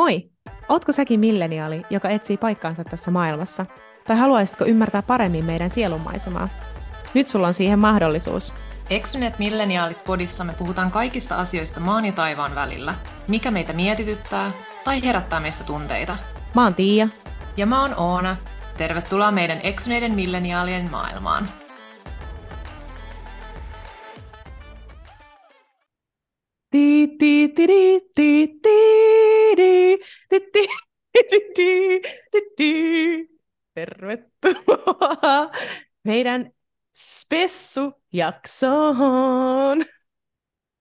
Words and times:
Moi! 0.00 0.30
Ootko 0.68 0.92
säkin 0.92 1.20
milleniaali, 1.20 1.82
joka 1.90 2.08
etsii 2.08 2.36
paikkaansa 2.36 2.84
tässä 2.84 3.10
maailmassa? 3.10 3.66
Tai 4.06 4.16
haluaisitko 4.16 4.64
ymmärtää 4.64 5.02
paremmin 5.02 5.44
meidän 5.44 5.70
sielunmaisemaa? 5.70 6.48
Nyt 7.14 7.28
sulla 7.28 7.46
on 7.46 7.54
siihen 7.54 7.78
mahdollisuus. 7.78 8.54
Eksyneet 8.90 9.38
milleniaalit 9.38 10.04
podissa 10.04 10.44
me 10.44 10.52
puhutaan 10.58 10.90
kaikista 10.90 11.36
asioista 11.36 11.80
maan 11.80 12.04
ja 12.04 12.12
taivaan 12.12 12.54
välillä. 12.54 12.94
Mikä 13.28 13.50
meitä 13.50 13.72
mietityttää 13.72 14.52
tai 14.84 15.02
herättää 15.02 15.40
meistä 15.40 15.64
tunteita. 15.64 16.16
Mä 16.54 16.62
oon 16.64 16.74
Tiia. 16.74 17.08
Ja 17.56 17.66
mä 17.66 17.82
oon 17.82 17.94
Oona. 17.96 18.36
Tervetuloa 18.78 19.30
meidän 19.30 19.60
eksyneiden 19.62 20.14
milleniaalien 20.14 20.90
maailmaan. 20.90 21.48
Tervetuloa 33.74 35.50
meidän 36.04 36.52
spessujaksoon. 36.96 39.84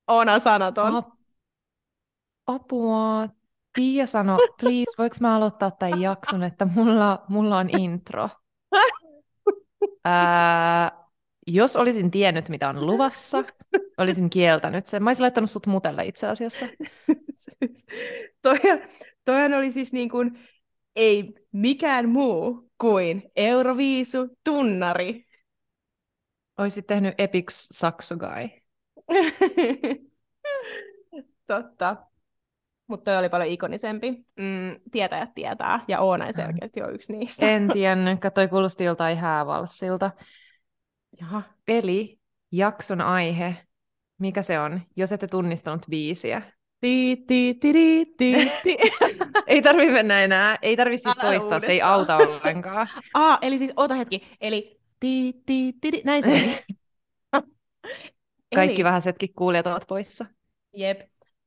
Oona 0.08 0.40
sanaton. 0.40 0.96
Ap- 0.96 1.20
apua. 2.48 3.28
Tiia 3.74 4.08
sano, 4.08 4.38
please, 4.60 4.92
voiko 4.98 5.16
mä 5.22 5.36
aloittaa 5.36 5.72
tämän 5.72 6.02
jakson, 6.02 6.44
että 6.44 6.66
mulla, 6.66 7.24
mulla 7.28 7.58
on 7.58 7.80
intro. 7.80 8.30
Ää, 10.06 11.09
jos 11.50 11.76
olisin 11.76 12.12
tiennyt, 12.12 12.50
mitä 12.50 12.70
on 12.70 12.86
luvassa, 12.86 13.44
olisin 13.98 14.30
kieltänyt 14.30 14.88
sen. 14.88 15.04
Mä 15.04 15.10
olisin 15.10 15.24
laittanut 15.24 15.50
sut 15.50 15.68
mutelle 15.68 16.06
itse 16.06 16.28
asiassa. 16.28 16.66
Siis, 17.36 17.86
toi, 18.42 18.60
toihan 19.26 19.54
oli 19.54 19.72
siis 19.72 19.94
niin 19.94 20.10
kuin, 20.10 20.40
ei 20.96 21.34
mikään 21.52 22.10
muu 22.10 22.72
kuin 22.78 23.32
Euroviisu 23.36 24.38
tunnari. 24.44 25.26
Oisit 26.58 26.88
tehnyt 26.88 27.16
Epic 27.18 27.46
Saxo 27.52 28.16
Guy. 28.18 28.50
Totta. 31.48 31.98
Mutta 32.88 33.12
toi 33.12 33.20
oli 33.20 33.30
paljon 33.30 33.50
ikonisempi. 33.50 34.12
Mm, 34.36 34.80
tietäjät 34.92 35.34
tietää, 35.36 35.86
ja 35.88 36.00
Oona 36.00 36.26
ei 36.26 36.34
selkeästi 36.34 36.82
ole 36.82 36.92
yksi 36.92 37.14
niistä. 37.14 37.52
En 37.52 37.70
tiennyt, 37.74 38.20
katsoi 38.20 38.48
kuulosti 38.48 38.84
joltain 38.84 39.18
häävalssilta. 39.18 40.12
Jaha. 41.22 41.42
Eli 41.68 42.20
jakson 42.52 43.02
aihe, 43.02 43.58
mikä 44.20 44.42
se 44.42 44.60
on, 44.60 44.82
jos 44.96 45.12
ette 45.12 45.28
tunnistanut 45.28 45.86
biisiä? 45.90 46.42
Ti, 46.82 47.24
ti, 47.28 47.54
ti, 47.62 47.74
ti, 47.74 48.06
ti, 48.18 48.52
ti. 48.64 48.78
ei 49.48 49.62
tarvi 49.62 49.92
mennä 49.92 50.22
enää, 50.22 50.58
ei 50.62 50.78
tarvi 50.78 50.98
siis 50.98 51.18
Älä 51.18 51.30
toistaa, 51.30 51.60
se 51.60 51.66
ei 51.72 51.72
uudestaan. 51.84 51.94
auta 51.94 52.18
ollenkaan. 52.18 52.88
Aa, 53.14 53.38
eli 53.42 53.58
siis, 53.58 53.72
oota 53.76 53.96
hetki, 53.96 54.28
eli 54.42 54.80
ti, 55.00 55.34
ti, 55.46 55.74
ti, 55.82 55.92
ti, 55.92 56.02
näin 56.06 56.24
se. 56.24 56.64
Kaikki 58.56 58.76
Eli- 58.76 58.84
vähäisetkin 58.84 59.34
kuulijat 59.36 59.68
ovat 59.68 59.86
poissa. 59.88 60.26
Jep. 60.74 61.00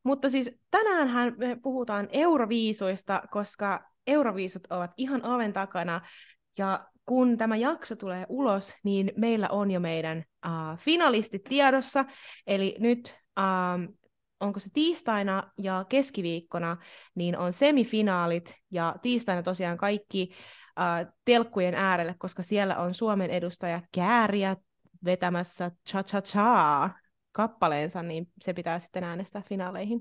Mutta 0.05 0.31
siis 0.31 0.51
tänäänhän 0.71 1.35
me 1.37 1.57
puhutaan 1.63 2.09
euroviisuista, 2.13 3.23
koska 3.31 3.91
euroviisut 4.07 4.67
ovat 4.71 4.91
ihan 4.97 5.25
oven 5.25 5.53
takana. 5.53 6.01
Ja 6.59 6.85
kun 7.07 7.39
tämä 7.39 7.57
jakso 7.57 7.97
tulee 7.97 8.27
ulos, 8.29 8.75
niin 8.85 9.13
meillä 9.17 9.49
on 9.49 9.71
jo 9.71 9.81
meidän 9.81 10.25
uh, 10.47 10.79
finalistit 10.79 11.45
tiedossa. 11.45 12.05
Eli 12.47 12.77
nyt, 12.79 13.17
um, 13.39 13.95
onko 14.41 14.61
se 14.61 14.71
tiistaina 14.73 15.53
ja 15.59 15.85
keskiviikkona, 15.89 16.77
niin 17.15 17.39
on 17.39 17.53
semifinaalit. 17.53 18.55
Ja 18.71 18.95
tiistaina 19.03 19.43
tosiaan 19.43 19.79
kaikki 19.79 20.31
uh, 20.31 21.13
telkkujen 21.25 21.75
äärelle, 21.75 22.15
koska 22.19 22.43
siellä 22.43 22.79
on 22.79 22.95
Suomen 22.95 23.31
edustaja 23.31 23.83
Kääriä 23.95 24.57
vetämässä 25.05 25.71
cha-cha-cha 25.89 26.91
kappaleensa, 27.33 28.03
niin 28.03 28.29
se 28.41 28.53
pitää 28.53 28.79
sitten 28.79 29.05
äänestää 29.05 29.43
finaaleihin. 29.49 30.01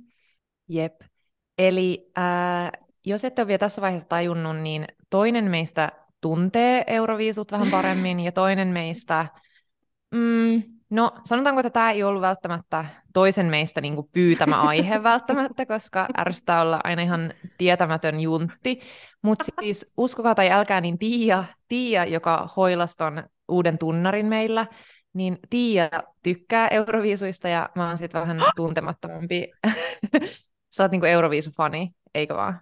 Jep. 0.68 1.02
Eli 1.58 2.12
äh, 2.18 2.72
jos 3.06 3.26
ette 3.26 3.42
ole 3.42 3.48
vielä 3.48 3.58
tässä 3.58 3.82
vaiheessa 3.82 4.10
tajunnut, 4.10 4.58
niin 4.58 4.88
toinen 5.10 5.46
meistä 5.52 5.92
tuntee 6.22 6.84
Euroviisut 6.88 7.52
vähän 7.52 7.72
paremmin 7.72 8.20
ja 8.20 8.32
toinen 8.32 8.68
meistä, 8.68 9.26
mm, 10.12 10.64
no 10.90 11.12
sanotaanko, 11.24 11.60
että 11.60 11.70
tämä 11.70 11.92
ei 11.92 12.04
ollut 12.04 12.22
välttämättä 12.22 12.86
toisen 13.14 13.46
meistä 13.46 13.82
niin 13.82 13.96
kuin 13.96 14.10
pyytämä 14.12 14.62
aihe 14.62 15.04
välttämättä, 15.04 15.66
koska 15.66 16.08
ärsyttää 16.18 16.62
olla 16.62 16.80
aina 16.84 17.02
ihan 17.02 17.34
tietämätön 17.58 18.20
juntti. 18.20 18.80
Mutta 19.22 19.46
siis 19.62 19.92
uskokaa 19.98 20.36
tai 20.36 20.52
älkää, 20.52 20.82
niin 20.82 20.98
Tiia, 20.98 21.44
Tiia 21.68 22.06
joka 22.06 22.50
hoilasi 22.58 22.98
ton 22.98 23.24
uuden 23.48 23.78
tunnarin 23.78 24.26
meillä, 24.26 24.68
niin 25.14 25.40
Tiia 25.50 25.90
tykkää 26.24 26.68
Euroviisuista 26.68 27.48
ja 27.48 27.70
mä 27.76 27.88
oon 27.88 27.98
sitten 27.98 28.22
vähän 28.22 28.42
tuntemattomampi. 28.56 29.52
Sä 30.76 30.84
oot 30.84 30.92
niinku 30.92 31.06
Euroviisu-fani, 31.06 31.92
eikö 32.16 32.36
vaan? 32.36 32.60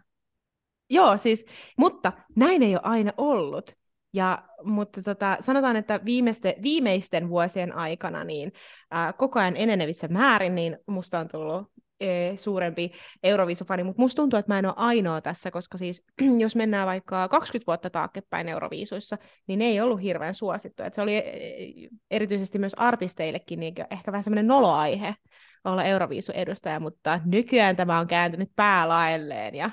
Joo, 0.89 1.17
siis, 1.17 1.45
mutta 1.77 2.13
näin 2.35 2.63
ei 2.63 2.75
ole 2.75 2.81
aina 2.83 3.13
ollut. 3.17 3.72
Ja, 4.13 4.44
mutta 4.63 5.03
tota, 5.03 5.38
sanotaan, 5.41 5.75
että 5.75 6.00
viimeiste, 6.05 6.55
viimeisten 6.61 7.29
vuosien 7.29 7.75
aikana 7.75 8.23
niin 8.23 8.51
ää, 8.91 9.13
koko 9.13 9.39
ajan 9.39 9.57
enenevissä 9.57 10.07
määrin 10.07 10.55
niin 10.55 10.78
musta 10.88 11.19
on 11.19 11.28
tullut 11.28 11.67
ee, 11.99 12.38
suurempi 12.38 12.91
Euroviisufani, 13.23 13.83
mutta 13.83 14.01
musta 14.01 14.22
tuntuu, 14.22 14.39
että 14.39 14.53
mä 14.53 14.59
en 14.59 14.66
ole 14.66 14.73
ainoa 14.78 15.22
tässä, 15.22 15.51
koska 15.51 15.78
siis 15.78 16.03
jos 16.44 16.55
mennään 16.55 16.88
vaikka 16.88 17.28
20 17.28 17.67
vuotta 17.67 17.89
taaksepäin 17.89 18.49
Euroviisuissa, 18.49 19.17
niin 19.47 19.59
ne 19.59 19.66
ei 19.66 19.81
ollut 19.81 20.01
hirveän 20.01 20.35
suosittu. 20.35 20.83
Et 20.83 20.94
se 20.94 21.01
oli 21.01 21.16
ee, 21.16 21.88
erityisesti 22.11 22.59
myös 22.59 22.73
artisteillekin 22.78 23.59
niin 23.59 23.73
ehkä 23.91 24.11
vähän 24.11 24.23
semmoinen 24.23 24.47
noloaihe 24.47 25.16
olla 25.63 25.83
Euroviisu-edustaja, 25.83 26.79
mutta 26.79 27.19
nykyään 27.25 27.75
tämä 27.75 27.99
on 27.99 28.07
kääntynyt 28.07 28.49
päälaelleen 28.55 29.55
ja 29.55 29.69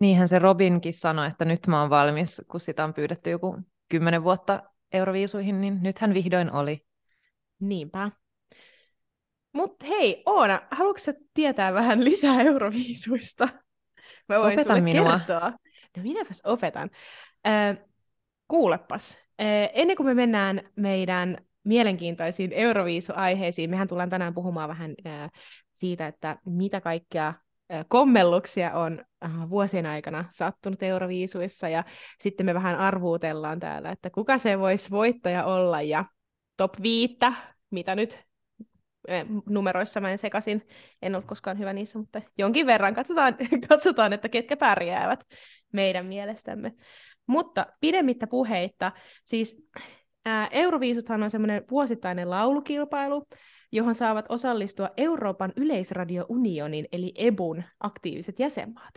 Niinhän 0.00 0.28
se 0.28 0.38
Robinkin 0.38 0.92
sanoi, 0.92 1.26
että 1.26 1.44
nyt 1.44 1.66
mä 1.66 1.80
oon 1.80 1.90
valmis, 1.90 2.42
kun 2.50 2.60
sitä 2.60 2.84
on 2.84 2.94
pyydetty 2.94 3.30
joku 3.30 3.58
kymmenen 3.88 4.24
vuotta 4.24 4.62
Euroviisuihin, 4.92 5.60
niin 5.60 5.82
nyt 5.82 5.98
hän 5.98 6.14
vihdoin 6.14 6.52
oli. 6.52 6.86
Niinpä. 7.60 8.10
Mutta 9.52 9.86
hei, 9.86 10.22
Oona, 10.26 10.62
haluatko 10.70 11.12
tietää 11.34 11.74
vähän 11.74 12.04
lisää 12.04 12.40
Euroviisuista? 12.42 13.48
Mä 14.28 14.38
voin 14.38 14.52
Opeta 14.52 14.68
sulle 14.68 14.80
minua. 14.80 15.18
kertoa. 15.18 15.52
No 15.96 16.02
minäpäs 16.02 16.42
opetan. 16.44 16.90
Äh, 17.46 17.78
kuulepas, 18.48 19.18
äh, 19.40 19.70
ennen 19.74 19.96
kuin 19.96 20.06
me 20.06 20.14
mennään 20.14 20.60
meidän 20.76 21.38
mielenkiintoisiin 21.64 22.52
Euroviisu-aiheisiin, 22.52 23.70
mehän 23.70 23.88
tullaan 23.88 24.10
tänään 24.10 24.34
puhumaan 24.34 24.68
vähän 24.68 24.94
äh, 25.06 25.30
siitä, 25.72 26.06
että 26.06 26.38
mitä 26.44 26.80
kaikkea 26.80 27.34
kommelluksia 27.88 28.72
on 28.72 29.04
äh, 29.24 29.50
vuosien 29.50 29.86
aikana 29.86 30.24
sattunut 30.30 30.82
Euroviisuissa, 30.82 31.68
ja 31.68 31.84
sitten 32.20 32.46
me 32.46 32.54
vähän 32.54 32.78
arvuutellaan 32.78 33.60
täällä, 33.60 33.90
että 33.90 34.10
kuka 34.10 34.38
se 34.38 34.58
voisi 34.58 34.90
voittaja 34.90 35.44
olla, 35.44 35.82
ja 35.82 36.04
top 36.56 36.82
viittä, 36.82 37.32
mitä 37.70 37.94
nyt 37.94 38.26
numeroissa 39.48 40.00
mä 40.00 40.10
en 40.10 40.18
sekasin, 40.18 40.62
en 41.02 41.14
ollut 41.14 41.28
koskaan 41.28 41.58
hyvä 41.58 41.72
niissä, 41.72 41.98
mutta 41.98 42.22
jonkin 42.38 42.66
verran 42.66 42.94
katsotaan, 42.94 43.36
katsotaan 43.68 44.12
että 44.12 44.28
ketkä 44.28 44.56
pärjäävät 44.56 45.24
meidän 45.72 46.06
mielestämme. 46.06 46.72
Mutta 47.26 47.66
pidemmittä 47.80 48.26
puheitta, 48.26 48.92
siis 49.24 49.66
ää, 50.24 50.48
Euroviisuthan 50.50 51.22
on 51.22 51.30
semmoinen 51.30 51.64
vuosittainen 51.70 52.30
laulukilpailu, 52.30 53.26
johon 53.72 53.94
saavat 53.94 54.26
osallistua 54.28 54.90
Euroopan 54.96 55.52
yleisradiounionin 55.56 56.86
eli 56.92 57.12
EBUn 57.14 57.62
aktiiviset 57.80 58.38
jäsenmaat. 58.38 58.94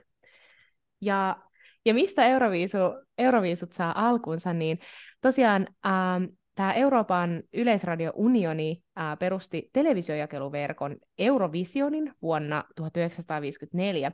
Ja, 1.02 1.38
ja 1.85 1.94
mistä 1.94 2.26
Euroviisu, 2.26 2.78
Euroviisut 3.17 3.73
saa 3.73 4.08
alkunsa, 4.08 4.53
niin 4.53 4.79
tosiaan 5.22 5.67
ähm, 5.85 6.23
tämä 6.55 6.73
Euroopan 6.73 7.44
yleisradiounioni 7.53 8.84
ää, 8.96 9.17
perusti 9.17 9.70
televisiojakeluverkon 9.73 10.97
Eurovisionin 11.17 12.14
vuonna 12.22 12.64
1954 12.76 14.11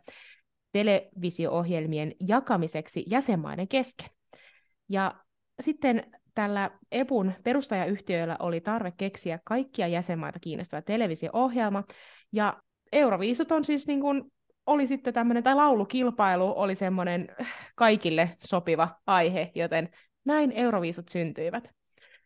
televisio-ohjelmien 0.72 2.12
jakamiseksi 2.28 3.04
jäsenmaiden 3.08 3.68
kesken. 3.68 4.10
Ja 4.90 5.16
sitten 5.60 6.12
tällä 6.36 6.72
EPUn 6.92 7.32
perustajayhtiöllä 7.44 8.36
oli 8.40 8.62
tarve 8.62 8.92
keksiä 8.98 9.40
kaikkia 9.44 9.88
jäsenmaita 9.88 10.40
kiinnostava 10.40 10.82
televisio-ohjelma, 10.82 11.84
ja 12.32 12.62
Euroviisut 12.92 13.52
on 13.52 13.64
siis 13.64 13.88
niin 13.88 14.02
kuin, 14.02 14.24
oli 14.66 14.88
sitten 14.88 15.14
tämmöinen, 15.14 15.44
tai 15.44 15.56
laulukilpailu 15.56 16.54
oli 16.56 16.76
semmoinen 16.76 17.28
kaikille 17.76 18.36
sopiva 18.40 18.90
aihe, 19.08 19.52
joten 19.56 19.90
näin 20.26 20.52
Euroviisut 20.52 21.10
syntyivät. 21.10 21.72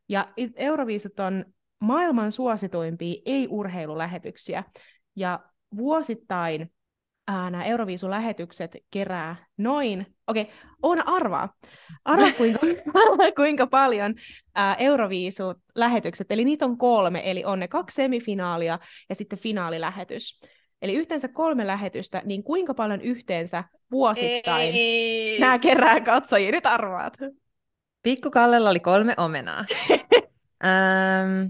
Ja 0.09 0.27
Euroviisut 0.55 1.19
on 1.19 1.45
maailman 1.79 2.31
suosituimpia 2.31 3.21
ei-urheilulähetyksiä, 3.25 4.63
ja 5.15 5.39
vuosittain 5.77 6.71
ää, 7.29 7.49
nämä 7.49 7.63
Euroviisulähetykset 7.63 8.77
kerää 8.91 9.35
noin, 9.57 10.05
okei, 10.27 10.41
okay, 10.41 10.55
Oona 10.83 11.03
arvaa, 11.05 11.53
arvaa 12.05 12.31
kuinka, 12.37 12.59
kuinka 13.35 13.67
paljon 13.67 14.15
ää, 14.55 14.75
Euroviisulähetykset, 14.75 16.31
eli 16.31 16.45
niitä 16.45 16.65
on 16.65 16.77
kolme, 16.77 17.21
eli 17.31 17.45
on 17.45 17.59
ne 17.59 17.67
kaksi 17.67 17.95
semifinaalia 17.95 18.79
ja 19.09 19.15
sitten 19.15 19.39
finaalilähetys. 19.39 20.41
Eli 20.81 20.93
yhteensä 20.93 21.27
kolme 21.27 21.67
lähetystä, 21.67 22.21
niin 22.25 22.43
kuinka 22.43 22.73
paljon 22.73 23.01
yhteensä 23.01 23.63
vuosittain 23.91 24.71
Ei. 24.73 25.39
nämä 25.39 25.59
kerää 25.59 26.01
katsojia? 26.01 26.51
Nyt 26.51 26.65
arvaat. 26.65 27.17
Pikku 28.01 28.31
Kallella 28.31 28.69
oli 28.69 28.79
kolme 28.79 29.13
omenaa. 29.17 29.65
ähm, 30.65 31.45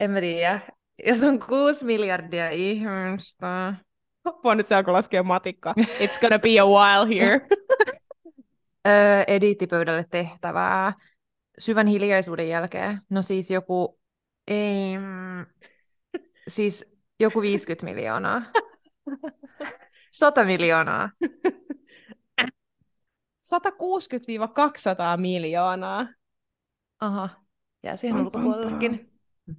en 0.00 0.10
mä 0.10 0.20
tiedä. 0.20 0.60
Jos 1.06 1.22
on 1.22 1.38
kuusi 1.38 1.84
miljardia 1.84 2.50
ihmistä. 2.50 3.74
Voin 4.44 4.58
nyt 4.58 4.66
se 4.66 4.74
alkoi 4.74 4.92
laskea 4.92 5.22
matikka. 5.22 5.74
It's 5.78 6.20
gonna 6.20 6.38
be 6.38 6.58
a 6.60 6.66
while 6.66 7.16
here. 7.16 7.46
öö, 8.88 9.24
ediittipöydälle 9.26 10.04
tehtävää. 10.10 10.92
Syvän 11.58 11.86
hiljaisuuden 11.86 12.48
jälkeen. 12.48 13.00
No 13.10 13.22
siis 13.22 13.50
joku... 13.50 13.98
Ei, 14.48 14.94
siis 16.48 16.96
joku 17.20 17.40
50 17.40 17.84
miljoonaa. 17.84 18.42
100 20.10 20.44
miljoonaa. 20.44 21.10
160-200 23.42 25.16
miljoonaa. 25.16 26.06
Aha, 27.00 27.28
jää 27.82 27.96
siihen 27.96 28.20
ulkopuolellekin. 28.20 29.12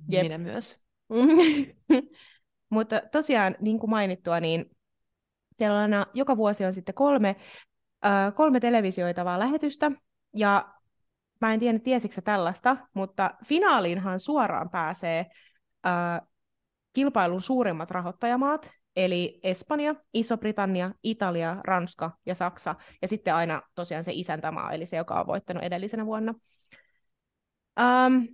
Minä 0.08 0.38
myös. 0.38 0.86
Mutta 2.74 3.02
tosiaan, 3.12 3.56
niin 3.62 3.80
kuin 3.80 3.90
mainittua, 3.90 4.40
niin 4.40 4.66
siellä 5.56 5.76
on 5.76 5.82
aina, 5.82 6.06
joka 6.14 6.38
vuosi 6.38 6.66
on 6.66 6.74
sitten 6.74 6.96
kolme, 6.96 7.36
äh, 8.06 8.34
kolme 8.36 8.60
televisioitavaa 8.60 9.40
lähetystä, 9.40 9.92
ja 10.36 10.74
mä 11.42 11.54
en 11.54 11.60
tiedä, 11.60 11.80
tiesitkö 11.80 12.22
tällaista, 12.22 12.78
mutta 12.94 13.32
finaaliinhan 13.46 14.20
suoraan 14.20 14.70
pääsee 14.70 15.26
äh, 15.86 16.22
kilpailun 16.94 17.42
suurimmat 17.42 17.92
rahoittajamaat, 17.92 18.72
eli 18.96 19.40
Espanja, 19.44 19.96
Iso-Britannia, 20.14 20.92
Italia, 21.04 21.58
Ranska 21.64 22.12
ja 22.26 22.36
Saksa, 22.36 22.76
ja 23.02 23.08
sitten 23.08 23.36
aina 23.36 23.62
tosiaan 23.76 24.04
se 24.04 24.12
isäntämaa, 24.14 24.72
eli 24.72 24.86
se, 24.86 24.98
joka 24.98 25.20
on 25.20 25.28
voittanut 25.28 25.64
edellisenä 25.64 26.06
vuonna. 26.06 26.34
Um, 27.80 28.28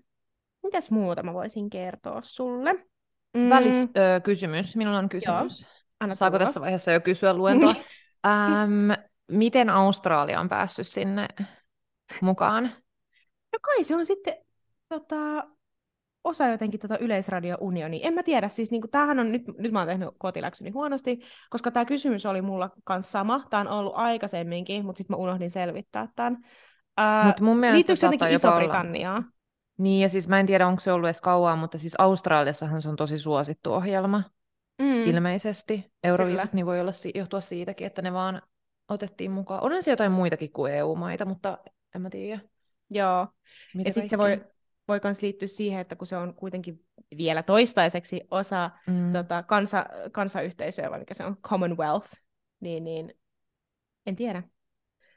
mitäs 0.64 0.92
muuta 0.92 1.24
mä 1.24 1.34
voisin 1.34 1.70
kertoa 1.70 2.22
sulle? 2.22 2.86
Mm. 3.34 3.50
Väliskysymys. 3.50 4.76
Minulla 4.76 4.98
on 5.00 5.10
kysymys. 5.10 5.68
Anna 6.00 6.16
Saako 6.16 6.38
tulla. 6.38 6.46
tässä 6.46 6.62
vaiheessa 6.62 6.92
jo 6.92 7.02
kysyä 7.02 7.34
luentoa? 7.34 7.76
um, 8.28 9.06
miten 9.32 9.70
Australia 9.70 10.40
on 10.40 10.50
päässyt 10.50 10.88
sinne 10.88 11.28
mukaan? 12.22 12.64
No 13.54 13.60
kai 13.62 13.84
se 13.84 13.96
on 13.96 14.06
sitten 14.06 14.34
tota, 14.90 15.48
osa 16.24 16.48
jotenkin 16.48 16.80
tota 16.80 16.98
Yleisradio-unionia. 16.98 18.08
En 18.08 18.14
mä 18.14 18.24
tiedä, 18.24 18.50
siis 18.50 18.72
niin 18.72 18.82
tämähän 18.92 19.20
on, 19.20 19.32
nyt, 19.32 19.42
nyt 19.58 19.72
mä 19.72 19.80
oon 19.80 19.88
tehnyt 19.88 20.10
kotiläksyni 20.18 20.70
huonosti, 20.70 21.20
koska 21.50 21.72
tämä 21.72 21.86
kysymys 21.86 22.26
oli 22.26 22.42
mulla 22.42 22.70
kanssa 22.84 23.12
sama. 23.12 23.48
Tämä 23.50 23.62
on 23.62 23.68
ollut 23.68 23.94
aikaisemminkin, 23.96 24.86
mutta 24.86 24.98
sitten 24.98 25.14
mä 25.14 25.22
unohdin 25.22 25.52
selvittää 25.52 26.08
tämän. 26.16 26.38
Mut 27.26 27.40
mun 27.40 27.58
mielestä 27.58 27.76
liittyykö 27.76 28.00
se 28.00 28.06
jotenkin 28.06 28.36
Iso-Britanniaan? 28.36 29.26
Niin, 29.80 30.02
ja 30.02 30.10
siis 30.10 30.28
mä 30.28 30.40
en 30.40 30.46
tiedä, 30.46 30.68
onko 30.68 30.80
se 30.80 30.92
ollut 30.92 31.08
edes 31.08 31.22
kauan, 31.22 31.60
mutta 31.60 31.78
siis 31.78 31.96
Australiassahan 31.98 32.82
se 32.82 32.90
on 32.90 32.96
tosi 32.96 33.18
suosittu 33.18 33.74
ohjelma, 33.74 34.24
mm. 34.82 35.04
ilmeisesti. 35.04 35.92
Euroviisut 36.04 36.54
niin 36.54 36.66
voi 36.66 36.80
olla 36.80 36.92
si- 36.92 37.12
johtua 37.16 37.42
siitäkin, 37.42 37.88
että 37.88 38.02
ne 38.02 38.14
vaan 38.14 38.42
otettiin 38.90 39.32
mukaan. 39.32 39.64
Onhan 39.64 39.84
se 39.84 39.92
jotain 39.92 40.12
muitakin 40.12 40.52
kuin 40.52 40.74
EU-maita, 40.74 41.26
mutta 41.26 41.58
en 41.96 42.02
mä 42.02 42.10
tiedä. 42.10 42.42
Joo, 42.90 43.28
Mitä 43.74 43.90
ja 43.90 43.94
sitten 43.94 44.10
se 44.10 44.18
voi, 44.18 44.46
voi 44.88 45.00
myös 45.04 45.22
liittyä 45.22 45.48
siihen, 45.48 45.82
että 45.82 45.96
kun 45.96 46.08
se 46.08 46.18
on 46.18 46.34
kuitenkin 46.34 46.86
vielä 47.18 47.44
toistaiseksi 47.44 48.22
osa 48.32 48.72
mm. 48.88 49.14
tota, 49.14 49.44
kansa, 49.44 49.86
kansayhteisöä, 50.12 50.92
vai 50.92 51.00
mikä 51.00 51.14
se 51.14 51.26
on, 51.26 51.38
Commonwealth, 51.38 52.08
niin, 52.60 52.84
niin 52.84 53.14
en 54.06 54.16
tiedä. 54.16 54.44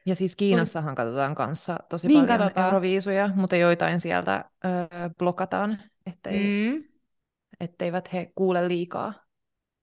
Ja 0.07 0.15
siis 0.15 0.37
Kiinassahan 0.37 0.95
katsotaan 0.95 1.35
kanssa 1.35 1.79
tosi 1.89 2.09
niin 2.09 2.21
paljon 2.21 2.39
katsotaan. 2.39 2.67
euroviisuja, 2.67 3.31
mutta 3.35 3.57
joitain 3.57 4.01
sieltä 4.01 4.45
öö, 4.65 4.71
blokataan, 5.19 5.83
ettei, 6.07 6.71
mm. 6.73 6.85
etteivät 7.61 8.13
he 8.13 8.33
kuule 8.35 8.69
liikaa 8.69 9.15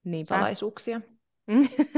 Niinpä. 0.04 0.28
salaisuuksia. 0.28 1.00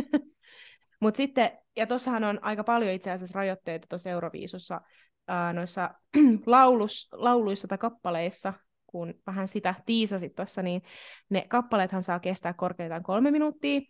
mutta 1.00 1.16
sitten, 1.16 1.50
ja 1.76 1.86
tuossahan 1.86 2.24
on 2.24 2.38
aika 2.42 2.64
paljon 2.64 2.92
itse 2.92 3.10
asiassa 3.10 3.38
rajoitteita 3.38 3.86
tuossa 3.88 4.10
Euroviisussa, 4.10 4.80
ää, 5.28 5.52
noissa 5.52 5.90
laulus, 6.46 7.08
lauluissa 7.12 7.68
tai 7.68 7.78
kappaleissa, 7.78 8.52
kun 8.86 9.14
vähän 9.26 9.48
sitä 9.48 9.74
tiisasit 9.86 10.34
tuossa, 10.34 10.62
niin 10.62 10.82
ne 11.30 11.44
kappaleethan 11.48 12.02
saa 12.02 12.20
kestää 12.20 12.52
korkeintaan 12.52 13.02
kolme 13.02 13.30
minuuttia, 13.30 13.80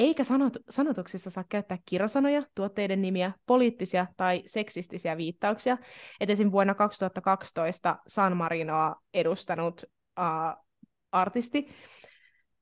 eikä 0.00 0.24
sanot, 0.24 0.56
sanotuksissa 0.70 1.30
saa 1.30 1.44
käyttää 1.48 1.78
kirosanoja, 1.84 2.42
tuotteiden 2.54 3.02
nimiä, 3.02 3.32
poliittisia 3.46 4.06
tai 4.16 4.42
seksistisiä 4.46 5.16
viittauksia. 5.16 5.78
Et 6.20 6.30
esim. 6.30 6.52
vuonna 6.52 6.74
2012 6.74 7.98
San 8.06 8.36
Marinoa 8.36 8.96
edustanut 9.14 9.82
uh, 10.20 10.64
artisti, 11.12 11.68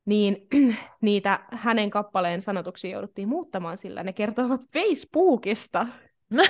niin 0.05 0.37
niitä 1.03 1.41
hänen 1.53 1.91
kappaleen 1.91 2.43
sanotuksia 2.43 2.91
jouduttiin 2.91 3.29
muuttamaan, 3.29 3.77
sillä 3.77 4.03
ne 4.03 4.13
kertovat 4.13 4.61
Facebookista. 4.73 5.87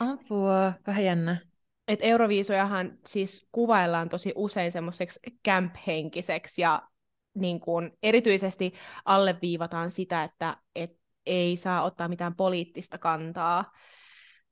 Apua, 0.00 0.72
vähän 0.86 1.04
jännä. 1.04 1.40
Et 1.88 1.98
Euroviisojahan 2.02 2.98
siis 3.06 3.46
kuvaillaan 3.52 4.08
tosi 4.08 4.32
usein 4.34 4.72
semmoiseksi 4.72 5.20
camp-henkiseksi 5.48 6.60
ja 6.60 6.82
niin 7.34 7.60
kuin 7.60 7.90
erityisesti 8.02 8.74
alleviivataan 9.04 9.90
sitä, 9.90 10.24
että 10.24 10.56
et 10.74 10.90
ei 11.26 11.56
saa 11.56 11.82
ottaa 11.82 12.08
mitään 12.08 12.34
poliittista 12.34 12.98
kantaa. 12.98 13.72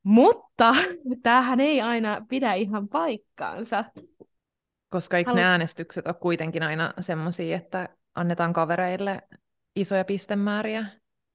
Mutta 0.03 0.75
tämähän 1.23 1.61
ei 1.61 1.81
aina 1.81 2.27
pidä 2.29 2.55
ihan 2.55 2.89
paikkaansa. 2.89 3.85
Koska 4.89 5.17
eikö 5.17 5.31
Halu... 5.31 5.41
ne 5.41 5.45
äänestykset 5.45 6.07
ole 6.07 6.15
kuitenkin 6.15 6.63
aina 6.63 6.95
semmoisia, 7.01 7.57
että 7.57 7.89
annetaan 8.15 8.53
kavereille 8.53 9.23
isoja 9.77 10.05
pistemääriä? 10.05 10.87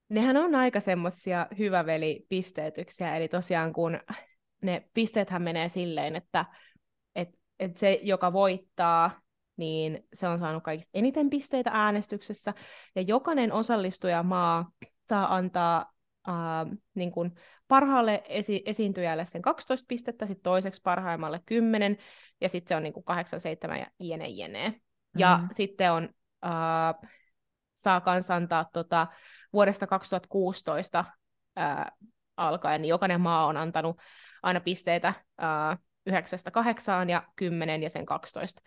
Nehän 0.10 0.38
on 0.38 0.56
aika 0.56 0.80
semmoisia 0.80 1.48
hyväveli-pisteytyksiä, 1.58 3.16
eli 3.16 3.28
tosiaan 3.28 3.74
kun 3.74 4.00
ne 4.62 4.90
pisteethän 4.94 5.42
menee 5.42 5.70
silleen, 5.70 6.16
että 6.16 6.46
et, 7.16 7.30
et 7.60 7.78
se, 7.78 8.00
joka 8.04 8.34
voittaa, 8.34 9.22
niin 9.58 10.08
se 10.14 10.28
on 10.28 10.40
saanut 10.40 10.64
kaikista 10.64 10.92
eniten 10.94 11.30
pisteitä 11.30 11.70
äänestyksessä, 11.74 12.54
ja 12.96 13.02
jokainen 13.02 13.54
osallistujamaa 13.54 14.72
saa 15.04 15.36
antaa 15.36 15.94
äh, 16.30 16.34
niin 16.96 17.12
kuin 17.12 17.36
parhaalle 17.68 18.24
esi- 18.28 18.64
esiintyjälle 18.66 19.26
sen 19.26 19.42
12 19.42 19.86
pistettä, 19.88 20.26
sitten 20.26 20.44
toiseksi 20.44 20.82
parhaimmalle 20.82 21.42
10, 21.46 21.98
ja 22.42 22.50
sitten 22.50 22.70
se 22.70 22.76
on 22.76 22.84
niin 22.84 22.94
kuin 22.94 23.04
8, 23.04 23.40
7 23.40 23.80
ja 23.80 23.88
jene 24.00 24.28
jene. 24.28 24.70
Mm-hmm. 24.70 25.20
Ja 25.20 25.40
sitten 25.52 25.92
on, 25.92 26.10
äh, 26.46 27.12
saa 27.74 28.02
kanssa 28.02 28.36
antaa 28.36 28.70
tota, 28.74 29.08
vuodesta 29.54 29.88
2016 29.88 31.06
äh, 31.60 31.86
alkaen, 32.38 32.82
niin 32.82 32.90
jokainen 32.90 33.22
maa 33.22 33.46
on 33.46 33.58
antanut 33.58 33.98
aina 34.44 34.60
pisteitä 34.60 35.08
äh, 35.08 35.78
9, 36.06 36.40
8 36.52 37.10
ja 37.10 37.24
10 37.36 37.84
ja 37.84 37.90
sen 37.90 38.06
12 38.06 38.62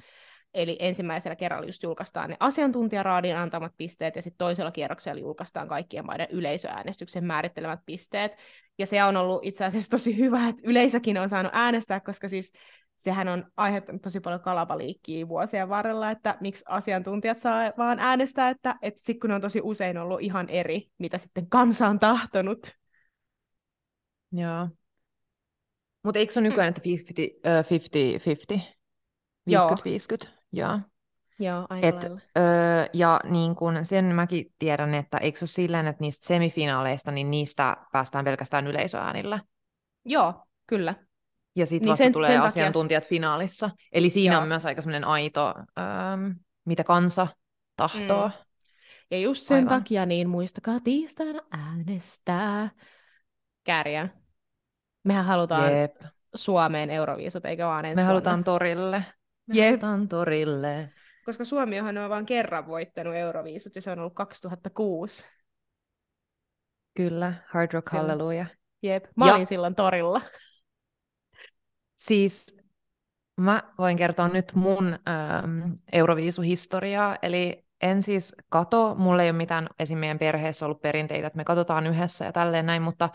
Eli 0.54 0.76
ensimmäisellä 0.80 1.36
kerralla 1.36 1.66
just 1.66 1.82
julkaistaan 1.82 2.30
ne 2.30 2.36
asiantuntijaraadin 2.40 3.36
antamat 3.36 3.72
pisteet, 3.76 4.16
ja 4.16 4.22
sitten 4.22 4.38
toisella 4.38 4.70
kierroksella 4.70 5.20
julkaistaan 5.20 5.68
kaikkien 5.68 6.06
maiden 6.06 6.26
yleisöäänestyksen 6.30 7.24
määrittelemät 7.24 7.80
pisteet. 7.86 8.32
Ja 8.78 8.86
se 8.86 9.04
on 9.04 9.16
ollut 9.16 9.44
itse 9.44 9.64
asiassa 9.64 9.90
tosi 9.90 10.16
hyvä, 10.18 10.48
että 10.48 10.62
yleisökin 10.64 11.18
on 11.18 11.28
saanut 11.28 11.52
äänestää, 11.54 12.00
koska 12.00 12.28
siis 12.28 12.52
sehän 12.96 13.28
on 13.28 13.46
aiheuttanut 13.56 14.02
tosi 14.02 14.20
paljon 14.20 14.40
kalapaliikkiä 14.40 15.28
vuosien 15.28 15.68
varrella, 15.68 16.10
että 16.10 16.36
miksi 16.40 16.64
asiantuntijat 16.68 17.38
saa 17.38 17.72
vaan 17.78 17.98
äänestää, 17.98 18.50
että, 18.50 18.74
että 18.82 19.00
sitten 19.02 19.20
kun 19.20 19.32
on 19.32 19.40
tosi 19.40 19.60
usein 19.62 19.98
ollut 19.98 20.20
ihan 20.20 20.48
eri, 20.48 20.90
mitä 20.98 21.18
sitten 21.18 21.48
kansa 21.48 21.88
on 21.88 21.98
tahtonut. 21.98 22.76
Joo. 24.32 24.68
Mutta 26.02 26.18
eikö 26.18 26.32
se 26.32 26.40
ole 26.40 26.48
nykyään, 26.48 26.68
että 26.68 26.82
50-50? 28.56 28.60
50-50? 30.26 30.39
Joo. 30.52 30.78
Joo, 31.38 31.66
aika 31.70 31.86
Et, 31.86 32.04
öö, 32.38 32.86
ja 32.92 33.20
niin 33.24 33.56
kun 33.56 33.78
sen 33.82 34.04
mäkin 34.04 34.46
tiedän, 34.58 34.94
että 34.94 35.18
eikö 35.18 35.38
se 35.38 35.42
ole 35.42 35.48
silleen, 35.48 35.86
että 35.86 36.00
niistä 36.00 36.26
semifinaaleista, 36.26 37.10
niin 37.10 37.30
niistä 37.30 37.76
päästään 37.92 38.24
pelkästään 38.24 38.66
yleisöäänillä? 38.66 39.40
Joo, 40.04 40.44
kyllä. 40.66 40.94
Ja 41.56 41.66
sitten 41.66 41.84
niin 41.84 41.90
vasta 41.90 42.04
sen, 42.04 42.12
tulee 42.12 42.30
sen 42.30 42.40
asiantuntijat 42.42 43.02
takia... 43.02 43.08
finaalissa. 43.08 43.70
Eli 43.92 44.10
siinä 44.10 44.34
Joo. 44.34 44.42
on 44.42 44.48
myös 44.48 44.66
aika 44.66 44.82
semmoinen 44.82 45.04
aito, 45.04 45.54
öö, 45.78 45.84
mitä 46.64 46.84
kansa 46.84 47.26
tahtoo. 47.76 48.28
Mm. 48.28 48.34
Ja 49.10 49.18
just 49.18 49.46
sen 49.46 49.56
Aivan. 49.56 49.68
takia 49.68 50.06
niin 50.06 50.28
muistakaa 50.28 50.80
tiistaina 50.84 51.40
äänestää. 51.50 52.70
Kärjä. 53.64 54.08
Mehän 55.04 55.24
halutaan 55.24 55.78
Jep. 55.78 55.96
Suomeen 56.34 56.90
Euroviisut, 56.90 57.44
eikä 57.44 57.66
vaan 57.66 57.84
ensi 57.84 57.94
Me 57.96 58.00
vuonna. 58.02 58.08
halutaan 58.12 58.44
torille. 58.44 59.04
Jep. 59.54 59.80
torille. 60.08 60.92
Koska 61.24 61.44
Suomi 61.44 61.80
on 61.80 61.94
vain 62.08 62.26
kerran 62.26 62.66
voittanut 62.66 63.14
Euroviisut, 63.14 63.74
ja 63.74 63.82
se 63.82 63.90
on 63.90 63.98
ollut 63.98 64.14
2006. 64.14 65.26
Kyllä, 66.94 67.34
Hard 67.48 67.72
Rock. 67.72 67.88
Hallelujah. 67.92 68.46
Jep, 68.82 69.04
mä 69.16 69.26
Ja- 69.26 69.34
olin 69.34 69.46
silloin 69.46 69.74
torilla. 69.74 70.20
Siis 71.96 72.56
mä 73.36 73.62
voin 73.78 73.96
kertoa 73.96 74.28
nyt 74.28 74.52
mun 74.54 74.86
ähm, 75.08 75.72
Euroviisuhistoriaa, 75.92 77.18
eli 77.22 77.64
en 77.82 78.02
siis 78.02 78.34
kato, 78.48 78.94
mulla 78.94 79.22
ei 79.22 79.30
ole 79.30 79.36
mitään 79.36 79.68
esim. 79.78 79.98
meidän 79.98 80.18
perheessä 80.18 80.66
ollut 80.66 80.82
perinteitä, 80.82 81.26
että 81.26 81.36
me 81.36 81.44
katsotaan 81.44 81.86
yhdessä 81.86 82.24
ja 82.24 82.32
tälleen 82.32 82.66
näin, 82.66 82.82
mutta 82.82 83.08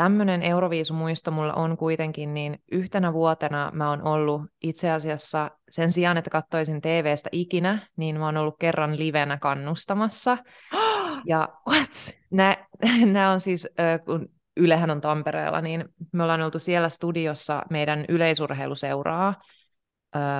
tämmöinen 0.00 0.42
Euroviisumuisto 0.42 1.30
mulla 1.30 1.54
on 1.54 1.76
kuitenkin, 1.76 2.34
niin 2.34 2.58
yhtenä 2.72 3.12
vuotena 3.12 3.70
mä 3.74 3.90
oon 3.90 4.02
ollut 4.02 4.42
itse 4.62 4.90
asiassa 4.90 5.50
sen 5.70 5.92
sijaan, 5.92 6.16
että 6.16 6.30
katsoisin 6.30 6.80
TVstä 6.80 7.28
ikinä, 7.32 7.88
niin 7.96 8.18
mä 8.18 8.24
oon 8.24 8.36
ollut 8.36 8.56
kerran 8.58 8.98
livenä 8.98 9.38
kannustamassa. 9.38 10.38
Ja 11.26 11.48
What? 11.68 11.90
Nämä 12.30 13.30
on 13.32 13.40
siis, 13.40 13.68
kun 14.04 14.28
Ylehän 14.56 14.90
on 14.90 15.00
Tampereella, 15.00 15.60
niin 15.60 15.84
me 16.12 16.22
ollaan 16.22 16.42
oltu 16.42 16.58
siellä 16.58 16.88
studiossa 16.88 17.62
meidän 17.70 18.04
yleisurheiluseuraa. 18.08 19.34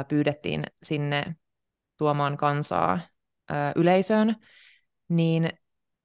Pyydettiin 0.08 0.64
sinne 0.82 1.36
tuomaan 1.98 2.36
kansaa 2.36 3.00
yleisöön. 3.76 4.36
Niin 5.08 5.50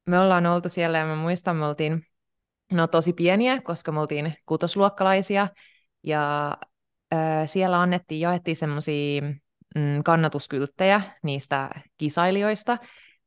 me 0.05 0.19
ollaan 0.19 0.45
oltu 0.45 0.69
siellä 0.69 0.97
ja 0.97 1.05
mä 1.05 1.15
muistan, 1.15 1.55
me 1.55 1.65
oltiin 1.65 2.05
no, 2.71 2.87
tosi 2.87 3.13
pieniä, 3.13 3.61
koska 3.61 3.91
me 3.91 3.99
oltiin 3.99 4.33
kutosluokkalaisia. 4.45 5.47
Ja 6.03 6.57
ö, 7.13 7.17
siellä 7.45 7.81
annettiin, 7.81 8.21
jaettiin 8.21 8.55
semmoisia 8.55 9.21
mm, 9.75 10.03
kannatuskylttejä 10.05 11.01
niistä 11.23 11.69
kisailijoista, 11.97 12.77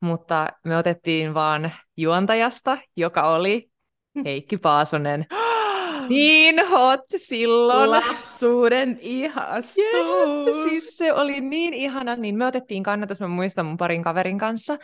mutta 0.01 0.49
me 0.65 0.77
otettiin 0.77 1.35
vaan 1.35 1.73
juontajasta, 1.97 2.79
joka 2.97 3.23
oli 3.23 3.71
Heikki 4.25 4.59
Paasonen. 4.59 5.27
Niin 6.09 6.69
hot 6.69 7.01
silloin. 7.17 7.91
Lapsuuden 7.91 8.99
ihastus. 9.01 9.77
Jep, 9.77 10.55
siis 10.63 10.97
se 10.97 11.13
oli 11.13 11.41
niin 11.41 11.75
ihana, 11.75 12.17
niin 12.17 12.39
me 12.39 12.47
otettiin 12.47 12.83
kannatus, 12.83 13.21
mä 13.21 13.29
muistan 13.29 13.67
mun 13.67 13.77
parin 13.77 14.03
kaverin 14.03 14.39
kanssa, 14.39 14.79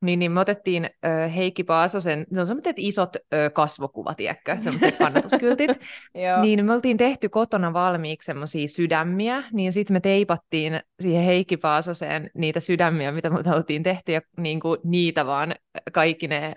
niin, 0.00 0.18
niin 0.18 0.32
me 0.32 0.40
otettiin 0.40 0.84
ö, 0.84 1.28
Heikki 1.28 1.64
Paasosen, 1.64 2.26
se 2.34 2.40
on 2.40 2.46
semmoiset 2.46 2.76
isot 2.78 3.16
ö, 3.16 3.50
kasvokuvat, 3.50 4.16
tiedätkö, 4.16 4.56
semmoiset 4.58 4.96
kannatuskyltit, 4.98 5.70
niin 6.42 6.64
me 6.64 6.72
oltiin 6.72 6.96
tehty 6.96 7.28
kotona 7.28 7.72
valmiiksi 7.72 8.26
semmoisia 8.26 8.68
sydämiä, 8.68 9.42
niin 9.52 9.72
sitten 9.72 9.94
me 9.94 10.00
teipattiin 10.00 10.80
siihen 11.00 11.24
Heikki 11.24 11.56
Paasoseen 11.56 12.30
niitä 12.34 12.60
sydämiä, 12.60 13.12
mitä 13.12 13.30
me 13.30 13.38
oltiin 13.56 13.82
tehty, 13.82 14.12
ja 14.12 14.20
niin 14.38 14.60
kuin 14.60 14.78
niitä 14.84 15.26
vaan 15.26 15.54
kaikki 15.92 16.28
ne 16.28 16.52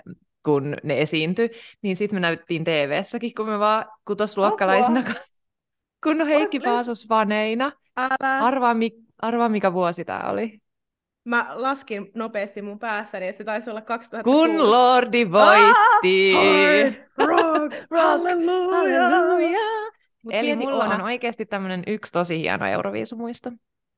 kun 0.46 0.76
ne 0.84 1.02
esiintyi, 1.02 1.50
niin 1.82 1.96
sitten 1.96 2.16
me 2.16 2.20
näyttiin 2.20 2.64
TV-säkin, 2.64 3.34
kun 3.36 3.50
me 3.50 3.60
vaan 3.60 3.86
kutosluokkalaisina, 4.06 5.04
kun 6.04 6.28
Heikki 6.28 6.60
Paasos 6.60 7.10
vaneina. 7.10 7.72
Älä. 7.98 8.38
Arvaa, 8.38 8.74
mi- 8.74 9.04
arvaa, 9.22 9.50
mikä 9.50 9.74
vuosi 9.74 10.06
tämä 10.06 10.30
oli. 10.30 10.62
Mä 11.24 11.48
laskin 11.54 12.12
nopeasti 12.16 12.62
mun 12.62 12.80
päässäni, 12.80 13.28
ja 13.28 13.34
se 13.34 13.44
taisi 13.44 13.70
olla 13.70 13.82
2006. 13.82 14.48
Kun 14.48 14.72
Lordi 14.72 15.32
voitti! 15.32 16.34
Hard 16.34 16.94
rock, 17.30 17.76
halleluja. 17.92 19.10
Halleluja! 19.10 19.92
Eli 20.32 20.56
mulla 20.56 20.84
Oona, 20.84 20.96
on 20.96 21.02
oikeasti 21.02 21.46
tämmöinen 21.46 21.84
yksi 21.88 22.12
tosi 22.12 22.40
hieno 22.40 22.66
Euroviisumuisto. 22.66 23.52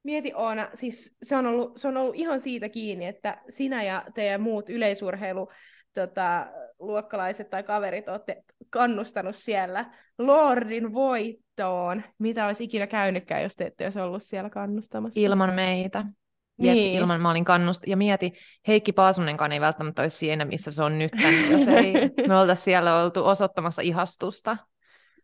Mieti 0.03 0.31
Oona, 0.35 0.69
siis 0.73 1.15
se 1.23 1.35
on, 1.35 1.45
ollut, 1.45 1.77
se 1.77 1.87
on 1.87 1.97
ollut 1.97 2.15
ihan 2.15 2.39
siitä 2.39 2.69
kiinni, 2.69 3.05
että 3.05 3.37
sinä 3.49 3.83
ja 3.83 4.03
teidän 4.13 4.41
muut 4.41 4.69
yleisurheilu 4.69 5.49
tota, 5.93 6.47
luokkalaiset 6.79 7.49
tai 7.49 7.63
kaverit 7.63 8.09
olette 8.09 8.43
kannustanut 8.69 9.35
siellä 9.35 9.85
Lordin 10.17 10.93
voittoon. 10.93 12.03
Mitä 12.19 12.47
olisi 12.47 12.63
ikinä 12.63 12.87
käynytkään, 12.87 13.43
jos 13.43 13.55
te 13.55 13.65
ette 13.65 13.83
olisi 13.83 13.99
ollut 13.99 14.23
siellä 14.23 14.49
kannustamassa? 14.49 15.19
Ilman 15.19 15.53
meitä. 15.53 16.05
Niin. 16.57 16.95
ilman 16.95 17.21
mä 17.21 17.31
olin 17.31 17.45
kannust... 17.45 17.81
Ja 17.87 17.97
mieti, 17.97 18.33
Heikki 18.67 18.91
Paasunenkaan 18.93 19.51
ei 19.51 19.61
välttämättä 19.61 20.01
olisi 20.01 20.17
siinä, 20.17 20.45
missä 20.45 20.71
se 20.71 20.83
on 20.83 20.99
nyt, 20.99 21.11
jos 21.51 21.67
ei 21.67 21.93
me 22.27 22.35
oltaisi 22.37 22.63
siellä 22.63 22.95
oltu 23.03 23.25
osoittamassa 23.25 23.81
ihastusta, 23.81 24.57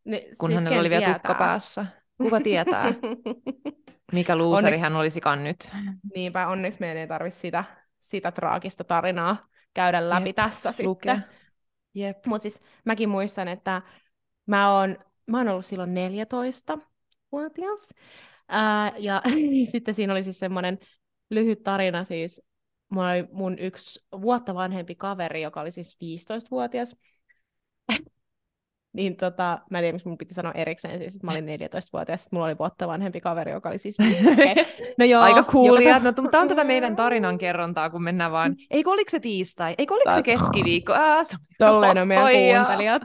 Ne, 0.05 0.23
kun 0.37 0.49
siis 0.49 0.59
hänellä 0.63 0.79
oli 0.79 0.89
vielä 0.89 1.01
tietää? 1.05 1.19
tukka 1.19 1.33
päässä. 1.33 1.85
Kuka 2.17 2.41
tietää, 2.41 2.85
mikä 4.11 4.35
luuseri 4.35 4.67
Onneksi- 4.67 4.81
hän 4.81 4.95
olisikaan 4.95 5.43
nyt. 5.43 5.71
Niinpä, 6.15 6.47
onneksi 6.47 6.79
meidän 6.79 6.97
ei 6.97 7.07
tarvitse 7.07 7.39
sitä, 7.39 7.63
sitä 7.99 8.31
traagista 8.31 8.83
tarinaa 8.83 9.47
käydä 9.73 10.09
läpi 10.09 10.29
Jep, 10.29 10.35
tässä 10.35 10.73
Lukea. 10.83 11.15
sitten. 11.15 11.35
Jep. 11.93 12.25
Mutta 12.25 12.41
siis 12.41 12.61
mäkin 12.85 13.09
muistan, 13.09 13.47
että 13.47 13.81
mä 14.45 14.73
oon, 14.79 14.97
mä 15.27 15.37
oon 15.37 15.47
ollut 15.49 15.65
silloin 15.65 15.89
14-vuotias. 15.93 17.89
Ää, 18.47 18.91
ja 18.97 19.21
sitten 19.71 19.93
siinä 19.93 20.13
oli 20.13 20.23
siis 20.23 20.39
semmoinen 20.39 20.79
lyhyt 21.29 21.63
tarina 21.63 22.03
siis. 22.03 22.41
Mulla 22.89 23.11
oli 23.11 23.25
mun 23.31 23.59
yksi 23.59 23.99
vuotta 24.21 24.55
vanhempi 24.55 24.95
kaveri, 24.95 25.41
joka 25.41 25.61
oli 25.61 25.71
siis 25.71 25.97
15-vuotias. 26.03 26.95
niin 28.93 29.15
tota, 29.17 29.59
mä 29.69 29.77
en 29.77 29.81
tiedä, 29.83 29.93
miksi 29.93 30.07
mun 30.07 30.17
piti 30.17 30.33
sanoa 30.33 30.51
erikseen, 30.51 30.99
siis 30.99 31.15
että 31.15 31.25
mä 31.27 31.31
olin 31.31 31.45
14-vuotias, 31.45 32.21
sitten 32.23 32.37
mulla 32.37 32.45
oli 32.47 32.57
vuotta 32.57 32.87
vanhempi 32.87 33.21
kaveri, 33.21 33.51
joka 33.51 33.69
oli 33.69 33.77
siis 33.77 33.99
15. 33.99 34.31
Okay. 34.31 34.65
No 34.99 35.05
joo, 35.05 35.23
Aika 35.23 35.43
coolia. 35.43 35.89
joka- 35.97 35.99
No, 36.21 36.29
tämä 36.31 36.41
on 36.41 36.47
tätä 36.47 36.63
meidän 36.63 36.95
tarinan 36.95 37.37
kerrontaa, 37.37 37.89
kun 37.89 38.03
mennään 38.03 38.31
vaan, 38.31 38.55
eikö 38.71 38.89
oliko 38.89 39.09
se 39.09 39.19
tiistai, 39.19 39.75
eikö 39.77 39.93
oliko 39.93 40.11
se 40.11 40.23
keskiviikko? 40.23 40.93
Ää, 40.93 41.23
se- 41.23 41.37
Tolleen 41.57 41.97
on 41.97 42.07
meidän 42.07 42.57
kuuntelijat. 42.57 43.01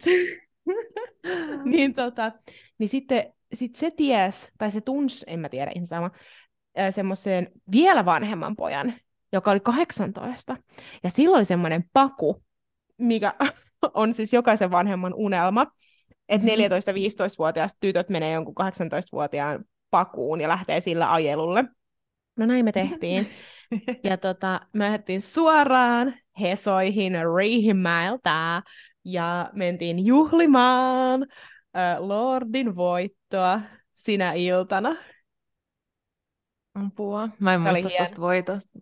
niin, 1.64 1.94
tota, 1.94 2.32
niin 2.78 2.88
sitten 2.88 3.32
sit 3.54 3.76
se 3.76 3.90
ties, 3.90 4.52
tai 4.58 4.70
se 4.70 4.80
tunsi, 4.80 5.24
en 5.28 5.40
mä 5.40 5.48
tiedä 5.48 5.70
ihan 5.74 5.86
sama, 5.86 6.10
semmoisen 6.90 7.48
vielä 7.72 8.04
vanhemman 8.04 8.56
pojan, 8.56 8.94
joka 9.32 9.50
oli 9.50 9.60
18. 9.60 10.56
Ja 11.02 11.10
silloin 11.10 11.38
oli 11.38 11.44
semmoinen 11.44 11.84
paku, 11.92 12.42
mikä 12.98 13.32
on 13.94 14.14
siis 14.14 14.32
jokaisen 14.32 14.70
vanhemman 14.70 15.14
unelma, 15.14 15.66
että 16.28 16.46
Mhm. 16.46 16.56
14-15-vuotiaat 16.56 17.70
tytöt 17.80 18.08
menee 18.08 18.32
jonkun 18.32 18.54
18-vuotiaan 18.54 19.64
pakuun 19.90 20.40
ja 20.40 20.48
lähtee 20.48 20.80
sillä 20.80 21.12
ajelulle. 21.12 21.64
No 22.36 22.46
näin 22.46 22.64
me 22.64 22.72
tehtiin. 22.72 23.30
Ja 24.04 24.16
tota, 24.16 24.60
me 24.72 24.84
lähdettiin 24.84 25.20
suoraan 25.20 26.14
Hesoihin 26.40 27.12
Riihimäeltä 27.36 28.62
ja 29.04 29.50
mentiin 29.52 30.06
juhlimaan 30.06 31.26
äh, 31.76 31.98
Lordin 31.98 32.76
voittoa 32.76 33.60
sinä 33.92 34.32
iltana. 34.32 34.96
Apua. 36.74 37.28
Mä 37.38 37.54
en 37.54 37.60
muista 37.60 37.88
tuosta 37.98 38.20
voitosta. 38.20 38.78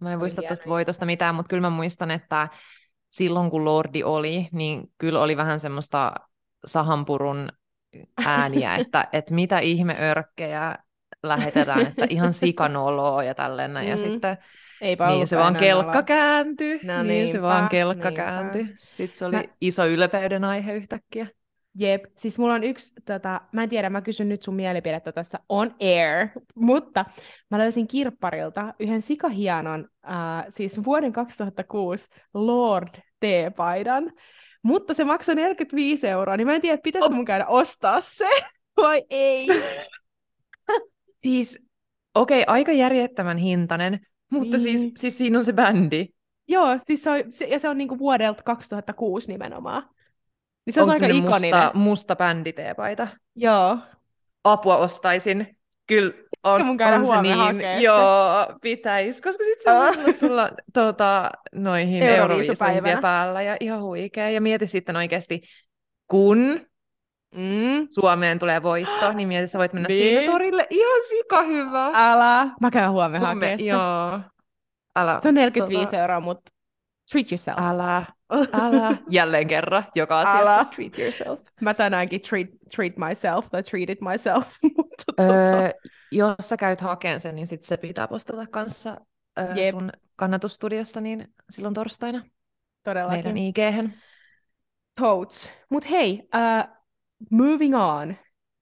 Mä 0.00 0.12
en 0.12 0.18
muista 0.18 0.42
tuosta 0.48 0.68
voitosta 0.70 1.06
mitään, 1.06 1.34
mutta 1.34 1.48
kyllä 1.50 1.60
mä 1.60 1.70
muistan, 1.70 2.10
että 2.10 2.48
silloin 3.10 3.50
kun 3.50 3.64
Lordi 3.64 4.02
oli, 4.02 4.48
niin 4.52 4.82
kyllä 4.98 5.20
oli 5.20 5.36
vähän 5.36 5.60
semmoista 5.60 6.12
sahanpurun 6.66 7.48
ääniä, 8.26 8.74
että, 8.80 9.08
että 9.12 9.34
mitä 9.34 9.58
ihmeörkkejä 9.58 10.76
lähetetään, 11.22 11.80
että 11.86 12.06
ihan 12.10 12.32
sikanoloa 12.32 13.24
ja 13.24 13.34
tälleen 13.34 13.74
näin. 13.74 13.88
Ja 13.88 13.96
Mm. 13.96 14.02
sitten 14.02 14.38
Eipä 14.80 15.06
niin 15.08 15.26
se 15.26 15.36
vaan 15.36 15.56
kelkka 15.56 15.86
noloa. 15.92 16.02
kääntyi. 16.02 16.80
No 16.84 17.02
niin 17.02 17.28
se 17.28 17.42
vaan 17.42 17.56
niinpä, 17.60 17.70
kelkka 17.70 18.08
niinpä. 18.10 18.22
kääntyi. 18.24 18.74
Sitten 18.78 19.18
se 19.18 19.24
oli 19.26 19.36
Mä- 19.36 19.44
iso 19.60 19.86
ylpeyden 19.86 20.44
aihe 20.44 20.74
yhtäkkiä. 20.74 21.26
Jep, 21.78 22.04
siis 22.16 22.38
mulla 22.38 22.54
on 22.54 22.64
yksi, 22.64 22.92
tota, 23.04 23.40
mä 23.52 23.62
en 23.62 23.68
tiedä, 23.68 23.90
mä 23.90 24.00
kysyn 24.00 24.28
nyt 24.28 24.42
sun 24.42 24.54
mielipidettä 24.54 25.12
tässä 25.12 25.38
on 25.48 25.74
air, 25.80 26.28
mutta 26.54 27.04
mä 27.50 27.58
löysin 27.58 27.86
kirpparilta 27.86 28.74
yhden 28.80 29.02
sikahienon, 29.02 29.88
äh, 30.10 30.44
siis 30.48 30.84
vuoden 30.84 31.12
2006 31.12 32.08
Lord 32.34 32.88
T-paidan, 33.20 34.12
mutta 34.62 34.94
se 34.94 35.04
maksoi 35.04 35.34
45 35.34 36.08
euroa, 36.08 36.36
niin 36.36 36.46
mä 36.46 36.54
en 36.54 36.60
tiedä, 36.60 36.78
pitäisikö 36.82 37.14
mun 37.14 37.24
käydä 37.24 37.46
ostaa 37.46 38.00
se 38.00 38.28
vai 38.82 39.02
ei. 39.10 39.48
Siis, 41.16 41.64
okei, 42.14 42.42
okay, 42.42 42.54
aika 42.54 42.72
järjettömän 42.72 43.38
hintainen, 43.38 44.00
mutta 44.30 44.58
siis, 44.58 44.82
Niin. 44.82 44.92
siis 44.98 45.18
siinä 45.18 45.38
on 45.38 45.44
se 45.44 45.52
bändi. 45.52 46.06
Joo, 46.48 46.66
siis 46.86 47.02
se 47.02 47.10
on, 47.10 47.16
se, 47.30 47.44
ja 47.44 47.58
se 47.58 47.68
on 47.68 47.78
niinku 47.78 47.98
vuodelta 47.98 48.42
2006 48.42 49.28
nimenomaan. 49.28 49.88
Niin 50.66 50.74
se 50.74 50.82
on 50.82 50.90
aika 50.90 51.06
ikoninen. 51.06 51.30
musta, 51.30 51.70
musta 51.74 52.16
bänditeepaita? 52.16 53.08
Joo. 53.36 53.78
Apua 54.44 54.76
ostaisin. 54.76 55.56
Kyllä 55.86 56.12
on, 56.44 56.66
mun 56.66 56.76
käydä 56.76 56.96
on 56.96 57.06
se 57.06 57.22
niin. 57.22 57.82
Joo, 57.82 58.46
pitäis, 58.62 59.20
koska 59.20 59.44
sit 59.44 59.62
se 59.62 59.70
on 59.72 59.94
sulla, 59.94 60.12
sulla 60.12 60.50
tota, 60.72 61.30
noihin 61.54 62.02
Euroviisupäivänä. 62.02 62.76
Euroviisuihin 62.76 63.02
päällä 63.02 63.42
ja 63.42 63.56
ihan 63.60 63.82
huikea. 63.82 64.30
Ja 64.30 64.40
mieti 64.40 64.66
sitten 64.66 64.96
oikeasti, 64.96 65.42
kun 66.08 66.60
Mm. 67.34 67.86
Suomeen 67.90 68.38
tulee 68.38 68.62
voitto, 68.62 69.12
niin 69.12 69.28
mieti, 69.28 69.46
sä 69.46 69.58
voit 69.58 69.72
mennä 69.72 69.86
Niin. 69.88 70.02
siinä 70.18 70.32
torille. 70.32 70.66
Ihan 70.70 71.00
sika 71.08 71.42
hyvä. 71.42 71.90
Älä. 71.94 72.48
Mä 72.60 72.70
käyn 72.70 72.90
huomenna 72.90 73.34
se. 73.58 73.64
Joo. 73.64 74.20
Älä, 74.96 75.20
Se 75.20 75.28
on 75.28 75.34
45 75.34 75.84
tota, 75.84 75.98
euroa, 76.00 76.20
mutta 76.20 76.52
treat 77.10 77.32
yourself. 77.32 77.58
Älä, 77.58 78.04
älä. 78.62 78.96
Jälleen 79.10 79.48
kerran, 79.48 79.84
joka 79.94 80.20
Älä. 80.20 80.30
asiasta 80.30 80.64
treat 80.64 80.98
yourself. 80.98 81.40
Mä 81.60 81.74
tänäänkin 81.74 82.20
treat, 82.20 82.48
treat 82.76 82.92
myself 82.96 83.50
tai 83.50 83.62
treated 83.62 83.96
myself. 84.00 84.46
mutta 84.76 85.04
tota, 85.06 85.22
Öö, 85.32 85.70
jos 86.12 86.34
sä 86.40 86.56
käyt 86.56 86.80
hakemaan 86.80 87.20
sen, 87.20 87.34
niin 87.34 87.46
sit 87.46 87.64
se 87.64 87.76
pitää 87.76 88.08
postata 88.08 88.46
kanssa 88.46 89.00
öö, 89.38 89.54
Jep. 89.54 89.70
sun 89.70 89.92
kannatusstudiosta 90.16 91.00
niin 91.00 91.28
silloin 91.50 91.74
torstaina 91.74 92.24
todellakin. 92.82 93.24
meidän 93.24 93.38
IG-hän. 93.38 93.94
Totes. 95.00 95.52
Mut 95.70 95.90
hei, 95.90 96.28
uh, 96.34 96.76
moving 97.30 97.76
on. 97.76 98.16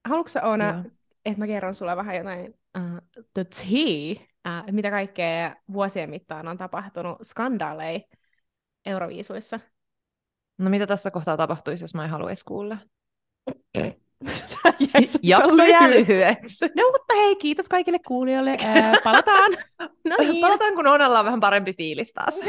Haluatko 0.09 0.29
sä 0.29 0.43
Oona, 0.43 0.85
että 1.25 1.39
mä 1.39 1.47
kerron 1.47 1.75
sulle 1.75 1.97
vähän 1.97 2.17
jotain 2.17 2.55
uh, 2.79 3.23
the 3.35 3.45
tea, 3.45 4.27
uh, 4.49 4.73
mitä 4.73 4.91
kaikkea 4.91 5.57
vuosien 5.73 6.11
mittaan 6.11 6.49
on 6.49 6.59
tapahtunut 6.59 7.19
skandaaleja 7.23 8.01
Euroviisuissa? 8.87 9.61
No 10.59 10.71
mitä 10.71 10.87
tässä 10.87 11.11
kohtaa 11.11 11.37
tapahtuisi, 11.37 11.85
jos 11.85 11.95
mä 11.95 12.05
en 12.05 12.11
haluaisi 12.11 12.45
kuulla? 12.45 12.79
Jakso 15.23 15.65
jää 15.65 15.91
lyhyeksi. 15.91 16.67
No 16.77 16.83
mutta 16.93 17.15
hei, 17.15 17.37
kiitos 17.37 17.69
kaikille 17.69 17.99
kuulijoille. 18.07 18.57
Ää, 18.65 18.95
palataan. 19.05 19.53
No 20.09 20.17
niin. 20.19 20.41
Palataan, 20.41 20.75
kun 20.75 20.87
Onalla 20.87 21.19
on 21.19 21.25
vähän 21.25 21.41
parempi 21.41 21.73
fiilis 21.73 22.13
taas. 22.13 22.35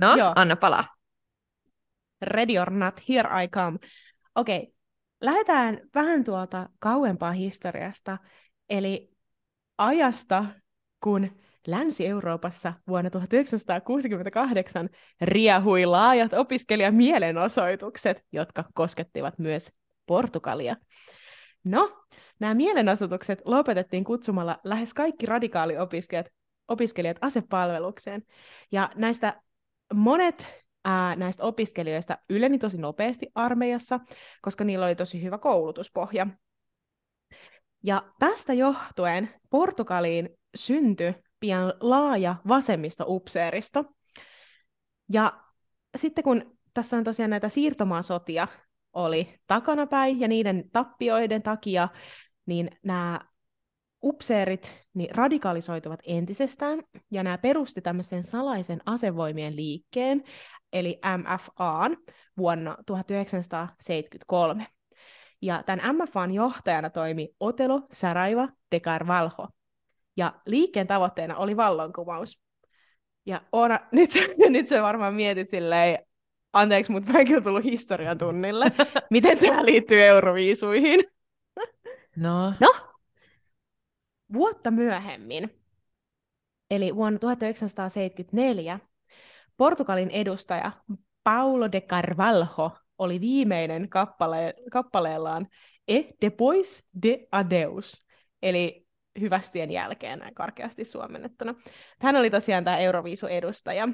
No, 0.00 0.16
Joo. 0.16 0.32
anna 0.36 0.56
palaa. 0.56 0.96
Ready 2.22 2.58
or 2.58 2.70
not, 2.70 3.00
here 3.08 3.44
I 3.44 3.48
come. 3.48 3.78
Okei, 4.34 4.58
okay. 4.58 4.72
lähdetään 5.20 5.80
vähän 5.94 6.24
tuolta 6.24 6.68
kauempaa 6.78 7.32
historiasta, 7.32 8.18
eli 8.70 9.10
ajasta, 9.78 10.44
kun 11.00 11.40
Länsi-Euroopassa 11.66 12.72
vuonna 12.88 13.10
1968 13.10 14.88
riehui 15.20 15.86
laajat 15.86 16.32
opiskelijamielenosoitukset, 16.32 18.22
jotka 18.32 18.64
koskettivat 18.74 19.38
myös 19.38 19.72
Portugalia. 20.06 20.76
No, 21.64 22.04
nämä 22.40 22.54
mielenosoitukset 22.54 23.42
lopetettiin 23.44 24.04
kutsumalla 24.04 24.60
lähes 24.64 24.94
kaikki 24.94 25.26
radikaaliopiskelijat 25.26 26.26
opiskelijat 26.68 27.16
asepalvelukseen. 27.20 28.22
Ja 28.72 28.90
näistä 28.94 29.40
monet 29.94 30.46
ää, 30.84 31.16
näistä 31.16 31.44
opiskelijoista 31.44 32.18
yleni 32.30 32.58
tosi 32.58 32.78
nopeasti 32.78 33.26
armeijassa, 33.34 34.00
koska 34.42 34.64
niillä 34.64 34.84
oli 34.84 34.96
tosi 34.96 35.22
hyvä 35.22 35.38
koulutuspohja. 35.38 36.26
Ja 37.82 38.02
tästä 38.18 38.52
johtuen 38.52 39.30
Portugaliin 39.50 40.28
syntyi 40.56 41.14
pian 41.44 41.74
laaja 41.80 42.36
vasemmisto-upseeristo. 42.48 43.84
Ja 45.12 45.32
sitten 45.96 46.24
kun 46.24 46.58
tässä 46.74 46.96
on 46.96 47.04
tosiaan 47.04 47.30
näitä 47.30 47.48
siirtomaasotia 47.48 48.48
oli 48.92 49.34
takanapäin 49.46 50.20
ja 50.20 50.28
niiden 50.28 50.70
tappioiden 50.72 51.42
takia, 51.42 51.88
niin 52.46 52.70
nämä 52.82 53.20
upseerit 54.02 54.74
niin 54.94 55.14
radikalisoituvat 55.14 56.00
entisestään, 56.06 56.82
ja 57.10 57.22
nämä 57.22 57.38
perusti 57.38 57.80
tämmöisen 57.80 58.24
salaisen 58.24 58.80
asevoimien 58.86 59.56
liikkeen, 59.56 60.22
eli 60.72 61.00
MFAn, 61.18 61.96
vuonna 62.36 62.76
1973. 62.86 64.66
Ja 65.42 65.62
tämän 65.62 65.96
MFAn 65.96 66.30
johtajana 66.30 66.90
toimi 66.90 67.28
Otelo 67.40 67.82
Saraiva 67.92 68.48
de 68.70 68.80
Carvalho. 68.80 69.48
Ja 70.16 70.32
liikkeen 70.46 70.86
tavoitteena 70.86 71.36
oli 71.36 71.56
vallankumous. 71.56 72.40
Ja 73.26 73.40
Oona, 73.52 73.80
nyt, 73.92 74.10
nyt 74.48 74.66
sä 74.68 74.82
varmaan 74.82 75.14
mietit 75.14 75.50
silleen, 75.50 75.98
anteeksi, 76.52 76.92
mutta 76.92 77.12
mä 77.12 77.18
en 77.18 77.26
kyllä 77.26 77.40
tullut 77.40 77.64
historian 77.64 78.18
tunnille. 78.18 78.72
Miten 79.10 79.38
tämä 79.38 79.64
liittyy 79.64 80.02
euroviisuihin? 80.02 81.04
No, 82.16 82.54
No, 82.60 82.74
vuotta 84.32 84.70
myöhemmin, 84.70 85.50
eli 86.70 86.94
vuonna 86.94 87.18
1974, 87.18 88.80
Portugalin 89.56 90.10
edustaja 90.10 90.72
Paulo 91.24 91.72
de 91.72 91.80
Carvalho 91.80 92.70
oli 92.98 93.20
viimeinen 93.20 93.88
kappale, 93.88 94.54
kappaleellaan 94.70 95.48
E 95.88 96.02
depois 96.20 96.84
de 97.02 97.28
adeus, 97.32 98.04
eli 98.42 98.83
hyvästien 99.20 99.70
jälkeen 99.70 100.18
näin 100.18 100.34
karkeasti 100.34 100.84
suomennettuna. 100.84 101.54
Hän 102.00 102.16
oli 102.16 102.30
tosiaan 102.30 102.64
tämä 102.64 102.78
Euroviisu-edustaja, 102.78 103.88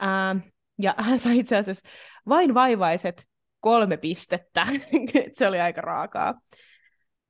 Ää, 0.00 0.36
ja 0.78 0.94
hän 0.98 1.18
sai 1.18 1.38
itse 1.38 1.56
asiassa 1.56 1.88
vain 2.28 2.54
vaivaiset 2.54 3.26
kolme 3.60 3.96
pistettä, 3.96 4.66
se 5.32 5.48
oli 5.48 5.60
aika 5.60 5.80
raakaa. 5.80 6.40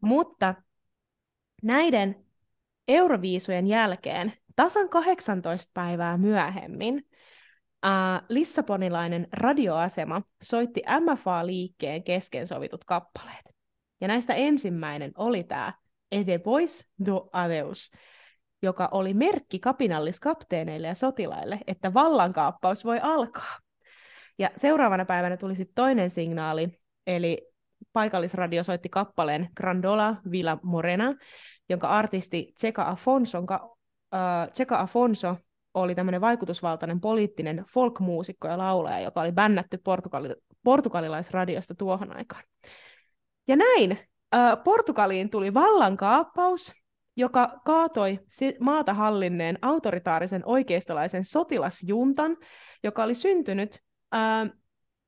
Mutta 0.03 0.55
näiden 1.63 2.25
Euroviisujen 2.89 3.67
jälkeen 3.67 4.33
tasan 4.57 4.89
18 4.89 5.71
päivää 5.75 6.19
myöhemmin 6.19 7.09
ää, 7.83 8.23
Lissabonilainen 8.29 9.29
radioasema 9.33 10.23
soitti 10.43 10.83
MFA-liikkeen 11.01 12.03
kesken 12.03 12.47
sovitut 12.47 12.85
kappaleet. 12.85 13.55
Ja 14.01 14.09
näistä 14.09 14.35
ensimmäinen 14.35 15.13
oli 15.17 15.45
tämä 15.45 15.73
Ete 16.13 16.39
pois 16.39 16.89
do 17.07 17.29
adeus, 17.33 17.91
joka 18.63 18.89
oli 18.93 19.15
merkki 19.15 19.59
kapinalliskapteeneille 19.59 20.87
ja 20.87 20.95
sotilaille, 20.95 21.61
että 21.67 21.95
vallankaappaus 21.95 22.85
voi 22.85 22.99
alkaa. 23.03 23.59
Ja 24.39 24.51
seuraavana 24.57 25.05
päivänä 25.05 25.37
tuli 25.37 25.55
sitten 25.55 25.75
toinen 25.75 26.11
signaali, 26.11 26.69
eli 27.07 27.49
paikallisradio 27.93 28.63
soitti 28.63 28.89
kappaleen 28.89 29.49
Grandola 29.57 30.17
Villa 30.31 30.59
Morena, 30.63 31.15
jonka 31.69 31.89
artisti 31.89 32.53
Cheka 32.61 32.89
Afonso, 32.89 33.39
uh, 33.39 33.47
Cheka 34.55 34.81
Afonso 34.81 35.37
oli 35.75 35.95
tämmöinen 35.95 36.21
vaikutusvaltainen 36.21 37.01
poliittinen 37.01 37.65
folkmuusikko 37.73 38.49
ja 38.49 38.59
laulaja, 38.59 39.01
joka 39.01 39.21
oli 39.21 39.33
bännätty 39.33 39.79
portugali, 39.79 40.35
portugalilaisradiosta 40.65 41.75
tuohon 41.75 42.17
aikaan. 42.17 42.43
Ja 43.49 43.57
näin 43.57 44.10
Portugaliin 44.65 45.31
tuli 45.31 45.55
vallankaappaus, 45.55 46.73
joka 47.17 47.61
kaatoi 47.65 48.21
maata 48.61 48.95
hallinneen 48.95 49.59
autoritaarisen 49.63 50.43
oikeistolaisen 50.45 51.25
sotilasjuntan, 51.25 52.37
joka 52.83 53.05
oli 53.05 53.15
syntynyt 53.15 53.83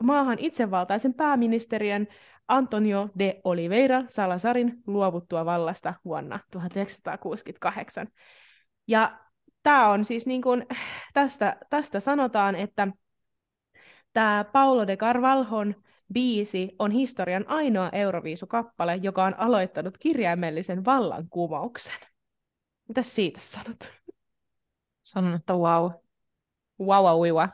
maahan 0.03 0.39
itsevaltaisen 0.39 1.15
pääministeriön 1.15 2.07
Antonio 2.49 3.09
de 3.19 3.41
Oliveira 3.45 4.05
Salazarin 4.09 4.83
luovuttua 4.87 5.45
vallasta 5.45 5.95
vuonna 6.05 6.39
1968. 6.51 8.09
Ja 8.89 9.19
tämä 9.63 9.89
on 9.89 10.05
siis 10.05 10.27
niin 10.27 10.43
kuin, 10.43 10.67
tästä, 11.15 11.57
tästä 11.71 12.01
sanotaan, 12.01 12.55
että 12.55 12.89
tämä 14.13 14.45
Paulo 14.53 14.87
de 14.87 14.97
Carvalhon 14.97 15.75
biisi 16.13 16.77
on 16.79 16.91
historian 16.91 17.49
ainoa 17.49 17.91
Euroviisukappale, 17.93 18.97
joka 19.03 19.25
on 19.25 19.35
aloittanut 19.39 19.99
kirjaimellisen 19.99 20.85
vallankumouksen. 20.85 22.01
Mitäs 22.89 23.15
siitä 23.15 23.41
sanot? 23.41 23.93
sanon, 25.03 25.35
että 25.35 25.53
wow. 25.53 25.91
Wow, 26.81 27.05
wow, 27.05 27.21
wow. 27.21 27.49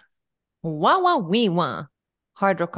Wow, 0.64 1.54
wow. 1.54 1.84
Hard 2.32 2.60
rock 2.60 2.74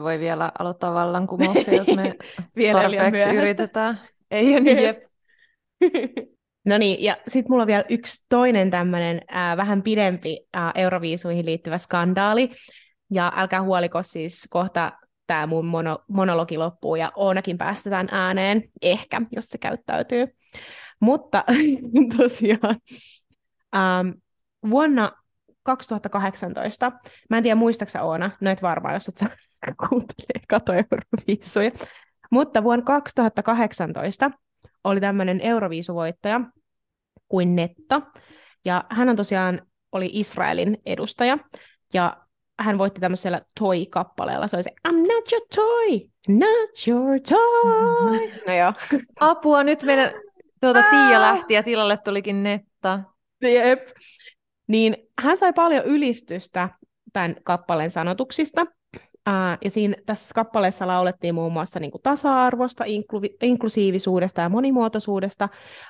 voi 0.00 0.18
vielä 0.18 0.52
aloittaa 0.58 0.94
vallankumouksen, 0.94 1.76
jos 1.76 1.88
me 1.96 2.14
Vielä 2.56 2.82
tarpeeksi 2.82 3.36
yritetään. 3.36 4.00
Ei, 4.30 4.60
niin 4.60 4.82
jep. 4.82 5.02
No 6.64 6.78
niin, 6.78 7.02
ja 7.02 7.16
sitten 7.26 7.52
mulla 7.52 7.62
on 7.62 7.66
vielä 7.66 7.84
yksi 7.88 8.26
toinen 8.28 8.70
tämmöinen 8.70 9.20
äh, 9.36 9.56
vähän 9.56 9.82
pidempi 9.82 10.46
äh, 10.56 10.72
Euroviisuihin 10.74 11.46
liittyvä 11.46 11.78
skandaali. 11.78 12.50
Ja 13.10 13.32
älkää 13.36 13.62
huoliko 13.62 14.02
siis 14.02 14.46
kohta 14.50 14.92
tämä 15.32 15.46
mun 15.46 15.66
mono, 15.66 15.98
monologi 16.08 16.58
loppuu 16.58 16.96
ja 16.96 17.12
Oonakin 17.16 17.58
päästetään 17.58 18.08
ääneen, 18.10 18.62
ehkä, 18.82 19.22
jos 19.30 19.48
se 19.48 19.58
käyttäytyy. 19.58 20.26
Mutta 21.00 21.44
tosiaan 22.16 22.76
ähm, 23.76 24.08
vuonna 24.70 25.12
2018, 25.62 26.92
mä 27.30 27.36
en 27.36 27.42
tiedä 27.42 27.54
muistaaksä 27.54 28.02
Oona, 28.02 28.30
no 28.40 28.50
et 28.50 28.62
varmaan, 28.62 28.94
jos 28.94 29.08
et 29.08 29.16
sä 29.16 29.26
kuuntele 29.88 30.44
kato 30.48 30.72
Euroviisuja, 30.72 31.70
mutta 32.30 32.62
vuonna 32.62 32.84
2018 32.84 34.30
oli 34.84 35.00
tämmöinen 35.00 35.40
Euroviisuvoittaja 35.40 36.40
kuin 37.28 37.56
Netta, 37.56 38.02
ja 38.64 38.84
hän 38.90 39.08
on 39.08 39.16
tosiaan 39.16 39.62
oli 39.92 40.10
Israelin 40.12 40.78
edustaja, 40.86 41.38
ja 41.94 42.21
hän 42.62 42.78
voitti 42.78 43.00
tämmöisellä 43.00 43.40
Toy-kappaleella. 43.60 44.48
Se 44.48 44.56
oli 44.56 44.62
se 44.62 44.72
I'm 44.88 44.96
not 44.96 45.32
your 45.32 45.46
toy, 45.54 46.10
not 46.28 46.88
your 46.88 47.20
toy. 47.28 48.32
No 48.46 48.54
joo. 48.54 48.72
Apua, 49.20 49.64
nyt 49.64 49.82
meidän 49.82 50.12
tuota, 50.60 50.82
Tiia 50.90 51.20
lähti 51.20 51.54
ja 51.54 51.62
tilalle 51.62 51.96
tulikin 51.96 52.42
Netta. 52.42 53.00
Jep. 53.42 53.88
Niin 54.66 54.96
hän 55.20 55.36
sai 55.36 55.52
paljon 55.52 55.84
ylistystä 55.84 56.68
tämän 57.12 57.36
kappaleen 57.44 57.90
sanotuksista. 57.90 58.66
Uh, 59.28 59.58
ja 59.64 59.70
siinä 59.70 59.96
tässä 60.06 60.34
kappaleessa 60.34 60.86
laulettiin 60.86 61.34
muun 61.34 61.52
muassa 61.52 61.80
niin 61.80 61.90
kuin 61.90 62.02
tasa-arvosta, 62.02 62.84
inklu- 62.84 63.36
inklusiivisuudesta 63.42 64.40
ja 64.40 64.48
monimuotoisuudesta, 64.48 65.48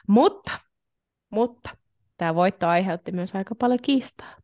mutta, 0.08 0.52
mutta 1.30 1.70
tämä 2.16 2.34
voitto 2.34 2.66
aiheutti 2.66 3.12
myös 3.12 3.34
aika 3.34 3.54
paljon 3.54 3.78
kiistaa. 3.82 4.36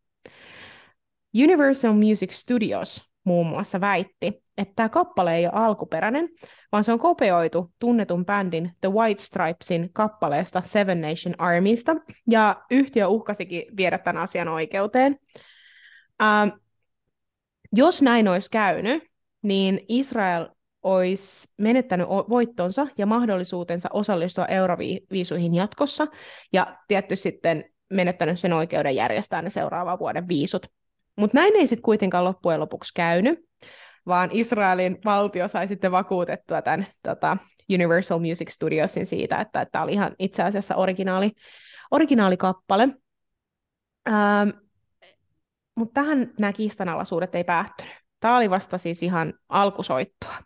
Universal 1.34 1.92
Music 1.92 2.32
Studios 2.32 3.08
muun 3.24 3.46
muassa 3.46 3.80
väitti, 3.80 4.42
että 4.58 4.72
tämä 4.76 4.88
kappale 4.88 5.36
ei 5.36 5.46
ole 5.46 5.54
alkuperäinen, 5.54 6.28
vaan 6.72 6.84
se 6.84 6.92
on 6.92 6.98
kopioitu 6.98 7.72
tunnetun 7.78 8.26
bändin 8.26 8.72
The 8.80 8.92
White 8.92 9.22
Stripesin 9.22 9.90
kappaleesta 9.92 10.62
Seven 10.64 11.00
Nation 11.00 11.34
Armysta, 11.38 11.96
ja 12.30 12.62
yhtiö 12.70 13.08
uhkasikin 13.08 13.62
viedä 13.76 13.98
tämän 13.98 14.22
asian 14.22 14.48
oikeuteen. 14.48 15.18
Ähm, 16.22 16.48
jos 17.72 18.02
näin 18.02 18.28
olisi 18.28 18.50
käynyt, 18.50 19.02
niin 19.42 19.80
Israel 19.88 20.48
olisi 20.82 21.48
menettänyt 21.58 22.08
voittonsa 22.08 22.86
ja 22.98 23.06
mahdollisuutensa 23.06 23.88
osallistua 23.92 24.46
euroviisuihin 24.46 25.54
jatkossa, 25.54 26.06
ja 26.52 26.78
tietty 26.88 27.16
sitten 27.16 27.64
menettänyt 27.90 28.38
sen 28.38 28.52
oikeuden 28.52 28.94
järjestää 28.94 29.42
ne 29.42 29.50
seuraavan 29.50 29.98
vuoden 29.98 30.28
viisut. 30.28 30.77
Mutta 31.18 31.38
näin 31.38 31.56
ei 31.56 31.66
sitten 31.66 31.82
kuitenkaan 31.82 32.24
loppujen 32.24 32.60
lopuksi 32.60 32.94
käynyt, 32.94 33.38
vaan 34.06 34.30
Israelin 34.32 34.98
valtio 35.04 35.48
sai 35.48 35.68
sitten 35.68 35.92
vakuutettua 35.92 36.62
tämän 36.62 36.86
tota, 37.02 37.36
Universal 37.74 38.18
Music 38.18 38.50
Studiosin 38.50 39.06
siitä, 39.06 39.36
että 39.36 39.66
tämä 39.72 39.84
oli 39.84 39.92
ihan 39.92 40.14
itse 40.18 40.42
asiassa 40.42 40.76
originaali, 40.76 41.32
originaalikappale. 41.90 42.88
Ähm, 44.08 44.48
mutta 45.74 46.00
tähän 46.00 46.30
nämä 46.38 46.52
kiistanalaisuudet 46.52 47.34
ei 47.34 47.44
päättynyt. 47.44 47.94
Tämä 48.20 48.36
oli 48.36 48.50
vasta 48.50 48.78
siis 48.78 49.02
ihan 49.02 49.34
alkusoittoa. 49.48 50.36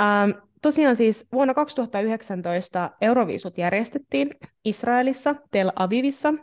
Ähm, 0.00 0.30
tosiaan 0.62 0.96
siis 0.96 1.28
vuonna 1.32 1.54
2019 1.54 2.90
Euroviisut 3.00 3.58
järjestettiin 3.58 4.30
Israelissa, 4.64 5.34
Tel 5.50 5.72
Avivissa, 5.76 6.34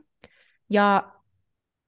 ja 0.70 1.12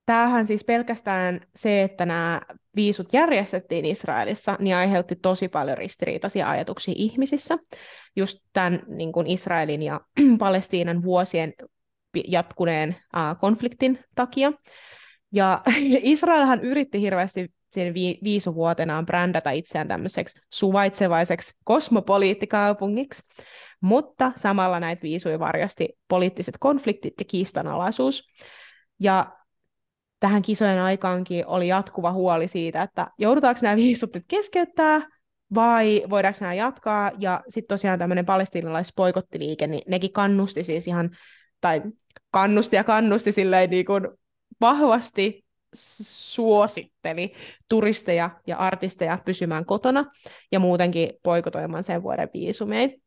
tämähän 0.06 0.48
siis 0.48 0.64
pelkästään 0.64 1.42
se, 1.56 1.84
että 1.84 2.06
nämä 2.06 2.42
viisut 2.76 3.14
järjestettiin 3.14 3.86
Israelissa, 3.86 4.58
niin 4.60 4.76
aiheutti 4.76 5.16
tosi 5.16 5.48
paljon 5.48 5.78
ristiriitaisia 5.78 6.50
ajatuksia 6.50 6.94
ihmisissä, 6.98 7.58
just 8.16 8.38
tämän 8.54 8.84
niin 8.88 9.12
kuin 9.12 9.28
Israelin 9.28 9.82
ja 9.82 10.02
Palestiinan 10.40 11.04
vuosien 11.04 11.54
jatkuneen 12.28 12.90
uh, 12.90 13.40
konfliktin 13.40 14.00
takia. 14.16 14.52
Ja 15.32 15.62
Israelhan 16.02 16.62
yritti 16.62 17.02
hirveästi 17.02 17.52
sen 17.72 17.94
vi- 17.94 18.20
viisuvuotenaan 18.24 19.06
brändätä 19.06 19.52
itseään 19.52 19.88
tämmöiseksi 19.88 20.40
suvaitsevaiseksi 20.50 21.54
kosmopoliittikaupungiksi, 21.64 23.24
mutta 23.82 24.32
samalla 24.36 24.80
näitä 24.80 25.04
viisuja 25.04 25.40
varjosti 25.40 25.90
poliittiset 26.08 26.56
konfliktit 26.60 27.14
ja 27.20 27.26
kiistanalaisuus. 27.26 28.28
Ja 29.00 29.43
tähän 30.24 30.42
kisojen 30.42 30.82
aikaankin 30.82 31.48
oli 31.48 31.68
jatkuva 31.68 32.12
huoli 32.12 32.48
siitä, 32.48 32.82
että 32.82 33.08
joudutaanko 33.18 33.60
nämä 33.64 33.76
viisut 33.76 34.18
keskeyttää 34.28 35.02
vai 35.56 36.04
voidaanko 36.10 36.38
nämä 36.42 36.54
jatkaa. 36.54 37.12
Ja 37.20 37.42
sitten 37.50 37.68
tosiaan 37.68 38.00
tämmöinen 38.00 38.26
palestiinalais-poikottiliike, 38.26 39.68
niin 39.68 39.82
nekin 39.88 40.14
kannusti 40.14 40.64
siis 40.64 40.88
ihan, 40.88 41.10
tai 41.62 41.82
kannusti 42.32 42.76
ja 42.76 42.84
kannusti 42.84 43.32
silleen 43.32 43.70
niin 43.70 43.86
kuin 43.86 44.08
vahvasti 44.62 45.46
suositteli 45.74 47.34
turisteja 47.70 48.30
ja 48.48 48.58
artisteja 48.58 49.20
pysymään 49.26 49.66
kotona 49.66 50.06
ja 50.52 50.60
muutenkin 50.60 51.10
poikotoimaan 51.24 51.84
sen 51.84 52.04
vuoden 52.04 52.30
viisumeita. 52.34 53.02